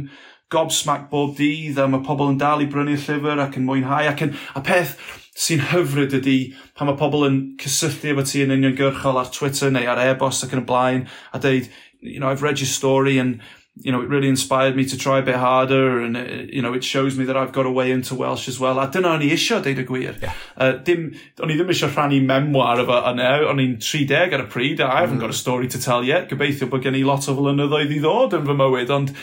gobsmack 0.53 1.07
bob 1.09 1.35
dydd, 1.39 1.79
a 1.81 1.87
mae 1.89 2.03
pobl 2.05 2.33
yn 2.33 2.41
dal 2.41 2.63
i 2.63 2.67
brynu'r 2.71 2.99
llyfr 3.01 3.41
ac 3.45 3.55
yn 3.59 3.65
mwynhau, 3.69 4.09
ac 4.11 4.25
yn, 4.27 4.35
a 4.55 4.61
peth 4.65 4.97
sy'n 5.35 5.63
hyfryd 5.71 6.13
ydy 6.19 6.37
pan 6.77 6.87
mae 6.89 6.99
pobl 6.99 7.25
yn 7.27 7.39
cysylltu 7.59 8.13
efo 8.13 8.23
ti 8.27 8.43
yn 8.45 8.53
uniongyrchol 8.55 9.19
ar 9.19 9.31
Twitter 9.35 9.73
neu 9.73 9.89
ar 9.91 9.99
e-bost 10.05 10.45
ac 10.45 10.53
yn 10.55 10.63
y 10.63 10.67
blaen, 10.69 11.05
a 11.33 11.41
deud, 11.43 11.71
you 11.99 12.19
know, 12.19 12.29
I've 12.29 12.43
read 12.43 12.61
your 12.61 12.71
story 12.71 13.17
and 13.17 13.41
you 13.77 13.91
know, 13.91 14.01
it 14.01 14.07
really 14.07 14.29
inspired 14.29 14.75
me 14.75 14.85
to 14.85 14.97
try 14.97 15.19
a 15.19 15.21
bit 15.21 15.35
harder 15.35 15.99
and, 15.99 16.15
it, 16.15 16.53
you 16.53 16.61
know, 16.61 16.73
it 16.73 16.83
shows 16.83 17.17
me 17.17 17.25
that 17.25 17.35
I've 17.35 17.51
got 17.51 17.65
a 17.65 17.71
way 17.71 17.91
into 17.91 18.15
Welsh 18.15 18.47
as 18.47 18.59
well. 18.59 18.79
A 18.79 18.87
dyna 18.87 19.09
o'n 19.17 19.23
i 19.25 19.31
isio, 19.35 19.59
deud 19.61 19.81
y 19.81 19.85
gwir. 19.87 20.21
Yeah. 20.21 20.35
Uh, 20.55 20.71
dim, 20.87 21.09
o'n 21.43 21.51
i 21.51 21.57
ddim 21.57 21.73
eisiau 21.73 21.91
rhannu 21.91 22.21
memoir 22.23 22.79
efo 22.85 23.01
yna, 23.11 23.33
o'n 23.51 23.59
i'n 23.59 23.75
30 23.83 24.37
ar 24.37 24.45
y 24.45 24.47
pryd, 24.53 24.79
a 24.79 24.87
I 24.87 25.01
haven't 25.03 25.17
mm. 25.17 25.25
got 25.25 25.33
a 25.33 25.35
mm. 25.35 25.41
story 25.41 25.67
to 25.75 25.81
tell 25.81 26.07
yet. 26.07 26.29
Gobeithio 26.31 26.69
bod 26.71 26.87
gen 26.87 26.95
i 26.95 27.03
lot 27.03 27.27
o 27.27 27.35
flynyddoedd 27.35 27.91
i 27.91 27.99
ddod 27.99 28.37
yn 28.39 28.47
fy 28.47 28.57
mywyd, 28.63 28.95
ond 28.95 29.13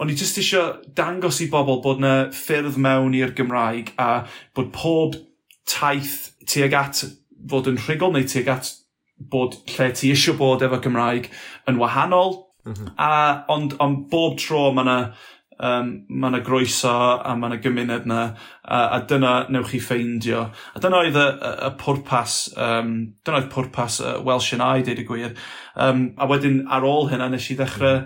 o'n 0.00 0.10
i 0.14 0.16
just 0.16 0.40
eisiau 0.40 0.78
dangos 0.96 1.42
i 1.44 1.50
bobl 1.52 1.82
bod 1.84 2.00
na 2.00 2.16
ffyrdd 2.32 2.80
mewn 2.80 3.16
i'r 3.18 3.36
Gymraeg 3.36 3.92
a 4.00 4.10
bod 4.56 4.72
pob 4.72 5.20
taith 5.68 6.32
tuag 6.48 6.80
at 6.80 7.04
fod 7.50 7.68
yn 7.68 7.80
rhugl 7.84 8.14
neu 8.14 8.24
tuag 8.24 8.52
at 8.56 8.72
bod 9.18 9.60
lle 9.74 9.92
ti 9.92 10.14
eisiau 10.14 10.38
bod 10.38 10.64
efo 10.64 10.80
Gymraeg 10.80 11.28
yn 11.68 11.80
wahanol, 11.82 12.47
Mm 12.68 12.76
-hmm. 12.76 12.92
a, 12.96 13.44
ond, 13.48 13.74
ond 13.80 14.06
bob 14.10 14.38
tro 14.38 14.68
mae 14.76 14.84
yna 14.84 14.98
um, 15.58 15.90
mae 16.08 16.30
yna 16.30 16.40
groeso 16.44 16.92
a 17.18 17.34
mae 17.36 17.50
yna 17.50 17.60
gymuned 17.62 18.06
yna 18.06 18.22
a, 18.62 18.80
a 18.96 19.00
dyna 19.10 19.34
newch 19.52 19.72
chi 19.72 19.82
ffeindio 19.82 20.46
a 20.74 20.82
dyna 20.82 21.02
oedd 21.02 21.18
y, 21.18 21.26
y, 21.26 21.52
y 21.68 21.70
pwrpas 21.82 22.38
um, 22.56 22.94
dyna 23.26 23.42
oedd 23.42 23.52
pwrpas 23.52 24.00
uh, 24.04 24.16
Welsh 24.24 24.54
and 24.56 24.64
I 24.64 24.86
deud 24.86 25.02
y 25.02 25.06
gwir 25.08 25.36
um, 25.74 26.10
a 26.16 26.28
wedyn 26.30 26.64
ar 26.70 26.86
ôl 26.86 27.10
hynna 27.12 27.30
nes 27.32 27.50
i 27.50 27.58
ddechrau 27.58 28.02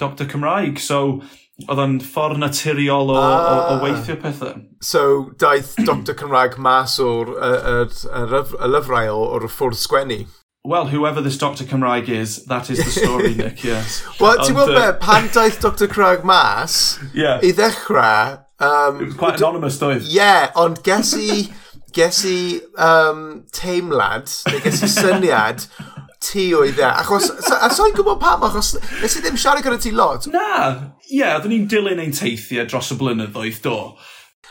Dr 0.00 0.28
Cymraeg 0.28 0.80
so 0.82 1.20
oedd 1.64 1.80
o'n 1.80 2.00
ffordd 2.04 2.40
naturiol 2.42 3.14
o, 3.14 3.16
ah. 3.16 3.36
o, 3.36 3.52
o 3.56 3.76
ah. 3.76 3.78
weithio 3.80 4.18
pethau. 4.20 4.58
So, 4.84 5.30
daeth 5.40 5.72
Dr 5.88 6.12
Cymraeg 6.18 6.58
mas 6.60 6.98
o'r 7.00 7.32
y, 7.32 7.52
y, 7.56 7.86
y, 7.86 8.42
y 8.60 8.68
lyfrau 8.74 9.22
o'r 9.22 9.48
ffwrdd 9.48 9.80
sgwennu? 9.80 10.18
Well, 10.66 10.88
whoever 10.88 11.20
this 11.20 11.38
Dr 11.38 11.62
Cymraeg 11.62 12.08
is, 12.08 12.44
that 12.46 12.70
is 12.70 12.84
the 12.84 12.90
story, 12.90 13.34
Nick, 13.40 13.62
yes. 13.62 14.02
Wel, 14.18 14.40
ti'n 14.42 14.56
gwybod 14.56 14.72
be, 14.74 14.80
uh, 14.82 14.94
pan 14.98 15.28
daeth 15.30 15.60
Dr 15.62 15.86
Cymraeg 15.86 16.24
mas, 16.26 16.98
yeah. 17.14 17.38
i 17.38 17.52
ddechrau... 17.54 18.40
Um, 18.58 18.98
It 19.00 19.12
was 19.12 19.14
quite 19.20 19.38
anonymous, 19.38 19.78
doedd. 19.78 20.08
Yeah, 20.10 20.50
ond 20.58 20.80
ges 20.82 21.12
i, 21.22 21.44
ges 21.94 22.24
i 22.26 22.58
um, 22.82 23.44
teimlad, 23.54 24.32
neu 24.50 24.64
ges 24.64 24.82
i 24.82 24.90
syniad, 24.90 25.68
ti 26.26 26.48
oedd 26.58 26.82
e. 26.82 26.88
Achos, 26.88 27.30
a 27.46 27.70
so'n 27.70 27.94
gwybod 27.94 28.18
pam, 28.24 28.42
achos 28.50 28.74
nes 28.98 29.14
i 29.20 29.22
ddim 29.22 29.38
siarad 29.38 29.62
gyda 29.62 29.78
ti 29.86 29.94
lot. 29.94 30.26
Na, 30.34 30.50
ie, 31.06 31.20
yeah, 31.20 31.36
oeddwn 31.36 31.54
ni'n 31.54 31.70
dilyn 31.70 32.02
ein 32.02 32.16
teithiau 32.16 32.66
dros 32.66 32.90
y 32.90 32.98
blynyddoedd 32.98 33.62
do. 33.62 33.78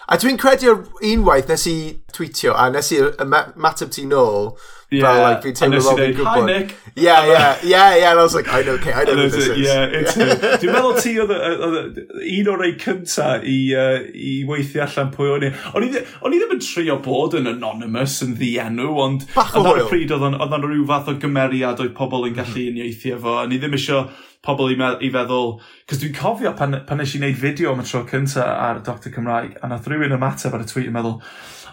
A 0.06 0.15
dwi'n 0.21 0.39
credu 0.39 0.78
unwaith 1.01 1.49
nes 1.49 1.67
i 1.67 1.78
tweetio 2.13 2.54
a 2.56 2.69
nes 2.71 2.91
i 2.93 3.01
ymateb 3.04 3.91
ti 3.91 4.08
nôl, 4.08 4.54
Yeah. 4.95 5.12
But 5.12 5.21
like, 5.21 5.41
fi'n 5.43 5.55
teimlo 5.60 5.81
fel 5.84 5.97
fi'n 5.99 6.13
gwybod. 6.15 6.29
Hi 6.31 6.45
Nick! 6.45 6.75
Yeah, 6.95 7.25
yeah, 7.27 7.58
yeah, 7.63 7.95
yeah. 7.95 8.12
And 8.12 8.19
I 8.19 8.23
was 8.23 8.36
like, 8.36 8.47
I 8.47 8.62
know, 8.62 8.75
okay, 8.79 8.93
I 8.93 9.03
know 9.03 9.15
who 9.15 9.29
this 9.29 9.47
is. 9.47 9.60
Yeah, 9.60 9.84
it's 9.91 10.15
Dwi'n 10.62 10.71
meddwl 10.71 10.99
ti 11.03 11.15
oedd 11.19 11.34
un 11.36 12.51
o'r 12.53 12.62
rei 12.62 12.75
cynta 12.79 13.27
i, 13.43 13.58
uh, 13.75 13.97
i 14.15 14.36
weithio 14.47 14.86
allan 14.86 15.12
pwy 15.15 15.34
o'n 15.34 15.47
i. 15.49 15.51
O'n 15.75 15.88
i 15.88 16.39
ddim 16.39 16.53
yn 16.55 16.62
trio 16.63 16.95
bod 17.03 17.36
yn 17.39 17.51
anonymous 17.51 18.21
yn 18.23 18.38
ddienw, 18.39 18.93
ond... 19.03 19.27
Bach 19.36 19.51
o 19.60 19.65
hwyl. 19.65 19.89
pryd 19.91 20.15
oedd 20.15 20.23
o'n 20.29 20.69
rhyw 20.69 20.86
fath 20.93 21.12
o 21.12 21.17
gymeriad 21.19 21.84
oedd 21.84 21.91
pobl 21.97 22.29
yn 22.29 22.38
gallu 22.39 22.63
mhm. 22.63 22.71
uniaethu 22.71 23.17
efo. 23.17 23.36
a 23.41 23.49
ni 23.49 23.60
ddim 23.60 23.75
eisiau 23.75 24.08
pobl 24.45 24.71
i, 24.71 24.79
i 25.03 25.12
feddwl... 25.12 25.58
Cos 25.89 25.99
dwi'n 25.99 26.15
cofio 26.15 26.55
pan, 26.55 26.79
pan 26.88 27.01
nes 27.01 27.17
i 27.17 27.19
wneud 27.19 27.41
fideo 27.41 27.75
am 27.75 27.84
y 27.84 27.89
tro 27.89 28.05
cynta 28.08 28.47
ar 28.69 28.79
Dr 28.86 29.12
Cymraeg, 29.12 29.60
a 29.60 29.69
nath 29.71 29.91
rhywun 29.91 30.15
ymateb 30.15 30.55
ar 30.55 30.63
y 30.63 30.69
tweet 30.69 30.88
yn 30.88 30.95
meddwl, 30.95 31.19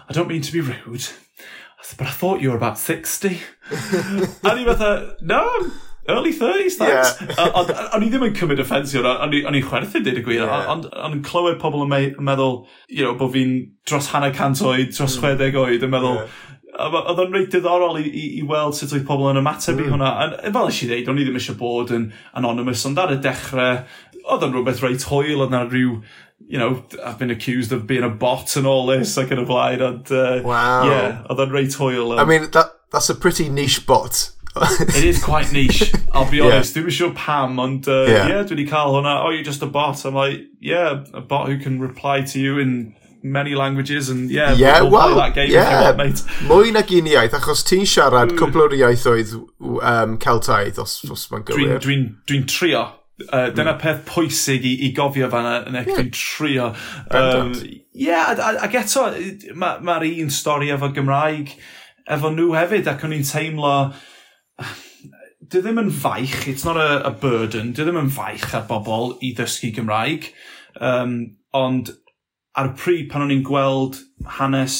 I 0.03 0.11
don't 0.11 0.27
mean 0.27 0.43
to 0.43 0.51
be 0.51 0.59
rude, 0.59 1.07
but 1.91 2.07
I 2.07 2.11
thought 2.11 2.41
you 2.41 2.49
were 2.49 2.55
about 2.57 2.79
60. 2.79 3.27
a 3.27 4.55
ni 4.55 4.63
fatha, 4.65 5.17
no, 5.21 5.71
early 6.07 6.33
30s, 6.33 6.77
thanks. 6.77 7.21
Yeah. 7.21 7.91
O'n 7.95 8.05
i 8.05 8.09
ddim 8.11 8.25
yn 8.27 8.37
cymryd 8.37 8.61
offensio, 8.63 9.03
o'n 9.03 9.35
i'n 9.35 9.67
chwerthu, 9.67 10.01
dweud 10.03 10.19
y 10.19 10.23
gwir, 10.23 10.47
ond 10.47 10.87
o'n 10.91 11.17
i'n 11.17 11.25
clywed 11.25 11.59
pobl 11.61 11.85
yn 11.85 11.93
meddwl, 12.23 12.63
you 12.87 13.03
know, 13.05 13.17
bod 13.19 13.33
fi'n 13.35 13.53
dros 13.89 14.09
hanner 14.13 14.33
cant 14.35 14.63
oed, 14.63 14.91
dros 14.95 15.19
mm. 15.19 15.37
60 15.39 15.61
oed, 15.63 15.85
yn 15.85 15.93
meddwl. 15.93 16.23
Oedd 16.73 17.21
o'n 17.21 17.35
reit 17.35 17.53
diddorol 17.53 17.99
i, 18.01 18.07
i, 18.07 18.25
i 18.39 18.43
weld 18.49 18.75
sut 18.77 18.95
oedd 18.95 19.05
pobl 19.07 19.29
yn 19.29 19.43
ymateb 19.43 19.77
mm. 19.77 19.85
i 19.85 19.93
hwnna. 19.93 20.11
A, 20.23 20.29
fel 20.49 20.71
eisiau 20.71 20.91
dweud, 20.91 21.11
o'n 21.11 21.21
i 21.21 21.27
ddim 21.27 21.39
eisiau 21.39 21.59
bod 21.59 21.93
yn 21.95 22.09
anonymous, 22.39 22.87
ond 22.89 23.03
ar 23.03 23.13
y 23.13 23.19
dechrau, 23.23 23.83
oedd 24.23 24.47
o'n 24.47 24.55
rhywbeth 24.55 24.83
reit 24.83 25.07
hwyl, 25.11 25.43
oedd 25.45 25.53
na 25.53 25.65
rhyw 25.67 25.99
you 26.47 26.59
know, 26.59 26.83
I've 27.03 27.17
been 27.17 27.31
accused 27.31 27.71
of 27.71 27.87
being 27.87 28.03
a 28.03 28.09
bot 28.09 28.55
and 28.55 28.67
all 28.67 28.85
this, 28.85 29.17
like 29.17 29.31
yn 29.31 29.39
y 29.41 29.45
blaen, 29.45 29.81
and, 29.81 30.11
uh, 30.11 30.41
wow. 30.43 30.85
yeah, 30.89 31.23
oedd 31.29 31.43
o'n 31.43 31.53
reit 31.55 31.77
hwyl. 31.79 32.13
I 32.17 32.23
um, 32.23 32.29
mean, 32.29 32.49
that, 32.51 32.73
that's 32.91 33.09
a 33.09 33.15
pretty 33.15 33.49
niche 33.49 33.85
bot. 33.87 34.31
it 34.55 35.03
is 35.03 35.23
quite 35.23 35.51
niche, 35.51 35.91
I'll 36.11 36.29
be 36.29 36.41
honest. 36.41 36.75
Yeah. 36.75 36.83
Dwi'n 36.83 36.91
sure 36.91 37.13
pam, 37.13 37.59
and, 37.59 37.87
uh, 37.87 38.03
yeah, 38.05 38.27
yeah 38.27 38.43
dwi 38.43 38.57
wedi 38.57 38.67
cael 38.69 38.93
hwnna, 38.93 39.23
oh, 39.23 39.31
you're 39.31 39.47
just 39.47 39.63
a 39.63 39.69
bot. 39.69 40.03
I'm 40.05 40.15
like, 40.15 40.41
yeah, 40.59 41.03
a 41.13 41.21
bot 41.21 41.47
who 41.47 41.57
can 41.57 41.79
reply 41.79 42.21
to 42.21 42.39
you 42.39 42.59
in 42.59 42.93
many 43.23 43.55
languages 43.55 44.09
and 44.09 44.29
yeah, 44.29 44.53
yeah 44.53 44.81
we'll 44.81 44.91
well, 44.91 45.13
play 45.13 45.15
that 45.15 45.33
game 45.33 45.49
yeah. 45.49 45.63
if 45.63 45.71
you 45.71 45.85
want, 45.85 45.97
mate. 45.97 46.49
Mwy 46.49 46.73
nag 46.75 46.91
un 46.91 47.07
iaith, 47.07 47.37
achos 47.39 47.63
ti'n 47.65 47.87
siarad 47.87 48.33
mm. 48.33 48.39
cwpl 48.41 48.65
o'r 48.65 48.75
iaithoedd 48.81 49.31
um, 49.79 50.17
Celtaidd, 50.21 50.81
os, 50.83 50.97
os 51.07 51.23
mae'n 51.31 51.47
gywir. 51.47 51.79
Dwi'n 51.79 51.79
dwi, 51.87 51.97
dwi, 52.29 52.41
trio, 52.51 52.83
Uh, 53.29 53.49
dyna 53.53 53.75
mm. 53.75 53.79
peth 53.81 54.01
pwysig 54.09 54.65
i, 54.67 54.73
i 54.87 54.91
gofio 54.95 55.29
fan'na 55.31 55.55
yn 55.63 55.75
hmm. 55.75 55.79
eich 55.83 55.93
yeah. 55.93 56.09
trio. 56.17 56.67
Um, 57.13 57.53
yeah, 57.93 58.33
ac 58.65 58.75
eto, 58.81 59.07
mae'r 59.53 59.85
ma 59.85 59.99
un 60.01 60.33
stori 60.33 60.73
efo 60.73 60.91
Gymraeg 60.95 61.53
efo 62.11 62.33
nhw 62.33 62.51
hefyd, 62.57 62.89
ac 62.91 63.05
o'n 63.05 63.15
i'n 63.17 63.27
teimlo... 63.27 63.75
Dwi 65.53 65.59
ddim 65.61 65.81
yn 65.81 65.91
faich, 65.93 66.47
it's 66.49 66.63
not 66.65 66.79
a, 66.79 67.03
a 67.05 67.11
burden, 67.11 67.73
dwi 67.75 67.85
ddim 67.85 67.99
yn 67.99 68.11
faich 68.13 68.53
ar 68.55 68.63
bobl 68.69 69.17
i 69.21 69.33
ddysgu 69.37 69.73
Gymraeg, 69.75 70.29
um, 70.81 71.17
ond 71.53 71.91
ar 72.57 72.71
y 72.71 72.75
pryd 72.79 73.09
pan 73.11 73.25
o'n 73.25 73.33
i'n 73.35 73.43
gweld 73.45 73.99
hanes 74.39 74.77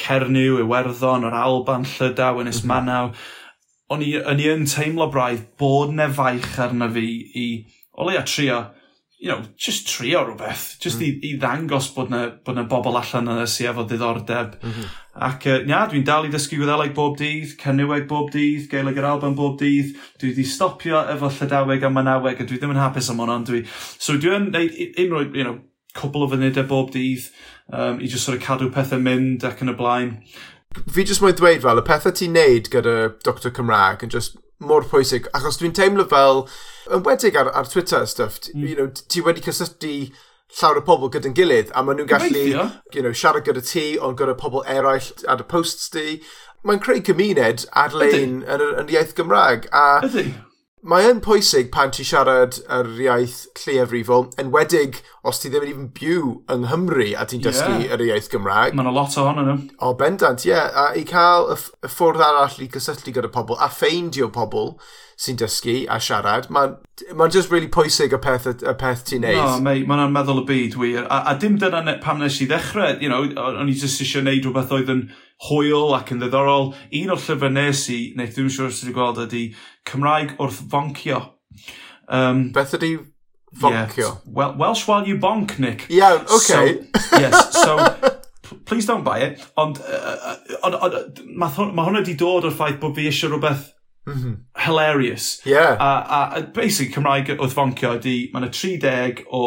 Cernyw, 0.00 0.60
Iwerddon, 0.62 1.26
yr 1.28 1.36
Alban, 1.36 1.84
Llydaw, 1.84 2.40
Ynys 2.40 2.62
mm 2.62 2.70
-hmm. 2.70 2.72
Manaw, 2.72 3.12
o'n 3.90 4.04
i, 4.06 4.12
o'n 4.18 4.42
i 4.42 4.50
yn 4.52 4.66
teimlo 4.70 5.08
braidd 5.12 5.48
bod 5.60 5.94
ne 5.96 6.06
faich 6.14 6.58
arna 6.62 6.90
fi 6.94 7.06
i, 7.36 7.46
o 7.98 8.06
leia 8.06 8.22
trio, 8.26 8.60
you 9.20 9.28
know, 9.28 9.42
just 9.56 9.88
trio 9.88 10.22
rhywbeth, 10.24 10.78
just 10.80 11.00
mm. 11.00 11.04
i, 11.04 11.30
i 11.30 11.38
ddangos 11.40 11.90
bod 11.96 12.12
na, 12.12 12.22
bod 12.46 12.56
na 12.56 12.64
bobl 12.70 12.96
allan 12.96 13.28
yna 13.34 13.46
sy'n 13.50 13.72
efo 13.72 13.84
diddordeb. 13.88 14.54
Mm 14.62 14.76
-hmm. 14.76 14.92
Ac, 15.28 15.46
uh, 15.46 15.58
ia, 15.68 15.82
dwi'n 15.90 16.06
dal 16.06 16.28
i 16.28 16.32
dysgu 16.32 16.56
gwyddeleg 16.60 16.94
bob 16.96 17.18
dydd, 17.18 17.56
cynyweg 17.60 18.06
bob 18.08 18.30
dydd, 18.32 18.70
geilig 18.72 19.00
yr 19.02 19.08
alban 19.10 19.36
bob 19.36 19.58
dydd, 19.60 19.92
dwi 20.20 20.30
wedi 20.30 20.46
stopio 20.48 21.02
efo 21.16 21.28
llydaweg 21.28 21.84
a 21.84 21.90
manaweg, 21.92 22.40
a 22.40 22.46
dwi 22.46 22.56
ddim 22.56 22.72
yn 22.76 22.80
hapus 22.80 23.10
am 23.12 23.20
hwnna, 23.20 23.42
dwi... 23.44 23.64
So 23.98 24.16
dwi'n 24.16 24.48
neud 24.54 24.78
unrhyw, 25.04 25.34
you 25.36 25.44
know, 25.44 25.58
cwbl 25.98 26.24
o 26.24 26.30
fynydau 26.30 26.64
e 26.64 26.70
bob 26.70 26.94
dydd, 26.94 27.28
um, 27.72 28.00
i 28.00 28.06
just 28.06 28.24
sort 28.24 28.38
of 28.38 28.44
cadw 28.46 28.70
pethau 28.72 29.02
mynd 29.02 29.44
ac 29.44 29.60
yn 29.60 29.74
y 29.74 29.76
blaen 29.76 30.14
fi 30.70 31.04
jyst 31.04 31.22
mwyn 31.22 31.36
dweud 31.38 31.64
fel, 31.64 31.80
y 31.80 31.86
pethau 31.86 32.14
ti'n 32.14 32.34
neud 32.36 32.70
gyda 32.70 32.96
Dr 33.26 33.52
Cymraeg 33.56 34.04
yn 34.06 34.12
just 34.14 34.36
mor 34.62 34.84
pwysig, 34.86 35.26
achos 35.34 35.58
dwi'n 35.58 35.74
teimlo 35.76 36.04
fel, 36.08 36.44
yn 36.92 37.04
wedig 37.06 37.38
ar, 37.40 37.50
ar 37.56 37.70
Twitter 37.70 38.04
stuff, 38.06 38.38
mm. 38.52 38.66
you 38.68 38.76
know, 38.76 38.90
ti 38.90 39.22
wedi 39.24 39.42
cysylltu 39.44 39.94
llawer 40.58 40.80
o 40.80 40.84
pobl 40.86 41.10
gyda'n 41.14 41.34
gilydd, 41.34 41.72
a 41.74 41.82
maen 41.82 42.00
nhw'n 42.00 42.10
gallu 42.10 42.44
you 42.94 43.02
know, 43.02 43.14
siarad 43.14 43.46
gyda 43.46 43.64
ti, 43.66 43.86
ond 43.98 44.18
gyda 44.18 44.36
pobl 44.38 44.64
eraill 44.66 45.10
ar 45.30 45.42
y 45.42 45.48
posts 45.50 45.90
ti. 45.94 46.20
Mae'n 46.66 46.82
creu 46.84 47.00
cymuned 47.06 47.64
ar-lein 47.78 48.40
yn, 48.42 48.60
yn, 48.60 48.64
yn 48.82 48.90
iaith 48.92 49.14
Gymraeg. 49.16 49.70
A 49.72 50.02
Ydy. 50.04 50.26
Mae 50.80 51.04
yn 51.10 51.18
pwysig 51.20 51.66
pan 51.74 51.90
ti 51.92 52.06
siarad 52.08 52.56
yr 52.72 52.86
iaith 53.04 53.42
lleiafrifol, 53.60 54.30
enwedig 54.40 55.02
os 55.28 55.42
ti 55.42 55.50
ddim 55.52 55.66
yn 55.66 55.72
even 55.74 55.90
byw 55.98 56.30
yng 56.54 56.64
Nghymru 56.64 57.10
a 57.20 57.26
ti'n 57.28 57.42
dysgu 57.44 57.82
yeah. 57.82 57.92
yr 57.98 58.04
iaith 58.06 58.30
Gymraeg. 58.32 58.72
Mae'n 58.78 58.88
a 58.88 58.94
lot 58.96 59.18
ohonyn 59.20 59.50
nhw. 59.50 59.58
O, 59.84 59.92
bendant, 60.00 60.46
ie. 60.48 60.54
Yeah. 60.54 60.72
A 60.72 60.96
i 60.96 61.04
cael 61.04 61.50
y, 61.52 61.58
y 61.84 61.90
ffwrdd 61.92 62.24
arall 62.24 62.56
i 62.64 62.70
gysylltu 62.72 63.12
gyda 63.12 63.28
pobl 63.34 63.60
a 63.60 63.68
ffeindio 63.68 64.30
pobl 64.32 64.72
sy'n 65.20 65.36
dysgu 65.40 65.74
a 65.92 65.98
siarad. 66.00 66.48
Mae'n 66.52 66.76
ma 67.18 67.26
just 67.28 67.50
really 67.52 67.68
pwysig 67.68 68.14
y 68.16 68.20
peth, 68.24 68.46
y 68.48 68.74
peth 68.80 69.02
ti'n 69.08 69.24
neud. 69.26 69.36
No, 69.36 69.58
mate, 69.64 69.84
mae'n 69.88 70.14
meddwl 70.14 70.40
y 70.42 70.46
byd 70.48 70.76
wir. 70.80 71.02
A, 71.04 71.20
a 71.32 71.34
dim 71.40 71.58
dyna 71.60 71.82
ne, 71.84 71.98
pam 72.00 72.22
nes 72.22 72.38
i 72.40 72.46
ddechrau, 72.48 72.96
you 73.04 73.10
know, 73.12 73.26
o'n 73.42 73.68
i 73.68 73.74
just 73.76 74.00
eisiau 74.00 74.24
neud 74.24 74.46
rhywbeth 74.46 74.72
oedd 74.76 74.92
yn 74.94 75.02
hwyl 75.48 75.92
ac 75.98 76.14
yn 76.14 76.22
ddiddorol. 76.22 76.72
Un 77.02 77.12
o'r 77.12 77.20
llyfr 77.20 77.52
nes 77.52 77.82
i, 77.92 78.00
neu 78.16 78.32
dwi'n 78.32 78.52
siŵr 78.54 78.72
sydd 78.72 78.88
wedi 78.88 78.96
gweld, 78.96 79.20
ydy 79.26 79.42
Cymraeg 79.90 80.32
wrth 80.40 80.62
foncio. 80.72 81.20
Um, 82.08 82.46
Beth 82.56 82.72
ydy 82.78 82.94
foncio? 83.60 84.06
Yeah, 84.06 84.16
well, 84.24 84.56
Welsh 84.56 84.86
while 84.88 85.04
you 85.06 85.18
bonk, 85.20 85.58
Nick. 85.58 85.84
Yeah, 85.92 86.24
okay. 86.32 86.80
So, 86.96 87.20
yes, 87.20 87.52
so 87.60 87.76
please 88.64 88.88
don't 88.88 89.04
buy 89.04 89.18
it, 89.28 89.44
ond 89.60 89.82
uh, 89.84 90.34
uh, 90.62 90.72
uh, 90.80 91.04
mae 91.28 91.52
hwnna 91.58 92.00
wedi 92.00 92.16
dod 92.16 92.48
o'r 92.48 92.56
ffaith 92.56 92.80
bod 92.80 92.96
fi 92.96 93.10
eisiau 93.10 93.34
rhywbeth 93.34 93.68
Mm 94.06 94.14
-hmm. 94.14 94.36
Hilarious. 94.66 95.40
Yeah. 95.44 95.76
A, 95.80 96.36
a, 96.36 96.42
basically 96.42 96.92
Cymraeg 96.94 97.28
oedd 97.38 97.52
foncio 97.52 97.92
ydi, 97.98 98.30
mae'n 98.32 98.48
y 98.48 98.50
30 98.50 99.24
o 99.30 99.42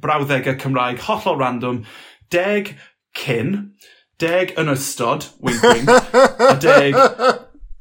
brawddegau 0.00 0.56
Cymraeg 0.62 1.02
hollol 1.08 1.38
random, 1.38 1.84
10 2.30 2.74
cyn, 3.14 3.74
10 4.18 4.54
yn 4.58 4.72
ystod, 4.72 5.26
wink 5.40 5.62
wink, 5.62 5.88
a 5.88 6.56
10 6.60 6.94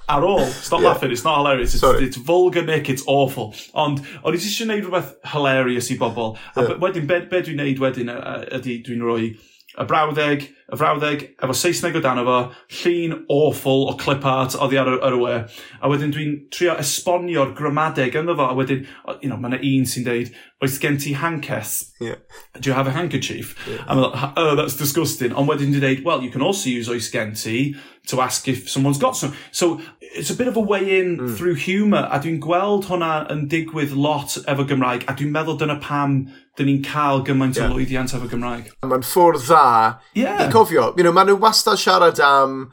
ar 0.07 0.23
ôl. 0.23 0.45
Stop 0.45 0.81
yeah. 0.81 0.87
laughing, 0.87 1.11
it's 1.11 1.23
not 1.23 1.37
hilarious. 1.37 1.73
It's, 1.73 1.81
Sorry. 1.81 2.05
it's 2.05 2.17
vulgar, 2.17 2.63
Nick, 2.63 2.89
it's 2.89 3.03
awful. 3.07 3.53
Ond, 3.73 4.01
o'n 4.23 4.33
i 4.33 4.39
eisiau 4.39 4.65
gwneud 4.65 4.85
rhywbeth 4.87 5.13
hilarious 5.33 5.91
i 5.91 5.97
bobl. 5.99 6.37
A 6.55 6.63
yeah. 6.63 6.79
wedyn, 6.81 7.07
be, 7.09 7.19
be 7.29 7.41
dwi'n 7.43 7.59
gwneud 7.59 7.83
wedyn 7.83 8.11
ydy 8.57 8.79
dwi'n 8.87 9.03
rhoi 9.03 9.31
y 9.77 9.85
brawddeg, 9.85 10.45
y 10.67 10.77
frawddeg, 10.77 11.23
efo 11.37 11.55
Saesneg 11.55 11.95
o 11.99 12.01
dan 12.01 12.21
efo, 12.21 12.37
llun 12.79 13.13
awful 13.29 13.85
o 13.91 13.95
clip 13.99 14.25
art 14.25 14.55
oddi 14.57 14.79
ar 14.81 14.89
yr 14.95 15.17
we. 15.21 15.35
A 15.81 15.91
wedyn 15.91 16.13
dwi'n 16.15 16.33
trio 16.53 16.73
esbonio'r 16.81 17.53
gramadeg 17.57 18.17
ynddo 18.17 18.35
fo, 18.39 18.49
a 18.49 18.57
wedyn, 18.57 18.87
you 19.21 19.29
know, 19.29 19.37
mae 19.37 19.53
yna 19.53 19.61
un 19.61 19.85
sy'n 19.89 20.07
deud, 20.07 20.31
oes 20.63 20.79
gen 20.81 20.97
ti 21.01 21.13
hankes? 21.13 21.93
Yeah. 22.01 22.17
Do 22.59 22.71
you 22.71 22.75
have 22.75 22.87
a 22.87 22.95
handkerchief? 22.95 23.53
Yeah. 23.69 23.83
I'm 23.87 24.01
like, 24.01 24.33
oh, 24.35 24.55
that's 24.55 24.77
disgusting. 24.77 25.33
Ond 25.33 25.49
wedyn 25.51 25.75
dwi'n 25.75 25.85
deud, 25.85 26.03
well, 26.07 26.23
you 26.23 26.31
can 26.33 26.41
also 26.41 26.69
use 26.69 26.89
oes 26.89 27.11
gen 27.13 27.35
ti 27.37 27.75
to 28.07 28.21
ask 28.21 28.47
if 28.47 28.69
someone's 28.69 28.97
got 28.97 29.15
some. 29.15 29.35
So, 29.51 29.79
it's 29.99 30.29
a 30.29 30.35
bit 30.35 30.47
of 30.47 30.55
a 30.55 30.61
way 30.61 30.99
in 30.99 31.17
mm. 31.17 31.37
through 31.37 31.55
humour, 31.55 32.07
a 32.11 32.19
dwi'n 32.19 32.39
gweld 32.41 32.87
hwnna 32.89 33.27
yn 33.33 33.45
digwydd 33.51 33.93
lot 33.95 34.39
efo 34.49 34.65
Gymraeg, 34.67 35.05
a 35.05 35.13
dwi'n 35.13 35.33
meddwl 35.35 35.59
dyna 35.61 35.77
pam 35.83 36.21
dyn 36.57 36.71
ni'n 36.71 36.81
cael 36.85 37.23
gymaint 37.27 37.59
yeah. 37.59 37.69
o 37.69 37.75
lwyddiant 37.77 38.15
efo 38.17 38.29
Gymraeg. 38.31 38.73
Mae'n 38.81 39.05
ffwrdd 39.05 39.45
dda 39.45 39.63
yeah. 40.17 40.43
i 40.43 40.51
cofio. 40.53 40.91
You 40.97 41.05
know, 41.05 41.15
maen 41.15 41.29
nhw 41.29 41.39
wastad 41.43 41.79
siarad 41.81 42.21
am 42.23 42.67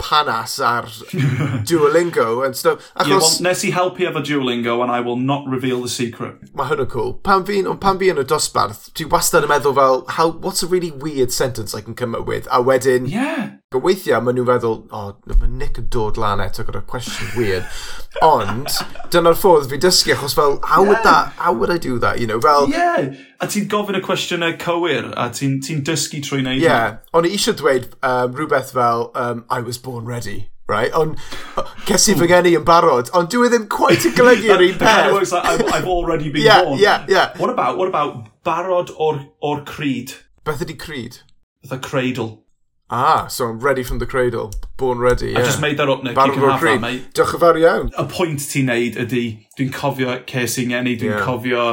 panas 0.00 0.58
ar 0.64 0.84
Duolingo 1.68 2.44
and 2.44 2.56
stuff. 2.56 2.92
Achos... 2.96 3.08
Yeah, 3.08 3.18
well, 3.18 3.36
nes 3.42 3.64
i 3.64 3.70
helpu 3.70 4.08
efo 4.08 4.22
Duolingo 4.24 4.82
and 4.82 4.90
I 4.90 5.00
will 5.00 5.16
not 5.16 5.46
reveal 5.46 5.82
the 5.82 5.88
secret. 5.88 6.52
Mae 6.56 6.68
hwn 6.70 6.88
cool. 6.90 7.14
Pan 7.26 7.44
fi'n 7.48 7.68
on 7.70 7.78
pan 7.82 8.00
fi 8.00 8.10
yn 8.12 8.20
y 8.20 8.26
dosbarth, 8.32 8.88
dwi 8.96 9.08
wastad 9.12 9.46
yn 9.46 9.52
meddwl 9.52 9.76
fel, 9.76 10.04
how, 10.16 10.28
what's 10.44 10.64
a 10.64 10.68
really 10.70 10.90
weird 10.90 11.32
sentence 11.36 11.74
I 11.76 11.82
can 11.84 11.94
come 11.94 12.16
up 12.16 12.26
with? 12.26 12.48
A 12.50 12.62
wedyn, 12.64 13.08
yeah. 13.10 13.56
goweithio, 13.74 14.22
maen 14.24 14.40
nhw'n 14.40 14.48
feddwl, 14.54 14.78
oh, 14.96 15.36
mae 15.36 15.52
Nick 15.60 15.80
yn 15.82 15.90
dod 15.92 16.20
lan 16.20 16.44
eto 16.44 16.64
gyda 16.68 16.84
question 16.88 17.32
weird. 17.36 17.68
Ond, 18.26 18.72
dyna'r 19.12 19.38
ffordd 19.38 19.68
fi 19.70 19.80
dysgu, 19.80 20.16
achos 20.16 20.36
fel, 20.38 20.58
how 20.64 20.82
yeah. 20.82 20.88
would 20.88 21.04
that, 21.04 21.36
how 21.40 21.52
would 21.52 21.72
I 21.72 21.78
do 21.78 21.98
that, 22.00 22.20
you 22.20 22.30
know, 22.30 22.40
fel... 22.40 22.70
Yeah 22.72 23.12
a 23.40 23.48
ti'n 23.48 23.68
gofyn 23.72 23.96
y 23.96 24.02
cwestiynau 24.04 24.56
cywir, 24.60 25.10
a 25.16 25.30
ti'n 25.32 25.58
ti 25.64 25.78
dysgu 25.84 26.20
trwy 26.24 26.42
neud? 26.44 26.60
Ie, 26.60 26.66
yeah. 26.66 26.98
o'n 27.16 27.28
i 27.28 27.32
eisiau 27.36 27.56
dweud 27.56 27.88
um, 28.04 28.34
rhywbeth 28.36 28.74
fel, 28.76 29.08
um, 29.14 29.44
I 29.48 29.60
was 29.64 29.78
born 29.78 30.04
ready. 30.04 30.50
Right? 30.70 30.92
Ond 30.94 31.16
ces 31.88 32.04
i 32.12 32.14
fy 32.14 32.28
geni 32.30 32.52
yn 32.54 32.66
barod, 32.66 33.08
ond 33.16 33.32
dwi 33.32 33.48
e 33.48 33.50
ddim 33.50 33.64
quite 33.72 34.06
yn 34.06 34.12
golygu 34.14 34.52
yr 34.54 34.62
un 34.68 34.76
peth. 34.82 35.08
works 35.10 35.32
like, 35.34 35.48
I've, 35.50 35.64
I've 35.66 35.88
already 35.88 36.30
been 36.30 36.46
yeah, 36.46 36.62
born. 36.62 36.78
Yeah, 36.78 37.06
yeah. 37.08 37.32
What 37.38 37.50
about, 37.50 37.78
what 37.78 37.88
about 37.88 38.44
barod 38.46 38.92
o'r, 38.94 39.24
or 39.40 39.64
creed? 39.64 40.14
Beth 40.44 40.62
ydi 40.62 40.78
creed? 40.78 41.18
The 41.64 41.78
cradle. 41.78 42.44
Ah, 42.90 43.26
so 43.26 43.46
I'm 43.46 43.58
ready 43.58 43.82
from 43.82 43.98
the 43.98 44.06
cradle. 44.06 44.52
Born 44.76 44.98
ready, 44.98 45.32
yeah. 45.32 45.40
I 45.40 45.42
just 45.42 45.60
made 45.60 45.76
that 45.78 45.88
up, 45.88 46.04
Nick. 46.04 46.14
Barod 46.14 46.38
o'r 46.38 46.58
creed. 46.58 46.86
Diolch 47.18 47.34
yn 47.34 47.42
fawr 47.42 47.58
iawn. 47.58 47.90
Y 47.90 48.06
pwynt 48.14 48.46
ti'n 48.52 48.70
neud 48.70 49.00
ydy, 49.08 49.24
dwi'n 49.58 49.74
cofio 49.74 50.20
ces 50.30 50.54
i'n 50.62 50.70
ngeni, 50.70 50.94
dwi'n 51.02 51.16
yeah. 51.16 51.26
cofio 51.26 51.66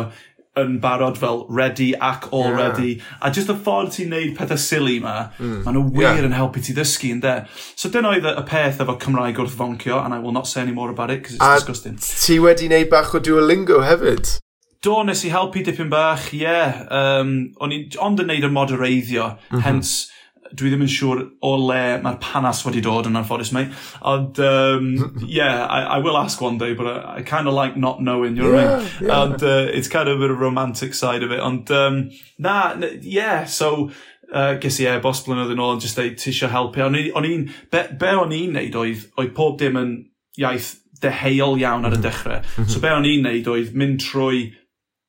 yn 0.62 0.80
barod 0.84 1.18
fel 1.20 1.46
ready 1.50 1.94
ac 1.96 2.28
already. 2.34 2.96
Yeah. 2.98 3.20
A 3.22 3.32
just 3.32 3.52
y 3.52 3.56
ffordd 3.56 3.94
ti'n 3.96 4.12
neud 4.14 4.34
pethau 4.38 4.60
silly 4.62 4.98
ma, 5.04 5.30
mm. 5.38 5.62
maen 5.66 5.78
nhw 5.78 5.86
wir 5.94 6.10
yeah. 6.10 6.26
yn 6.26 6.36
helpu 6.38 6.64
ti 6.64 6.76
ddysgu 6.78 7.14
yn 7.16 7.22
de. 7.24 7.36
So 7.76 7.92
dyna 7.94 8.16
oedd 8.16 8.28
y 8.32 8.44
peth 8.50 8.82
efo 8.84 8.98
Cymraeg 9.04 9.40
wrth 9.44 9.56
foncio, 9.60 10.02
and 10.04 10.18
I 10.18 10.20
will 10.24 10.36
not 10.36 10.50
say 10.50 10.62
any 10.66 10.76
more 10.76 10.90
about 10.90 11.14
it, 11.14 11.24
because 11.24 11.38
it's 11.38 11.46
a 11.46 11.56
disgusting. 11.62 11.98
ti 12.02 12.42
wedi 12.44 12.70
neud 12.72 12.92
bach 12.94 13.16
o 13.16 13.24
Duolingo 13.24 13.82
hefyd? 13.86 14.38
Do, 14.84 15.00
nes 15.04 15.24
i 15.26 15.32
helpu 15.34 15.64
dipyn 15.66 15.90
bach, 15.90 16.30
ie. 16.34 16.44
Yeah. 16.44 16.86
Um, 16.94 17.34
o'n 17.62 17.74
i 17.74 17.82
ond 18.04 18.22
yn 18.22 18.30
neud 18.34 18.46
y 18.46 18.54
modereiddio, 18.54 19.34
mm 19.38 19.58
-hmm. 19.58 19.66
hence 19.66 20.17
dwi 20.56 20.72
ddim 20.72 20.84
yn 20.86 20.92
siŵr 20.92 21.22
o 21.44 21.54
le 21.60 21.82
mae'r 22.04 22.20
panas 22.24 22.64
wedi 22.66 22.82
dod 22.86 23.10
yn 23.10 23.20
anffodus 23.20 23.52
mei. 23.56 23.68
Ond, 24.02 24.40
um, 24.40 24.90
yeah, 25.26 25.66
I, 25.66 25.98
I 25.98 26.00
will 26.00 26.18
ask 26.18 26.42
one 26.42 26.58
day, 26.58 26.74
but 26.74 26.88
I, 26.88 27.18
I 27.18 27.22
kind 27.22 27.48
of 27.48 27.54
like 27.54 27.78
not 27.78 28.02
knowing, 28.02 28.36
you 28.38 28.44
know 28.44 28.54
yeah, 28.54 28.66
what 28.66 28.74
I 28.74 28.84
mean? 28.84 29.10
Yeah. 29.10 29.24
And 29.24 29.44
uh, 29.44 29.72
it's 29.74 29.88
kind 29.88 30.10
of 30.10 30.18
a 30.18 30.20
bit 30.20 30.32
of 30.32 30.40
romantic 30.40 30.94
side 30.94 31.24
of 31.24 31.32
it. 31.32 31.40
Ond, 31.40 31.72
um, 31.72 32.12
na, 32.38 32.76
yeah, 33.02 33.46
so, 33.46 33.92
uh, 34.34 34.56
ges 34.62 34.80
i 34.84 34.88
e-bost 34.92 35.28
blynedd 35.28 35.54
yn 35.54 35.64
ôl 35.64 35.78
yn 35.78 35.84
just 35.84 36.00
dweud, 36.00 36.18
ti 36.20 36.32
eisiau 36.34 36.52
helpu. 36.52 36.84
O'n 36.84 37.30
i'n, 37.30 37.48
be, 37.72 37.88
be 38.00 38.14
o'n 38.16 38.36
i'n 38.36 38.56
neud 38.58 38.78
oedd, 38.80 39.08
oedd 39.18 39.34
pob 39.38 39.58
dim 39.62 39.80
yn 39.80 39.96
iaith 40.38 40.76
deheuol 41.02 41.60
iawn 41.62 41.86
ar 41.86 41.96
y 41.96 42.00
mm-hmm. 42.00 42.08
dechrau. 42.08 42.42
so 42.44 42.62
mm-hmm. 42.62 42.84
be 42.84 42.94
o'n 42.96 43.10
i'n 43.12 43.28
neud 43.28 43.52
oedd 43.54 43.76
mynd 43.78 44.02
trwy 44.04 44.42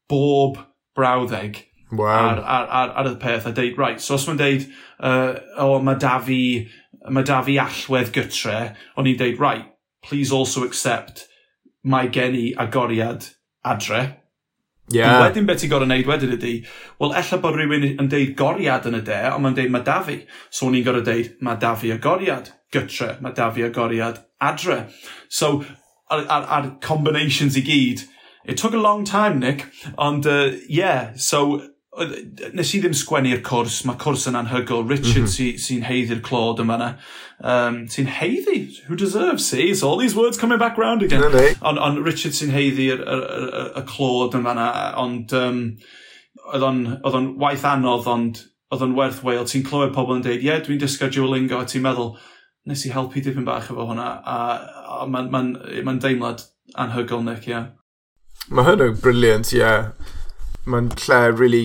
bob 0.09 0.61
brawddeg 0.97 1.63
wow. 1.91 2.09
ar, 2.09 2.43
ar, 2.43 2.69
ar, 2.81 2.93
ar 3.01 3.11
y 3.13 3.17
peth 3.23 3.49
a 3.49 3.55
deud, 3.57 3.79
right, 3.79 4.01
so 4.01 4.17
os 4.19 4.27
mae'n 4.29 4.41
deud, 4.41 4.69
uh, 4.99 5.33
o, 5.57 5.73
oh, 5.75 5.81
mae 5.85 5.99
da 6.01 6.19
fi, 6.25 6.43
mae 7.09 7.27
da 7.27 7.41
fi 7.47 7.59
allwedd 7.63 8.13
gytre, 8.15 8.61
o'n 8.97 9.11
i'n 9.11 9.19
deud, 9.21 9.41
right, 9.43 9.67
please 10.05 10.33
also 10.33 10.65
accept 10.67 11.27
mae 11.89 12.09
gen 12.13 12.37
i 12.37 12.47
agoriad 12.59 13.31
adre. 13.67 14.03
Yeah. 14.91 15.19
Wedyn 15.21 15.45
beth 15.49 15.61
ti'n 15.61 15.71
gorau 15.73 15.85
wneud 15.85 16.09
wedyn 16.09 16.33
ydy, 16.39 16.53
wel, 17.01 17.13
ella 17.19 17.39
bod 17.43 17.59
rhywun 17.59 17.85
yn 17.91 18.09
deud 18.09 18.33
goriad 18.39 18.87
yn 18.89 18.97
y 18.97 19.03
de, 19.05 19.19
ond 19.35 19.45
mae'n 19.45 19.59
deud 19.59 19.75
mae 19.75 19.85
da 19.85 19.99
fi. 20.07 20.23
So, 20.49 20.69
o'n 20.69 20.79
i'n 20.79 20.87
gorau 20.87 21.05
deud, 21.05 21.35
mae 21.45 21.61
da 21.61 21.75
fi 21.77 21.93
agoriad 21.93 22.53
gytre, 22.73 23.15
mae 23.25 23.37
da 23.37 23.51
fi 23.53 23.67
agoriad 23.67 24.23
adre. 24.41 24.87
So, 25.29 25.59
ar, 26.09 26.25
ar, 26.25 26.47
ar 26.57 26.71
combinations 26.85 27.59
i 27.61 27.65
gyd, 27.67 28.07
it 28.49 28.57
took 28.57 28.73
a 28.73 28.81
long 28.81 29.05
time, 29.05 29.39
Nick, 29.41 29.67
ond, 29.99 30.27
uh, 30.27 30.57
yeah, 30.69 31.13
so, 31.17 31.61
nes 31.99 32.73
i 32.75 32.81
ddim 32.83 32.95
sgwennu'r 32.97 33.41
cwrs, 33.47 33.81
mae 33.89 33.99
cwrs 34.01 34.27
yn 34.31 34.39
anhygol. 34.39 34.85
Richard 34.89 35.25
mm 35.25 35.29
-hmm. 35.29 35.33
sy'n 35.35 35.63
sy 35.63 35.79
heiddi'r 35.87 36.21
clod 36.25 36.61
yma 36.63 36.77
na. 36.79 36.89
Um, 37.39 37.81
sy'n 37.91 38.11
heiddi, 38.19 38.61
who 38.89 38.97
deserves, 38.97 39.47
see? 39.49 39.71
It's 39.71 39.83
all 39.83 39.99
these 39.99 40.17
words 40.17 40.39
coming 40.39 40.59
back 40.59 40.79
round 40.79 41.03
again. 41.03 41.21
No, 41.21 41.29
no. 41.29 41.81
On 41.81 42.03
Richard 42.05 42.35
sy'n 42.35 42.55
heiddi'r 42.55 43.03
y 43.03 43.85
clod 43.87 44.37
yma 44.39 44.55
na, 44.59 44.69
ond 45.01 45.33
um, 45.33 45.63
oedd 46.53 46.65
o'n 46.65 47.35
waith 47.39 47.67
anodd, 47.69 48.07
ond 48.07 48.43
oedd 48.73 48.85
o'n 48.85 48.97
werth 48.99 49.23
weil. 49.25 49.47
Ti'n 49.49 49.65
clywed 49.67 49.95
pobl 49.97 50.19
yn 50.19 50.25
dweud, 50.27 50.43
ie, 50.43 50.51
yeah, 50.51 50.61
dwi'n 50.65 50.81
disgo 50.83 51.09
Duolingo, 51.13 51.61
a 51.63 51.69
ti'n 51.69 51.85
meddwl, 51.85 52.15
nes 52.69 52.85
i 52.85 52.93
helpu 52.93 53.23
dipyn 53.25 53.47
bach 53.49 53.71
efo 53.73 53.89
hwnna, 53.89 54.09
a, 54.23 54.39
a 55.01 55.09
mae'n 55.09 55.31
ma, 55.33 55.43
ma, 55.43 55.83
ma 55.87 55.97
deimlad 56.03 56.45
anhygol, 56.77 57.25
Nick, 57.25 57.49
ie. 57.49 57.57
Yeah. 57.57 57.67
Mae 58.53 58.69
hynny'n 58.69 59.01
briliant, 59.03 59.53
ie. 59.55 59.63
Yeah. 59.63 60.15
Mae'n 60.69 60.91
lle 61.07 61.21
really 61.33 61.65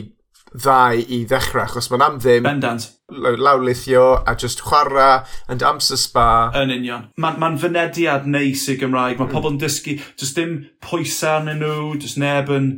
ddau 0.53 1.01
i 1.01 1.23
ddechrau, 1.29 1.65
achos 1.65 1.89
mae'n 1.91 2.05
am 2.05 2.19
ddim... 2.21 2.45
Bendant. 2.45 2.89
Lawlithio 3.13 4.23
a 4.25 4.35
just 4.39 4.63
chwarae 4.65 5.25
and 5.49 5.65
amser 5.65 5.97
spa. 5.97 6.51
Yn 6.57 6.73
union. 6.73 7.09
Mae'n 7.21 7.39
ma, 7.41 7.51
fynediad 7.61 8.25
neis 8.29 8.65
i 8.69 8.77
Gymraeg. 8.79 9.19
Mae 9.19 9.27
mm. 9.27 9.33
pobl 9.33 9.53
yn 9.53 9.59
dysgu, 9.61 9.97
just 10.19 10.37
dim 10.37 10.55
pwysau 10.85 11.39
arnyn 11.39 11.61
nhw, 11.61 11.93
just 12.01 12.21
neb 12.21 12.49
yn 12.53 12.71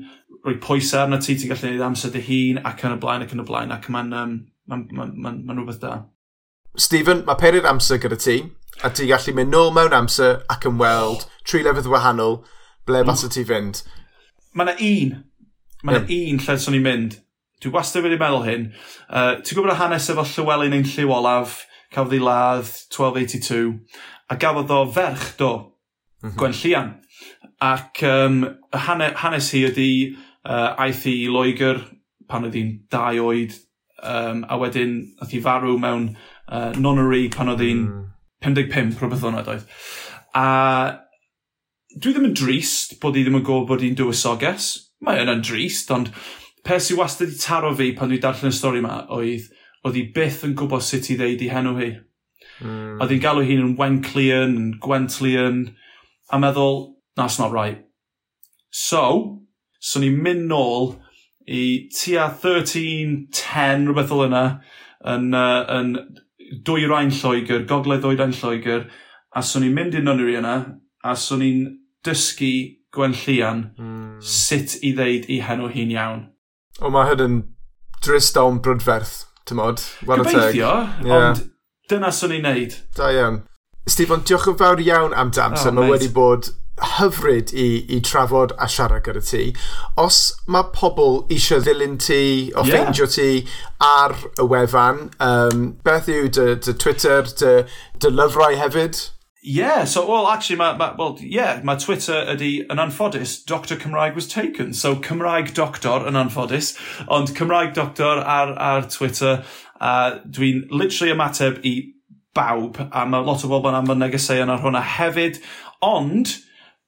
rhoi 0.46 0.58
pwysau 0.62 1.04
arna 1.04 1.20
ti, 1.22 1.36
ti'n 1.36 1.52
gallu 1.52 1.72
gwneud 1.72 1.86
amser 1.88 2.14
dy 2.14 2.24
hun, 2.28 2.62
ac 2.68 2.84
yn 2.86 2.96
y 2.96 3.00
blaen, 3.02 3.26
ac 3.26 3.34
yn 3.36 3.44
y 3.44 3.48
blaen, 3.48 3.74
ac 3.76 3.88
mae'n 3.92 4.12
um, 4.22 4.36
ma, 4.70 4.80
ma, 4.92 5.08
ma, 5.10 5.34
ma 5.36 5.56
rhywbeth 5.58 5.82
da. 5.82 5.98
Stephen, 6.78 7.24
mae 7.28 7.40
perir 7.40 7.68
amser 7.70 8.00
gyda 8.04 8.20
ti, 8.20 8.38
a 8.84 8.92
ti'n 8.92 9.10
gallu 9.10 9.36
mynd 9.36 9.56
nôl 9.56 9.74
mewn 9.76 9.96
amser 9.98 10.42
ac 10.52 10.68
yn 10.70 10.80
weld 10.82 11.26
tri 11.48 11.64
lefydd 11.66 11.90
wahanol 11.92 12.42
ble 12.86 13.02
mm. 13.02 13.12
fasa 13.12 13.32
ti 13.32 13.46
fynd. 13.48 13.82
Mae 14.56 14.68
yna 14.68 14.76
un, 14.92 15.16
mae 15.82 15.96
yna 15.96 16.04
mm. 16.06 16.18
un 16.36 16.44
lle 16.46 16.58
swn 16.62 16.80
i'n 16.80 16.86
mynd, 16.86 17.18
Dwi 17.64 17.72
wastad 17.72 18.04
wedi 18.04 18.20
meddwl 18.20 18.44
hyn. 18.46 18.68
Uh, 19.08 19.38
ti'n 19.40 19.56
gwybod 19.56 19.74
y 19.74 19.80
hanes 19.80 20.10
efo 20.12 20.26
Llywelyn 20.28 20.76
ein 20.76 20.88
lliw 20.90 21.14
olaf, 21.16 21.62
cafodd 21.94 22.16
ei 22.18 22.24
ladd 22.24 22.68
1282, 22.92 23.74
a 24.30 24.38
gafodd 24.42 24.74
o 24.76 24.82
ferch 24.92 25.36
do, 25.40 25.52
mm 26.22 26.30
-hmm. 26.30 26.38
Gwen 26.40 26.58
Llian. 26.60 26.94
Ac 27.64 28.04
um, 28.04 28.42
y 28.46 28.82
hanes 28.88 29.16
hanes 29.22 29.52
hi 29.54 29.64
ydy 29.70 29.92
uh, 30.44 30.76
aeth 30.84 31.06
i 31.08 31.16
Loegr 31.32 31.80
pan 32.28 32.44
oedd 32.44 32.58
hi'n 32.58 32.74
dau 32.92 33.24
oed, 33.30 33.56
um, 34.04 34.44
a 34.50 34.58
wedyn 34.60 34.98
oedd 35.22 35.32
hi 35.32 35.42
farw 35.42 35.78
mewn 35.80 36.10
uh, 36.52 36.72
nonary 36.76 37.30
pan 37.32 37.50
oedd 37.54 37.64
hi'n 37.64 37.86
mm. 37.86 38.06
55 38.46 39.00
rhywbeth 39.00 39.26
o'n 39.26 39.40
oedd. 39.40 39.66
A 40.36 40.48
dwi 41.96 42.12
ddim 42.12 42.28
yn 42.30 42.36
drist 42.36 42.98
bod 43.00 43.16
hi 43.16 43.24
ddim 43.24 43.40
yn 43.40 43.46
gwybod 43.48 43.70
bod 43.70 43.86
hi'n 43.86 43.96
dywysoges. 43.96 44.74
Mae 45.06 45.22
yna'n 45.24 45.44
drist, 45.46 45.92
ond 45.96 46.12
pe 46.66 46.80
sy'n 46.82 46.98
wastad 47.00 47.30
i 47.30 47.38
taro 47.40 47.72
fi 47.78 47.92
pan 47.98 48.10
dwi 48.10 48.20
darllen 48.22 48.54
y 48.54 48.58
stori 48.58 48.82
yma 48.82 49.04
oedd, 49.14 49.48
oedd 49.86 49.98
hi 50.00 50.04
byth 50.16 50.44
yn 50.48 50.56
gwybod 50.58 50.84
sut 50.84 51.12
i 51.14 51.18
ddeud 51.20 51.44
i 51.46 51.52
henw 51.54 51.76
hi. 51.78 51.92
Mm. 52.66 52.98
Oedd 53.04 53.14
hi'n 53.14 53.24
galw 53.24 53.46
hi'n 53.46 53.64
yn 53.68 53.76
Wenclian, 53.80 54.56
yn 54.58 54.72
Gwentlian, 54.82 55.64
a 56.34 56.40
meddwl, 56.42 56.96
that's 57.16 57.38
not 57.40 57.54
right. 57.54 57.84
So, 58.74 59.46
so 59.80 60.02
ni'n 60.02 60.18
mynd 60.26 60.50
nôl 60.50 60.96
i 61.46 61.88
tua 61.94 62.32
1310, 62.34 63.86
rhywbeth 63.86 64.14
o 64.16 64.24
yna, 64.26 64.46
yn, 65.14 65.30
uh, 65.38 65.62
yn 65.78 65.94
dwy 66.66 66.90
rhain 66.90 67.14
Lloegr, 67.14 67.68
gogledd 67.70 68.04
dwy 68.06 68.18
rhain 68.18 68.34
Lloegr, 68.36 68.88
a 69.36 69.44
so 69.46 69.62
ni'n 69.62 69.76
mynd 69.76 70.00
i'n 70.00 70.10
nonwyr 70.10 70.40
yna, 70.42 70.56
a 71.06 71.14
so 71.20 71.38
ni'n 71.38 71.68
dysgu 72.06 72.56
Gwenllian 72.96 73.68
mm. 73.76 74.16
sut 74.24 74.80
i 74.82 74.96
ddeud 74.98 75.30
i 75.30 75.44
henw 75.46 75.70
hi'n 75.74 75.94
iawn. 75.94 76.32
O 76.84 76.92
mae 76.92 77.08
hyn 77.12 77.24
yn 77.24 77.36
drist 78.04 78.38
o'n 78.40 78.60
brydferth, 78.64 79.24
ti'n 79.48 79.60
modd? 79.62 79.84
Gobeithio, 80.04 80.74
yeah. 81.06 81.30
ond 81.32 81.46
dyna 81.90 82.12
swn 82.12 82.36
i'n 82.40 82.48
neud. 82.50 82.76
Da 82.98 83.12
iawn. 83.16 83.44
Stephen, 83.88 84.26
diolch 84.26 84.50
yn 84.50 84.60
fawr 84.60 84.82
iawn 84.82 85.14
am 85.16 85.32
dy. 85.34 85.46
Oh, 85.46 85.74
mae 85.78 85.92
wedi 85.94 86.10
bod 86.12 86.52
hyfryd 86.98 87.54
i, 87.56 87.86
i 87.88 88.02
trafod 88.04 88.52
a 88.60 88.68
siarad 88.68 89.06
gyda 89.06 89.22
ti. 89.24 89.44
Os 90.02 90.20
mae 90.52 90.68
pobl 90.76 91.22
eisiau 91.32 91.64
ddilyn 91.64 91.96
ti 92.02 92.52
o 92.52 92.66
yeah. 92.66 92.72
ffeindio 92.72 93.08
ti 93.08 93.30
ar 93.86 94.18
y 94.42 94.48
wefan, 94.52 95.06
um, 95.24 95.68
beth 95.86 96.10
yw 96.12 96.28
dy, 96.28 96.48
dy 96.66 96.76
Twitter, 96.82 97.24
dy, 97.40 97.54
dy 98.02 98.12
lyfrau 98.12 98.58
hefyd? 98.60 99.00
Yeah, 99.48 99.84
so, 99.86 100.08
well, 100.10 100.28
actually, 100.28 100.56
my, 100.56 100.76
my, 100.76 100.96
well, 100.98 101.20
yeah, 101.22 101.62
my 101.64 101.76
Twitter 101.76 102.14
ydi 102.34 102.64
yn 102.66 102.80
anffodus, 102.82 103.36
Dr 103.46 103.76
Cymraeg 103.78 104.16
was 104.16 104.28
taken. 104.28 104.74
So, 104.74 104.96
Cymraeg 104.96 105.54
Doctor 105.54 106.08
yn 106.10 106.16
anffodus, 106.18 106.72
ond 107.08 107.28
Cymraeg 107.38 107.76
Doctor 107.78 108.24
ar, 108.26 108.56
ar 108.58 108.88
Twitter. 108.90 109.44
Uh, 109.80 110.18
dwi'n 110.26 110.64
literally 110.72 111.14
ymateb 111.14 111.60
i 111.68 111.76
bawb, 112.34 112.80
a 112.90 113.06
mae 113.06 113.22
lot 113.28 113.46
o 113.46 113.48
bobl 113.52 113.70
yn 113.70 113.78
anfon 113.84 114.02
negeseuon 114.02 114.50
ar 114.50 114.64
hwnna 114.66 114.82
hefyd. 114.96 115.38
Ond, 115.86 116.40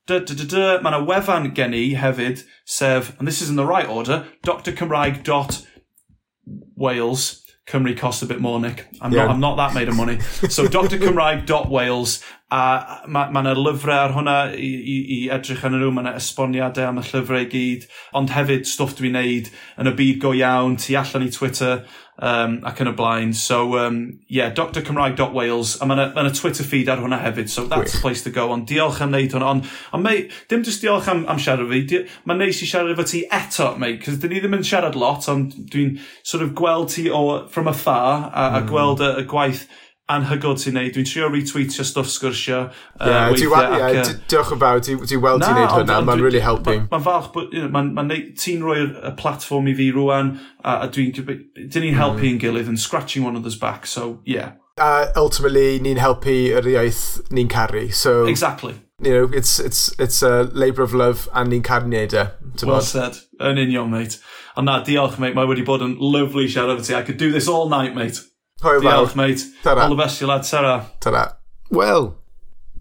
dy, 0.09 0.17
dy, 0.25 0.33
dy, 0.41 0.47
dy, 0.55 0.65
mae 0.81 0.89
yna 0.95 1.03
wefan 1.11 1.51
gen 1.53 1.77
i 1.77 1.91
hefyd, 1.99 2.41
sef, 2.65 3.13
and 3.19 3.27
this 3.29 3.43
is 3.45 3.51
in 3.53 3.59
the 3.61 3.69
right 3.69 3.85
order, 3.87 4.23
drcymraeg.wales. 4.47 7.43
Cymru 7.67 7.97
costs 7.97 8.21
a 8.23 8.25
bit 8.25 8.39
more, 8.39 8.61
Nick. 8.61 8.87
I'm, 9.01 9.11
Yeah. 9.11 9.23
not, 9.25 9.31
I'm 9.31 9.39
not 9.41 9.57
that 9.57 9.73
made 9.73 9.89
of 9.89 9.95
money. 9.97 10.21
So 10.47 10.67
drcymraeg.wales, 10.67 12.23
a 12.47 13.03
mae 13.11 13.31
ma 13.35 13.41
yna 13.43 13.53
lyfrau 13.59 14.05
ar 14.05 14.13
hwnna 14.15 14.35
i, 14.55 14.71
i, 14.71 14.97
i 15.17 15.19
edrych 15.35 15.65
yn 15.67 15.75
nhw, 15.75 15.91
mae 15.91 16.05
yna 16.05 16.15
esboniadau 16.15 16.87
am 16.87 17.01
y 17.01 17.03
llyfrau 17.03 17.43
i 17.43 17.47
gyd, 17.51 17.87
ond 18.15 18.31
hefyd 18.31 18.67
stwff 18.69 18.95
dwi'n 18.95 19.17
neud 19.17 19.49
yn 19.81 19.91
y 19.91 19.95
byd 19.97 20.21
go 20.23 20.31
iawn, 20.37 20.77
tu 20.79 20.95
allan 20.95 21.25
i 21.27 21.31
Twitter 21.33 21.81
um, 22.23 22.53
ac 22.63 22.79
yn 22.83 22.91
y 22.93 22.93
blaen. 22.95 23.33
So, 23.35 23.75
um, 23.81 23.97
yeah, 24.31 24.53
drcymraeg.wales, 24.55 25.75
a 25.81 25.89
mae 25.89 25.97
yna, 25.97 26.05
ma 26.15 26.23
na 26.23 26.31
Twitter 26.37 26.63
feed 26.63 26.87
ar 26.93 27.03
hwnna 27.03 27.19
hefyd, 27.25 27.51
so 27.51 27.65
that's 27.67 27.97
the 27.97 28.01
place 28.05 28.23
to 28.23 28.31
go. 28.31 28.47
Ond 28.55 28.63
diolch 28.69 29.01
am 29.03 29.11
wneud 29.11 29.35
hwnna, 29.35 29.49
ond 29.51 29.67
on, 29.91 30.05
mei, 30.05 30.29
dim 30.47 30.63
just 30.63 30.85
diolch 30.85 31.09
am, 31.11 31.25
am 31.27 31.41
siarad 31.43 31.67
fi, 31.67 32.05
mae'n 32.23 32.45
neis 32.45 32.61
i 32.63 32.69
siarad 32.69 32.95
efo 32.95 33.07
ti 33.11 33.25
eto, 33.27 33.73
mei, 33.81 33.97
cos 33.99 34.21
dyn 34.23 34.31
ni 34.37 34.39
ddim 34.39 34.55
yn 34.61 34.63
siarad 34.67 34.95
lot, 34.95 35.27
ond 35.33 35.51
dwi'n 35.73 35.97
sort 36.23 36.47
of 36.47 36.55
gweld 36.55 36.95
ti 36.95 37.09
o, 37.11 37.25
from 37.51 37.67
afar, 37.67 38.31
a, 38.31 38.47
a 38.47 38.61
hmm. 38.61 38.71
gweld 38.71 39.03
y, 39.03 39.11
y 39.25 39.27
gwaith 39.27 39.67
anhygol 40.11 40.55
ti'n 40.59 40.77
neud. 40.77 40.93
Dwi'n 40.95 41.07
trio 41.07 41.29
retweetio 41.31 41.85
stwff 41.87 42.09
sgwrsio. 42.11 42.59
Yeah, 42.99 43.07
uh, 43.07 43.33
ac, 43.33 43.41
yeah, 43.43 43.87
ac, 44.03 44.13
diolch 44.31 44.53
yn 44.55 44.61
fawr, 44.61 44.83
dwi'n 44.83 45.23
weld 45.23 45.43
ti'n 45.43 45.59
neud 45.59 45.73
hwnna, 45.73 45.99
mae'n 46.07 46.23
really 46.23 46.43
helping. 46.43 46.85
Mae'n 46.91 47.03
falch, 47.05 47.33
mae'n 47.35 47.91
ma, 47.91 48.05
ma 48.07 48.21
ti'n 48.39 48.63
y 48.71 49.11
platform 49.19 49.67
i 49.71 49.75
fi 49.77 49.89
rwan, 49.95 50.37
a, 50.63 50.79
a 50.85 50.89
dwi'n 50.93 51.13
dyn 51.17 51.85
ni'n 51.87 51.99
helpu 51.99 52.31
mm. 52.31 52.41
gilydd 52.43 52.71
yn 52.71 52.79
scratching 52.79 53.27
one 53.27 53.35
another's 53.35 53.59
back, 53.59 53.87
so 53.87 54.21
yeah. 54.25 54.55
Uh, 54.77 55.11
ultimately, 55.15 55.79
ni'n 55.83 55.99
helpu 55.99 56.37
yr 56.55 56.71
iaith 56.75 57.03
ni'n 57.33 57.49
caru, 57.51 57.87
so... 57.91 58.25
Exactly. 58.29 58.75
You 58.99 59.13
know, 59.13 59.29
it's, 59.31 59.59
it's, 59.59 59.93
it's 59.99 60.23
a 60.23 60.49
labour 60.53 60.81
of 60.81 60.93
love 60.93 61.27
and 61.33 61.51
ni'n 61.51 61.61
caru 61.65 61.89
neud 61.89 62.15
e. 62.17 62.29
Well 62.65 62.81
said. 62.81 63.19
Yn 63.37 63.59
union, 63.61 63.91
mate. 63.91 64.17
Ond 64.57 64.65
na, 64.65 64.79
diolch, 64.81 65.19
mate. 65.21 65.35
Mae 65.37 65.45
wedi 65.45 65.65
bod 65.65 65.83
yn 65.85 65.93
lovely 66.01 66.47
siarad 66.49 66.79
efo 66.79 66.87
ti. 66.87 66.95
I 66.97 67.03
could 67.05 67.19
do 67.21 67.29
this 67.31 67.47
all 67.47 67.69
night, 67.69 67.93
mate. 67.93 68.23
Hwyl 68.61 68.81
Diolch, 68.81 69.15
mate. 69.15 69.43
Tara. 69.63 69.83
All 69.83 69.89
the 69.89 69.95
best 69.95 70.19
you 70.19 70.27
lad, 70.27 70.45
Sarah. 70.45 70.91
Tara. 70.99 71.37
Wel, 71.69 72.15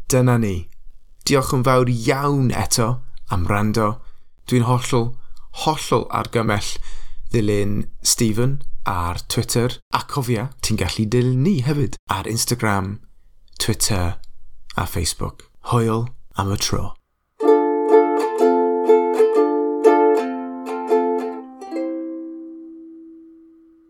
dyna 0.09 0.39
ni. 0.39 0.69
Diolch 1.29 1.53
yn 1.53 1.65
fawr 1.67 1.91
iawn 1.93 2.49
eto 2.55 3.03
am 3.29 3.45
rando. 3.51 3.99
Dwi'n 4.49 4.65
hollol, 4.65 5.11
hollol 5.67 6.07
argymell 6.15 6.77
ddilyn 7.35 7.83
Stephen 8.01 8.63
ar 8.89 9.21
Twitter. 9.29 9.77
A 9.93 10.01
cofia, 10.09 10.49
ti'n 10.65 10.81
gallu 10.81 11.05
dilyn 11.13 11.45
ni 11.45 11.59
hefyd 11.67 12.01
ar 12.09 12.25
Instagram, 12.31 13.01
Twitter 13.59 14.17
a 14.77 14.87
Facebook. 14.87 15.51
Hwyl 15.73 16.09
am 16.41 16.57
y 16.57 16.57
tro. 16.57 16.96